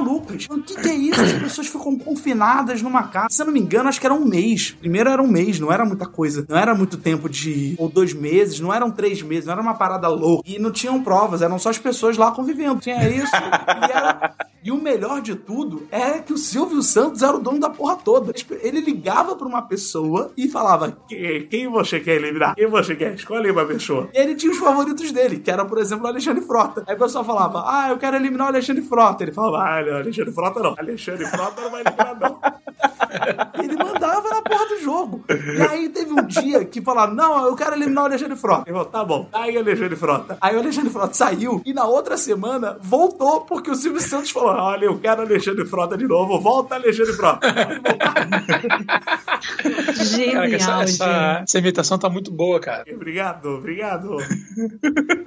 O 0.50 0.62
que, 0.62 0.76
que 0.76 0.90
é 0.90 0.94
isso? 0.96 1.22
As 1.22 1.34
pessoas 1.34 1.68
ficam 1.68 1.98
confinadas 1.98 2.82
numa 2.82 3.04
casa. 3.04 3.28
Se 3.32 3.42
eu 3.42 3.46
não 3.46 3.54
me 3.54 3.60
engano, 3.60 3.90
acho 3.90 4.00
que 4.00 4.06
era 4.06 4.14
um 4.14 4.26
mês. 4.26 4.72
Primeiro 4.80 5.10
era 5.10 5.22
um 5.22 5.28
mês, 5.28 5.60
não 5.60 5.72
era 5.72 5.86
muita 5.86 6.06
coisa. 6.06 6.46
Não 6.48 6.58
era 6.58 6.74
muito 6.76 6.98
tempo 6.98 7.30
de. 7.30 7.76
Ou 7.78 7.90
dois 7.90 8.14
meses, 8.14 8.60
não 8.60 8.74
eram 8.74 8.92
três 8.92 9.22
meses, 9.22 9.46
não 9.46 9.54
era 9.54 9.62
uma 9.62 9.74
parada 9.76 10.08
louca. 10.08 10.44
E 10.50 10.60
não 10.60 10.72
tinham 10.72 11.02
provas, 11.04 11.42
eram 11.42 11.58
só 11.60 11.70
as 11.70 11.78
pessoas 11.78 12.18
lá 12.18 12.32
convivendo. 12.32 12.80
Tinha 12.82 13.08
isso. 13.10 13.36
e, 13.36 13.92
era- 13.92 14.34
e 14.64 14.72
o 14.72 14.82
melhor 14.82 15.22
de 15.22 15.36
tudo 15.36 15.88
é 15.92 16.20
que 16.20 16.34
o 16.34 16.38
Silvio 16.38 16.82
Santos 16.82 17.22
era 17.22 17.36
o 17.36 17.40
dono 17.40 17.60
da 17.60 17.70
porra 17.70 17.96
toda. 17.96 18.34
Ele 18.62 18.82
ligava 18.82 19.36
pra 19.36 19.48
uma 19.48 19.62
pessoa 19.62 20.32
e 20.36 20.48
falava: 20.50 20.98
"Que- 21.08 21.48
quem 21.50 21.68
você 21.70 22.00
quer 22.00 22.16
eliminar? 22.16 22.56
Quem 22.56 22.68
você 22.68 22.96
quer? 22.96 23.14
Escolhe 23.16 23.50
uma 23.52 23.66
pessoa. 23.66 24.10
E 24.14 24.18
ele 24.18 24.36
tinha 24.36 24.52
os 24.52 24.58
favoritos 24.58 25.12
dele, 25.12 25.40
que 25.40 25.50
era, 25.50 25.64
por 25.64 25.78
exemplo, 25.78 26.06
o 26.06 26.08
Alexandre 26.08 26.44
Frota. 26.44 26.84
Aí 26.88 26.96
o 26.96 27.00
pessoal 27.00 27.24
falava: 27.24 27.64
Ah, 27.66 27.90
eu 27.90 27.98
quero 27.98 28.16
eliminar 28.18 28.48
o 28.48 28.50
Alexandre 28.50 28.84
Frota. 28.84 29.24
Ele 29.24 29.32
falava: 29.32 29.64
Ah, 29.64 29.80
Alexandre 29.96 30.32
Frota 30.34 30.60
não. 30.62 30.76
Alexandre 30.78 31.26
Frota 31.26 31.62
não 31.62 31.72
vai 31.72 31.82
eliminar, 31.82 32.20
não. 32.20 32.40
Ele 33.64 33.76
mandava 33.76 34.30
na 34.30 34.42
porra 34.42 34.66
do 34.68 34.80
jogo. 34.82 35.24
E 35.30 35.62
aí 35.62 35.90
teve 35.90 36.14
um 36.14 36.26
dia 36.26 36.66
que 36.66 36.82
falaram: 36.82 37.14
Não, 37.14 37.46
eu 37.46 37.56
quero 37.56 37.74
eliminar 37.76 38.04
o 38.04 38.08
Alexandre 38.08 38.36
Frota. 38.36 38.64
Ele 38.68 38.74
falou: 38.74 38.86
Tá 38.86 39.04
bom, 39.04 39.26
tá 39.26 39.42
aí 39.44 39.58
Alexandre 39.58 39.96
Frota. 39.96 40.38
Aí 40.42 40.56
o 40.56 40.60
Alexandre 40.60 40.90
Frota 40.90 41.14
saiu 41.14 41.62
e 41.66 41.74
na 41.74 41.86
outra 41.86 42.18
semana 42.18 42.78
voltou 42.82 43.42
porque 43.42 43.72
o 43.72 43.76
Silvio 43.76 44.02
Santos 44.02 44.32
falou: 44.32 44.50
Olha, 44.50 44.86
eu 44.86 44.98
quero 45.00 45.22
Alexandre 45.22 45.66
Frota 45.66 45.98
de 45.98 46.08
novo. 46.08 46.40
Volta, 46.40 46.76
Alexandre 46.76 47.14
Frota. 47.14 47.48
Genial, 49.94 50.44
Caraca, 50.44 50.56
essa, 50.56 50.78
gente. 50.80 50.90
essa, 51.02 51.40
essa 51.44 51.58
imitação 51.58 51.98
tá 51.98 52.10
muito 52.10 52.32
boa, 52.32 52.60
cara. 52.60 52.84
Obrigado, 52.94 53.50
obrigado. 53.50 54.18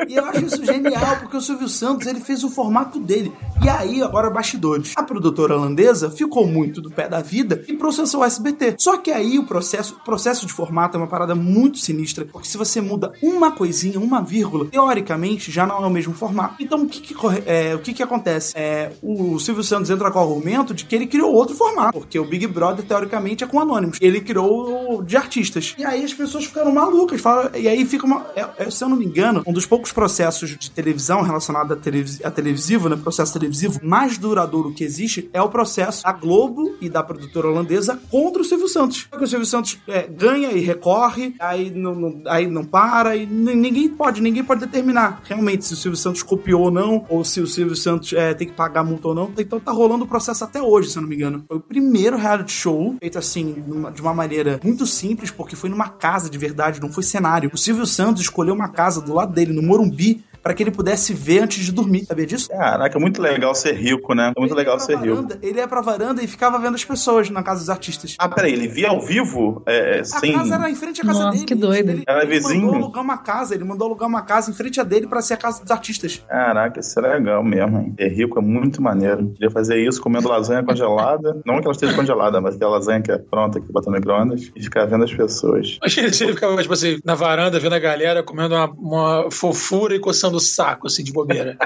E 0.09 0.17
eu 0.17 0.25
acho 0.27 0.45
isso 0.45 0.65
genial, 0.65 1.17
porque 1.21 1.37
o 1.37 1.41
Silvio 1.41 1.69
Santos 1.69 2.07
ele 2.07 2.21
fez 2.21 2.45
o 2.45 2.51
formato 2.51 2.99
dele. 2.99 3.33
E 3.63 3.69
aí, 3.69 4.03
agora 4.03 4.31
bastidores. 4.51 4.93
A 4.97 5.03
produtora 5.03 5.57
holandesa 5.57 6.11
ficou 6.11 6.47
muito 6.47 6.81
do 6.81 6.91
pé 6.91 7.09
da 7.09 7.21
vida 7.21 7.63
e 7.69 7.75
processou 7.75 8.21
o 8.21 8.25
SBT. 8.25 8.77
Só 8.79 8.97
que 8.97 9.11
aí 9.11 9.39
o 9.39 9.45
processo, 9.45 9.97
o 10.01 10.05
processo 10.05 10.47
de 10.47 10.53
formato 10.53 10.97
é 10.97 11.01
uma 11.01 11.07
parada 11.07 11.35
muito 11.35 11.79
sinistra, 11.79 12.25
porque 12.25 12.49
se 12.49 12.57
você 12.57 12.81
muda 12.81 13.13
uma 13.23 13.53
coisinha, 13.53 13.99
uma 13.99 14.21
vírgula, 14.21 14.67
teoricamente 14.67 15.51
já 15.51 15.67
não 15.67 15.83
é 15.83 15.87
o 15.87 15.91
mesmo 15.91 16.15
formato. 16.15 16.57
Então 16.61 16.83
o 16.83 16.89
que 16.89 17.01
que, 17.01 17.15
é, 17.47 17.75
o 17.75 17.79
que, 17.79 17.93
que 17.93 18.03
acontece? 18.03 18.53
É, 18.57 18.93
o 19.03 19.39
Silvio 19.39 19.63
Santos 19.63 19.91
entra 19.91 20.11
com 20.11 20.19
o 20.19 20.23
argumento 20.23 20.75
de 20.75 20.85
que 20.85 20.95
ele 20.95 21.07
criou 21.07 21.33
outro 21.33 21.55
formato, 21.55 21.99
porque 21.99 22.19
o 22.19 22.25
Big 22.25 22.47
Brother 22.47 22.85
teoricamente 22.85 23.45
é 23.45 23.47
com 23.47 23.61
anônimos. 23.61 23.99
Ele 24.01 24.21
criou 24.21 25.03
de 25.03 25.17
artistas. 25.17 25.75
E 25.79 25.85
aí 25.85 26.05
as 26.05 26.15
pessoas 26.15 26.45
ficaram 26.45 26.73
malucas. 26.73 27.21
Falaram, 27.21 27.59
e 27.59 27.69
aí 27.69 27.85
fica 27.85 28.07
uma. 28.07 28.27
é- 28.35 28.49
é, 28.59 28.71
se 28.71 28.83
eu 28.83 28.89
não 28.89 28.97
me 28.97 29.05
engano, 29.05 29.43
um 29.47 29.53
dos 29.53 29.67
poucos 29.67 29.93
processos 29.93 30.57
de 30.59 30.71
televisão 30.71 31.23
relacionado 31.23 31.73
a, 31.73 31.77
televis, 31.77 32.21
a 32.25 32.31
televisivo, 32.31 32.89
né? 32.89 32.97
Processo 32.97 33.33
televisivo 33.33 33.81
mais 33.83 34.19
duradouro 34.47 34.73
que 34.73 34.85
existe 34.85 35.29
é 35.33 35.41
o 35.43 35.49
processo 35.49 36.03
da 36.03 36.13
Globo 36.13 36.75
e 36.81 36.89
da 36.89 37.03
produtora 37.03 37.49
holandesa 37.49 38.01
contra 38.11 38.41
o 38.43 38.45
Silvio 38.45 38.69
Santos. 38.69 39.05
Porque 39.11 39.25
o 39.25 39.29
Silvio 39.29 39.47
Santos 39.47 39.79
é, 39.87 40.03
ganha 40.07 40.51
e 40.53 40.61
recorre, 40.61 41.35
aí 41.39 41.71
não, 41.71 41.95
não- 41.95 42.23
aí 42.27 42.47
não 42.47 42.65
para, 42.65 43.17
e 43.17 43.27
ninguém 43.27 43.89
pode, 43.89 44.21
ninguém 44.21 44.43
pode 44.45 44.61
determinar 44.61 45.21
realmente 45.25 45.65
se 45.65 45.75
o 45.75 45.77
Silvio 45.77 45.97
Santos 45.99 46.23
copiou 46.23 46.63
ou 46.63 46.71
não, 46.71 47.05
ou 47.09 47.25
se 47.25 47.41
o 47.41 47.47
Silvio 47.47 47.77
Santos 47.77 48.13
é, 48.13 48.33
tem 48.35 48.47
que 48.47 48.55
pagar 48.55 48.85
multa 48.85 49.09
ou 49.09 49.15
não. 49.15 49.31
Então 49.39 49.61
tá 49.61 49.73
rolando 49.73 50.05
o 50.05 50.09
processo 50.09 50.45
até 50.45 50.63
hoje, 50.63 50.91
se 50.91 50.97
eu 50.99 51.03
não 51.03 51.09
me 51.09 51.17
engano. 51.17 51.45
Foi 51.47 51.57
o 51.59 51.61
primeiro 51.61 52.17
reality 52.17 52.53
show 52.53 52.97
feito 53.01 53.19
assim, 53.19 53.55
de 53.95 54.01
uma 54.03 54.15
maneira 54.15 54.61
muito 54.65 54.87
simples, 54.87 55.31
porque 55.31 55.57
foi 55.57 55.69
numa 55.71 55.89
casa 55.89 56.29
de 56.31 56.39
verdade, 56.39 56.81
não 56.81 56.93
foi 56.93 57.03
cenário. 57.03 57.51
O 57.53 57.59
Silvio 57.59 57.87
Santos 57.87 58.23
escolheu 58.23 58.55
uma 58.55 58.69
casa 58.69 59.01
do 59.01 59.15
lado 59.15 59.33
dele, 59.33 59.53
no 59.53 59.63
Morumbi, 59.63 60.25
para 60.43 60.55
que 60.55 60.63
ele 60.63 60.71
pudesse 60.71 61.13
ver 61.15 61.41
antes 61.43 61.65
de 61.65 61.73
dormir. 61.73 62.05
Sabia 62.07 62.27
disso? 62.27 62.49
Caraca, 62.49 62.97
é 62.97 63.01
muito 63.01 63.21
legal 63.21 63.55
ser 63.55 63.73
rico, 63.75 64.15
né? 64.15 64.33
É 64.37 64.41
muito 64.41 64.53
Ele 64.53 64.59
legal 64.61 64.79
ser 64.81 64.97
rico. 64.99 65.15
varanda, 65.15 65.39
Ele 65.43 65.59
ia 65.59 65.69
pra 65.69 65.81
varanda 65.81 66.23
e 66.23 66.27
ficava 66.27 66.59
vendo 66.59 66.75
as 66.75 66.85
pessoas 66.85 67.29
na 67.31 67.43
casa 67.43 67.61
dos 67.61 67.71
artistas. 67.71 68.17
Ah, 68.19 68.29
peraí, 68.29 68.53
ele 68.53 68.69
via 68.69 68.89
ao 68.89 69.01
vivo? 69.01 69.63
É, 69.67 69.99
é, 69.99 70.01
A 70.01 70.05
sem. 70.05 70.33
casa 70.33 70.55
era 70.55 70.71
em 70.71 70.75
frente 70.75 71.01
à 71.01 71.05
casa 71.05 71.19
Nossa, 71.25 71.33
dele. 71.33 71.45
que 71.45 71.55
doido. 71.55 71.91
Ele, 71.91 72.05
Era 72.07 72.23
ele 72.23 72.31
vizinho? 72.35 72.63
mandou 72.67 72.77
alugar 72.85 73.03
uma 73.03 73.19
casa, 73.19 73.55
ele 73.55 73.65
mandou 73.65 73.87
alugar 73.87 74.09
uma 74.09 74.23
casa 74.23 74.51
em 74.51 74.55
frente 74.55 74.81
a 74.81 74.85
dele 74.85 75.07
pra 75.07 75.21
ser 75.23 75.35
a 75.35 75.37
casa 75.37 75.63
dos 75.63 75.71
artistas. 75.71 76.23
Caraca, 76.29 76.81
isso 76.81 76.99
é 76.99 77.03
legal 77.19 77.43
mesmo, 77.45 77.79
hein? 77.79 77.95
Ser 77.99 78.09
rico 78.09 78.39
é 78.39 78.43
muito 78.43 78.81
maneiro. 78.83 79.27
Podia 79.29 79.51
fazer 79.51 79.77
isso 79.87 80.01
comendo 80.01 80.29
lasanha 80.29 80.63
congelada. 80.63 81.41
Não 81.45 81.57
que 81.61 81.65
ela 81.67 81.73
esteja 81.73 81.95
congelada, 81.95 82.41
mas 82.41 82.55
aquela 82.57 82.73
lasanha 82.73 83.01
que 83.03 83.11
é 83.13 83.19
pronta, 83.19 83.61
que 83.61 83.71
bota 83.73 83.91
no 83.91 83.97
micro-ondas. 83.97 84.51
E 84.57 84.63
ficar 84.63 84.87
vendo 84.87 85.05
as 85.05 85.13
pessoas. 85.13 85.79
Achei 85.83 86.05
que 86.09 86.23
ele 86.25 86.33
ficava, 86.35 86.61
tipo 86.61 86.75
assim, 86.75 86.99
na 87.05 87.15
varanda, 87.15 87.59
vendo 87.59 87.75
a 87.75 87.79
galera 87.79 88.23
comendo 88.23 88.55
uma, 88.55 88.71
uma 88.71 89.31
fofura 89.31 89.95
e 89.95 89.99
coçando 90.01 90.30
o 90.37 90.41
saco, 90.41 90.87
assim, 90.87 91.03
de 91.03 91.13
bobeira. 91.13 91.57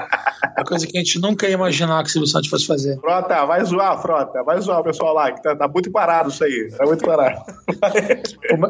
Uma 0.57 0.65
coisa 0.65 0.87
que 0.87 0.97
a 0.97 1.01
gente 1.01 1.19
nunca 1.19 1.47
ia 1.47 1.53
imaginar 1.53 2.01
que 2.03 2.09
o 2.09 2.11
Silvio 2.11 2.27
Santos 2.27 2.49
fosse 2.49 2.65
fazer. 2.65 2.99
Frota, 2.99 3.45
vai 3.45 3.63
zoar, 3.65 4.01
Frota. 4.01 4.43
Vai 4.43 4.59
zoar 4.61 4.79
o 4.79 4.83
pessoal 4.83 5.13
lá, 5.13 5.31
que 5.31 5.41
tá, 5.41 5.55
tá 5.55 5.67
muito 5.67 5.91
parado 5.91 6.29
isso 6.29 6.43
aí. 6.43 6.69
Tá 6.77 6.85
muito 6.85 7.03
parado. 7.03 7.41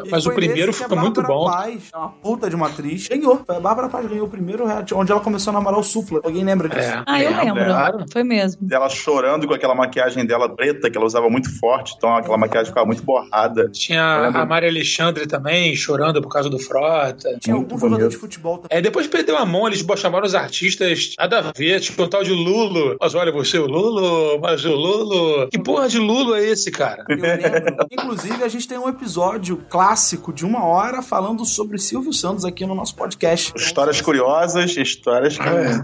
Mas 0.10 0.26
o 0.26 0.32
primeiro 0.32 0.74
ficou 0.74 0.98
muito 0.98 1.22
Bárbara 1.22 1.40
bom. 1.40 1.52
Paz, 1.52 1.90
é 1.94 1.98
uma 1.98 2.10
puta 2.10 2.50
de 2.50 2.56
uma 2.56 2.68
atriz, 2.68 3.08
ganhou. 3.08 3.44
A 3.48 3.60
Bárbara 3.60 3.90
Paz 3.90 4.08
ganhou 4.08 4.26
o 4.26 4.30
primeiro 4.30 4.66
reality, 4.66 4.94
onde 4.94 5.12
ela 5.12 5.22
começou 5.22 5.52
a 5.52 5.54
namorar 5.54 5.80
o 5.80 5.84
Supla. 5.84 6.22
Alguém 6.24 6.44
lembra 6.44 6.70
disso? 6.70 6.90
É. 6.90 7.04
Ah, 7.06 7.22
eu 7.22 7.36
lembro. 7.36 8.06
Foi 8.12 8.24
mesmo. 8.24 8.68
Ela 8.72 8.90
chorando 8.90 9.48
com 9.48 9.54
aquela 9.54 9.76
maquiagem 9.76 10.26
dela 10.26 10.50
preta, 10.56 10.90
que 10.90 10.98
ela 10.98 11.06
usava 11.06 11.30
muito 11.30 11.50
forte, 11.60 11.94
então 11.98 12.16
aquela 12.16 12.38
maquiagem 12.38 12.68
ficava 12.68 12.86
muito 12.86 13.04
borrada. 13.04 13.70
Tinha 13.70 14.28
a 14.28 14.46
Maria 14.46 14.70
Alexandre 14.70 15.28
também, 15.28 15.76
chorando 15.76 16.22
por 16.22 16.30
causa 16.30 16.50
do 16.50 16.60
Frota. 16.60 17.38
Tinha 17.40 17.56
Muito 17.56 17.74
algum 17.74 17.80
jogador 17.80 18.10
de 18.10 18.18
futebol 18.18 18.58
também. 18.58 18.78
É, 18.78 18.82
depois 18.82 19.08
perdeu 19.08 19.38
a 19.38 19.46
mão, 19.46 19.68
eles 19.68 19.86
chamaram 19.98 20.26
os 20.26 20.36
artistas 20.36 21.14
nada 21.18 21.40
a 21.40 21.52
ver, 21.56 21.75
tipo 21.80 22.04
um 22.04 22.08
tal 22.08 22.24
de 22.24 22.32
Lulo. 22.32 22.96
Mas 23.00 23.16
olha, 23.16 23.32
você, 23.32 23.58
o 23.58 23.66
Lulo, 23.68 24.40
mas 24.42 24.64
o 24.66 24.74
Lulo. 24.74 25.48
Que 25.50 25.60
porra 25.60 25.88
de 25.88 26.00
Lulo 26.00 26.36
é 26.36 26.44
esse, 26.46 26.72
cara? 26.72 27.04
Eu 27.10 27.18
lembro. 27.18 27.88
Inclusive, 27.92 28.44
a 28.44 28.48
gente 28.48 28.68
tem 28.68 28.78
um 28.78 28.88
episódio 28.90 29.58
clássico 29.70 30.34
de 30.34 30.46
uma 30.46 30.64
hora 30.66 31.02
falando 31.02 31.46
sobre 31.46 31.78
Silvio 31.78 32.14
Santos 32.14 32.46
aqui 32.46 32.66
no 32.66 32.76
nosso 32.76 32.96
podcast. 32.96 33.54
Histórias 33.56 34.02
curiosas, 34.02 34.76
histórias 34.76 35.38
que 35.38 35.44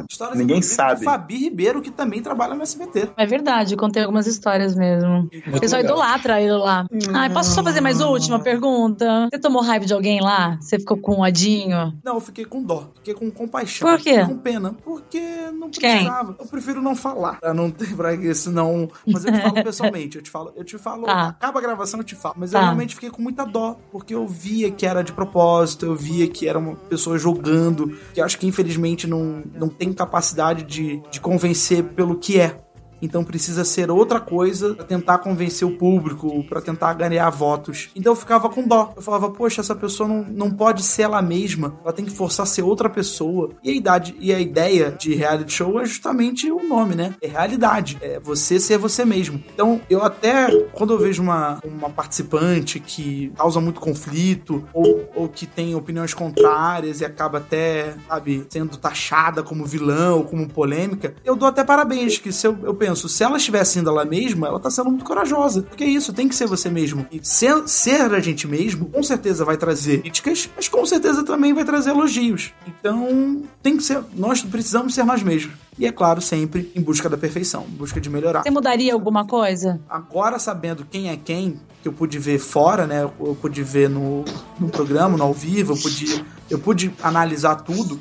Histórias, 0.10 0.38
ninguém 0.38 0.62
sabe. 0.62 1.00
de 1.00 1.06
Fabi 1.06 1.38
Ribeiro, 1.38 1.82
que 1.82 1.92
também 1.92 2.22
trabalha 2.22 2.56
no 2.56 2.64
SBT. 2.64 3.10
É 3.18 3.26
verdade, 3.26 3.76
contei 3.76 4.02
algumas 4.04 4.28
histórias 4.28 4.76
mesmo. 4.76 5.30
O 5.48 5.60
pessoal 5.60 5.82
legal. 5.82 5.96
idolatra 5.98 6.42
ele 6.42 6.52
lá. 6.52 6.86
Ai, 7.14 7.30
posso 7.30 7.52
só 7.52 7.64
fazer 7.64 7.82
mais 7.82 8.00
uma 8.00 8.10
última 8.10 8.40
pergunta? 8.40 9.28
Você 9.32 9.40
tomou 9.40 9.62
raiva 9.62 9.86
de 9.86 9.94
alguém 9.94 10.22
lá? 10.22 10.58
Você 10.60 10.80
ficou 10.80 10.98
com 10.98 11.16
um 11.16 11.22
odinho? 11.22 11.94
Não, 12.04 12.16
eu 12.16 12.22
fiquei 12.22 12.46
com 12.46 12.64
dó, 12.64 12.90
fiquei 12.96 13.14
com 13.14 13.30
compaixão. 13.32 13.88
Por 13.88 13.98
quê? 14.00 14.12
Fiquei 14.12 14.26
com 14.26 14.38
pena. 14.38 14.76
Porque 14.84 15.22
não 15.54 15.70
quem? 15.82 15.92
precisava. 16.06 16.36
Eu 16.40 16.46
prefiro 16.46 16.82
não 16.82 16.96
falar. 16.96 17.40
Pra 17.40 17.54
não 17.54 17.70
ter 17.70 17.96
pra 17.96 18.14
isso, 18.14 18.52
não. 18.52 18.90
Mas 19.06 19.26
eu 19.26 19.32
te 19.34 19.42
falo 19.42 19.54
pessoalmente. 19.64 20.16
Eu 20.18 20.22
te 20.24 20.30
falo, 20.32 20.54
eu 20.56 20.64
te 20.64 20.78
falo, 20.78 21.06
Tá. 21.06 21.28
acaba 21.30 21.60
a 21.60 21.62
gravação, 21.62 22.00
eu 22.00 22.04
te 22.04 22.16
falo. 22.16 22.36
Mas 22.38 22.54
eu 22.54 22.60
Tá. 22.60 22.66
realmente 22.66 22.96
fiquei 22.96 23.10
com 23.10 23.22
muita 23.22 23.46
dó. 23.46 23.78
Porque 23.92 24.14
eu 24.16 24.28
via 24.28 24.72
que 24.72 24.86
era 24.86 25.02
de 25.04 25.12
propósito, 25.12 25.86
eu 25.86 25.96
via 25.96 26.28
que 26.28 26.48
era 26.48 26.58
uma 26.60 26.76
pessoa 26.76 27.18
jogando. 27.18 27.98
Que 28.14 28.22
eu 28.22 28.26
acho 28.26 28.38
que 28.40 28.48
infelizmente 28.48 29.08
não, 29.08 29.44
não 29.54 29.68
tem 29.70 29.92
capacidade 29.92 30.64
de, 30.64 31.02
de 31.12 31.20
convencer 31.20 31.84
pelo 31.84 32.16
que 32.18 32.40
é. 32.40 32.58
Então 33.02 33.24
precisa 33.24 33.64
ser 33.64 33.90
outra 33.90 34.20
coisa 34.20 34.74
pra 34.76 34.86
tentar 34.86 35.18
convencer 35.20 35.68
o 35.68 35.78
público, 35.78 36.44
pra 36.46 36.62
tentar 36.62 36.94
ganhar 36.94 37.30
votos. 37.30 37.90
Então 37.96 38.12
eu 38.12 38.16
ficava 38.16 38.50
com 38.50 38.68
dó. 38.68 38.94
Eu 38.96 39.02
falava, 39.02 39.30
poxa, 39.30 39.62
essa 39.62 39.76
pessoa 39.76 40.08
não, 40.08 40.24
não 40.24 40.52
pode 40.52 40.84
ser 40.84 41.04
ela 41.04 41.22
mesma. 41.22 41.80
Ela 41.84 41.94
tem 41.94 42.06
que 42.06 42.12
forçar 42.12 42.44
a 42.44 42.48
ser 42.48 42.62
outra 42.62 42.90
pessoa. 42.90 43.50
E 43.64 43.72
a 43.72 43.74
idade 43.74 44.16
e 44.20 44.34
a 44.34 44.40
ideia 44.40 44.92
de 44.92 45.16
reality 45.16 45.54
show 45.54 45.80
é 45.80 45.86
justamente 45.86 46.52
o 46.52 46.68
nome, 46.68 46.96
né? 46.96 47.16
É 47.22 47.28
realidade. 47.28 47.98
É 48.02 48.20
você 48.20 48.60
ser 48.60 48.78
você 48.78 49.04
mesmo. 49.06 49.44
Então 49.54 49.82
eu 49.90 50.04
até, 50.04 50.50
quando 50.74 50.94
eu 50.94 51.00
vejo 51.00 51.22
uma, 51.22 51.60
uma 51.64 51.90
participante 51.90 52.80
que 52.80 53.32
causa 53.36 53.60
muito 53.60 53.80
conflito, 53.80 54.64
ou, 54.74 55.10
ou 55.16 55.28
que 55.28 55.46
tem 55.46 55.76
opiniões 55.76 56.14
contrárias 56.14 57.02
e 57.02 57.06
acaba 57.06 57.40
até, 57.40 57.96
sabe, 58.08 58.46
sendo 58.50 58.78
taxada 58.78 59.44
como 59.44 59.66
vilã 59.66 60.14
ou 60.14 60.24
como 60.24 60.48
polêmica, 60.48 61.16
eu 61.24 61.36
dou 61.36 61.48
até 61.48 61.64
parabéns, 61.64 62.18
que 62.18 62.32
se 62.32 62.48
eu, 62.48 62.58
eu 62.64 62.74
penso, 62.74 62.91
penso, 62.92 63.08
se 63.08 63.24
ela 63.24 63.38
estiver 63.38 63.64
sendo 63.64 63.90
ela 63.90 64.04
mesma, 64.04 64.48
ela 64.48 64.60
tá 64.60 64.70
sendo 64.70 64.90
muito 64.90 65.06
corajosa. 65.06 65.64
Porque 65.64 65.84
é 65.84 65.88
isso, 65.88 66.14
tem 66.14 66.28
que 66.28 66.36
ser 66.36 66.48
você 66.48 66.70
mesmo. 66.70 67.06
E 67.12 67.20
ser, 67.24 67.68
ser 67.68 68.14
a 68.14 68.20
gente 68.20 68.48
mesmo, 68.48 68.86
com 68.86 69.02
certeza 69.02 69.46
vai 69.46 69.58
trazer 69.58 70.02
críticas, 70.02 70.50
mas 70.56 70.68
com 70.68 70.86
certeza 70.86 71.24
também 71.24 71.54
vai 71.54 71.64
trazer 71.64 71.92
elogios. 71.92 72.52
Então, 72.68 73.44
tem 73.64 73.78
que 73.78 73.84
ser. 73.84 74.04
Nós 74.14 74.42
precisamos 74.42 74.94
ser 74.94 75.04
nós 75.04 75.24
mesmos. 75.24 75.54
E 75.80 75.86
é 75.86 75.92
claro, 75.92 76.22
sempre 76.22 76.72
em 76.76 76.82
busca 76.82 77.10
da 77.10 77.18
perfeição, 77.18 77.66
em 77.68 77.76
busca 77.76 78.00
de 78.00 78.10
melhorar. 78.10 78.44
Você 78.44 78.52
mudaria 78.52 78.94
alguma 78.94 79.26
coisa? 79.26 79.80
Agora, 79.90 80.38
sabendo 80.38 80.86
quem 80.86 81.10
é 81.10 81.16
quem, 81.16 81.60
que 81.82 81.88
eu 81.88 81.94
pude 81.94 82.20
ver 82.20 82.40
fora, 82.40 82.86
né? 82.86 83.04
Eu 83.04 83.38
pude 83.42 83.64
ver 83.64 83.90
no, 83.90 84.26
no 84.60 84.70
programa, 84.70 85.18
no 85.18 85.24
ao 85.24 85.34
vivo, 85.34 85.74
eu 85.74 85.78
pude, 85.78 86.26
eu 86.50 86.60
pude 86.60 86.94
analisar 87.02 87.56
tudo 87.56 88.00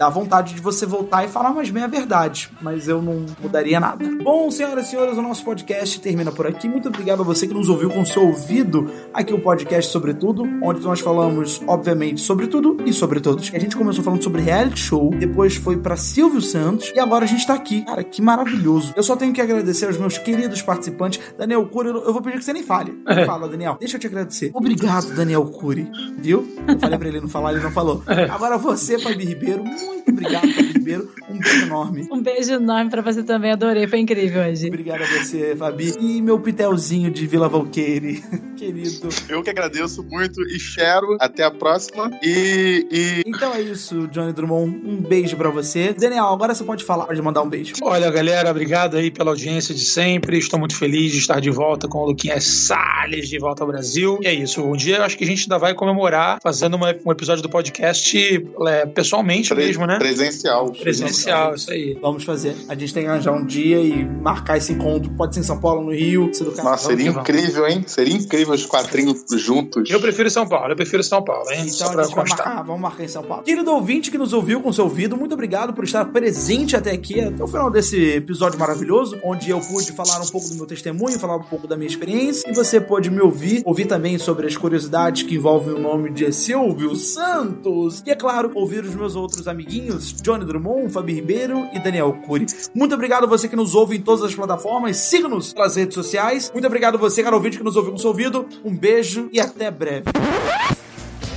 dá 0.00 0.08
vontade 0.08 0.54
de 0.54 0.62
você 0.62 0.86
voltar 0.86 1.26
e 1.26 1.28
falar 1.28 1.52
mais 1.52 1.68
bem 1.68 1.82
a 1.82 1.86
verdade, 1.86 2.50
mas 2.62 2.88
eu 2.88 3.02
não 3.02 3.26
mudaria 3.38 3.78
nada. 3.78 4.02
Bom, 4.24 4.50
senhoras 4.50 4.86
e 4.86 4.90
senhores, 4.92 5.18
o 5.18 5.20
nosso 5.20 5.44
podcast 5.44 6.00
termina 6.00 6.32
por 6.32 6.46
aqui. 6.46 6.66
Muito 6.66 6.88
obrigado 6.88 7.20
a 7.20 7.22
você 7.22 7.46
que 7.46 7.52
nos 7.52 7.68
ouviu 7.68 7.90
com 7.90 8.02
seu 8.06 8.26
ouvido 8.26 8.90
aqui 9.12 9.34
o 9.34 9.38
podcast 9.38 9.92
sobre 9.92 10.14
tudo, 10.14 10.42
onde 10.62 10.80
nós 10.80 11.00
falamos, 11.00 11.60
obviamente, 11.66 12.22
sobre 12.22 12.46
tudo 12.46 12.78
e 12.86 12.94
sobre 12.94 13.20
todos. 13.20 13.52
A 13.52 13.58
gente 13.58 13.76
começou 13.76 14.02
falando 14.02 14.24
sobre 14.24 14.40
reality 14.40 14.80
show, 14.80 15.10
depois 15.10 15.56
foi 15.56 15.76
para 15.76 15.98
Silvio 15.98 16.40
Santos 16.40 16.90
e 16.94 16.98
agora 16.98 17.26
a 17.26 17.28
gente 17.28 17.46
tá 17.46 17.52
aqui. 17.52 17.82
Cara, 17.82 18.02
que 18.02 18.22
maravilhoso. 18.22 18.94
Eu 18.96 19.02
só 19.02 19.14
tenho 19.16 19.34
que 19.34 19.40
agradecer 19.42 19.84
aos 19.84 19.98
meus 19.98 20.16
queridos 20.16 20.62
participantes. 20.62 21.20
Daniel 21.36 21.66
Cury, 21.66 21.90
eu 21.90 22.10
vou 22.10 22.22
pedir 22.22 22.38
que 22.38 22.44
você 22.46 22.54
nem 22.54 22.62
fale. 22.62 22.98
Fala, 23.26 23.46
Daniel. 23.46 23.76
Deixa 23.78 23.98
eu 23.98 24.00
te 24.00 24.06
agradecer. 24.06 24.50
Obrigado, 24.54 25.14
Daniel 25.14 25.44
Cury. 25.44 25.92
Viu? 26.16 26.48
Eu 26.66 26.78
falei 26.78 26.98
pra 26.98 27.08
ele 27.08 27.20
não 27.20 27.28
falar, 27.28 27.52
ele 27.52 27.62
não 27.62 27.70
falou. 27.70 28.02
Agora 28.30 28.56
você, 28.56 28.98
Fabi 28.98 29.26
Ribeiro, 29.26 29.62
muito 29.62 29.89
obrigado, 30.06 30.48
Fabi 30.52 30.72
Ribeiro. 30.72 31.08
Um 31.28 31.38
beijo 31.38 31.62
enorme. 31.66 32.08
Um 32.10 32.22
beijo 32.22 32.52
enorme 32.54 32.90
pra 32.90 33.02
você 33.02 33.22
também, 33.22 33.52
adorei, 33.52 33.86
foi 33.86 33.98
incrível 34.00 34.42
hoje. 34.42 34.66
Obrigado 34.68 35.02
a 35.02 35.06
você, 35.06 35.54
Fabi. 35.56 35.94
E 36.00 36.20
meu 36.22 36.38
pitelzinho 36.40 37.10
de 37.10 37.26
Vila 37.26 37.48
Valqueire, 37.48 38.22
querido. 38.56 39.08
Eu 39.28 39.42
que 39.42 39.50
agradeço 39.50 40.02
muito 40.02 40.40
e 40.42 40.58
cheiro. 40.58 41.16
Até 41.20 41.44
a 41.44 41.50
próxima. 41.50 42.10
E, 42.22 42.86
e. 42.90 43.22
Então 43.26 43.52
é 43.54 43.60
isso, 43.62 44.06
Johnny 44.08 44.32
Drummond. 44.32 44.80
Um 44.84 44.96
beijo 45.00 45.36
pra 45.36 45.50
você. 45.50 45.92
Daniel, 45.92 46.26
agora 46.26 46.54
você 46.54 46.64
pode 46.64 46.84
falar, 46.84 47.06
pode 47.06 47.20
mandar 47.22 47.42
um 47.42 47.48
beijo. 47.48 47.74
Olha, 47.82 48.10
galera, 48.10 48.50
obrigado 48.50 48.96
aí 48.96 49.10
pela 49.10 49.30
audiência 49.30 49.74
de 49.74 49.84
sempre. 49.84 50.38
Estou 50.38 50.58
muito 50.58 50.76
feliz 50.76 51.12
de 51.12 51.18
estar 51.18 51.40
de 51.40 51.50
volta 51.50 51.88
com 51.88 51.98
o 51.98 52.06
Luquinhas 52.06 52.44
Salles 52.44 53.28
de 53.28 53.38
volta 53.38 53.62
ao 53.64 53.68
Brasil. 53.68 54.18
E 54.22 54.26
é 54.26 54.32
isso. 54.34 54.62
Um 54.62 54.76
dia 54.76 54.96
eu 54.96 55.02
acho 55.04 55.16
que 55.16 55.24
a 55.24 55.26
gente 55.26 55.42
ainda 55.42 55.58
vai 55.58 55.74
comemorar 55.74 56.38
fazendo 56.42 56.74
uma- 56.74 56.94
um 57.04 57.12
episódio 57.12 57.42
do 57.42 57.48
podcast 57.48 58.44
é, 58.66 58.86
pessoalmente 58.86 59.54
Pre- 59.54 59.66
mesmo, 59.66 59.79
né? 59.86 59.98
Presencial. 59.98 60.72
Presencial, 60.72 61.54
isso 61.54 61.70
aí. 61.70 61.98
Vamos 62.00 62.24
fazer. 62.24 62.54
A 62.68 62.74
gente 62.74 62.92
tem 62.92 63.04
que 63.04 63.08
arranjar 63.08 63.32
um 63.32 63.44
dia 63.44 63.80
e 63.80 64.04
marcar 64.04 64.56
esse 64.56 64.72
encontro. 64.72 65.10
Pode 65.12 65.34
ser 65.34 65.40
em 65.40 65.44
São 65.44 65.58
Paulo, 65.58 65.82
no 65.82 65.92
Rio, 65.92 66.30
se 66.32 66.44
do. 66.44 66.50
Nossa, 66.62 66.88
seria 66.88 67.12
Vamos 67.12 67.28
incrível, 67.28 67.66
hein? 67.66 67.84
Seria 67.86 68.14
incrível 68.14 68.54
os 68.54 68.66
quadrinhos 68.66 69.24
juntos. 69.36 69.88
Eu 69.90 70.00
prefiro 70.00 70.30
São 70.30 70.46
Paulo, 70.46 70.72
eu 70.72 70.76
prefiro 70.76 71.02
São 71.02 71.22
Paulo, 71.22 71.50
hein? 71.50 71.60
Então 71.62 71.70
Só 71.70 71.86
a 71.86 71.92
pra 71.92 72.02
gente 72.04 72.14
vai 72.14 72.24
constar. 72.24 72.46
marcar, 72.46 72.62
vamos 72.62 72.80
marcar 72.80 73.04
em 73.04 73.08
São 73.08 73.22
Paulo. 73.22 73.42
Querido 73.42 73.70
ouvinte 73.72 74.10
que 74.10 74.18
nos 74.18 74.32
ouviu 74.32 74.60
com 74.60 74.72
seu 74.72 74.84
ouvido, 74.84 75.16
muito 75.16 75.32
obrigado 75.32 75.72
por 75.72 75.84
estar 75.84 76.04
presente 76.06 76.76
até 76.76 76.90
aqui, 76.90 77.20
até 77.20 77.42
o 77.42 77.46
final 77.46 77.70
desse 77.70 77.96
episódio 78.14 78.58
maravilhoso, 78.58 79.18
onde 79.22 79.50
eu 79.50 79.60
pude 79.60 79.92
falar 79.92 80.20
um 80.20 80.26
pouco 80.26 80.48
do 80.48 80.54
meu 80.56 80.66
testemunho, 80.66 81.18
falar 81.18 81.36
um 81.36 81.42
pouco 81.42 81.66
da 81.66 81.76
minha 81.76 81.88
experiência, 81.88 82.48
e 82.50 82.54
você 82.54 82.80
pôde 82.80 83.10
me 83.10 83.20
ouvir, 83.20 83.62
ouvir 83.64 83.86
também 83.86 84.18
sobre 84.18 84.46
as 84.46 84.56
curiosidades 84.56 85.22
que 85.22 85.34
envolvem 85.34 85.74
o 85.74 85.78
nome 85.78 86.10
de 86.10 86.32
Silvio 86.32 86.94
Santos, 86.96 88.02
e 88.06 88.10
é 88.10 88.14
claro, 88.14 88.50
ouvir 88.54 88.84
os 88.84 88.94
meus 88.94 89.16
outros 89.16 89.46
amiguinhos, 89.60 90.14
Johnny 90.22 90.46
Drummond, 90.46 90.90
Fabi 90.90 91.12
Ribeiro 91.12 91.68
e 91.72 91.78
Daniel 91.78 92.14
Cury. 92.26 92.46
Muito 92.74 92.94
obrigado 92.94 93.24
a 93.24 93.26
você 93.26 93.46
que 93.46 93.54
nos 93.54 93.74
ouve 93.74 93.96
em 93.96 94.02
todas 94.02 94.24
as 94.24 94.34
plataformas, 94.34 94.96
siga-nos 94.96 95.52
nas 95.52 95.76
redes 95.76 95.94
sociais. 95.94 96.50
Muito 96.50 96.66
obrigado 96.66 96.94
a 96.94 96.98
você, 96.98 97.22
cara 97.22 97.36
ouvinte, 97.36 97.58
que 97.58 97.64
nos 97.64 97.76
ouviu 97.76 97.92
com 97.92 97.98
seu 97.98 98.08
ouvido. 98.08 98.48
Um 98.64 98.74
beijo 98.74 99.28
e 99.32 99.38
até 99.38 99.70
breve. 99.70 100.06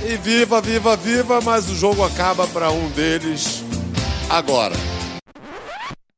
E 0.02 0.16
viva, 0.16 0.58
viva, 0.60 0.96
viva, 0.96 1.40
mas 1.42 1.70
o 1.70 1.74
jogo 1.74 2.02
acaba 2.02 2.46
para 2.48 2.70
um 2.70 2.90
deles 2.90 3.62
agora. 4.30 4.74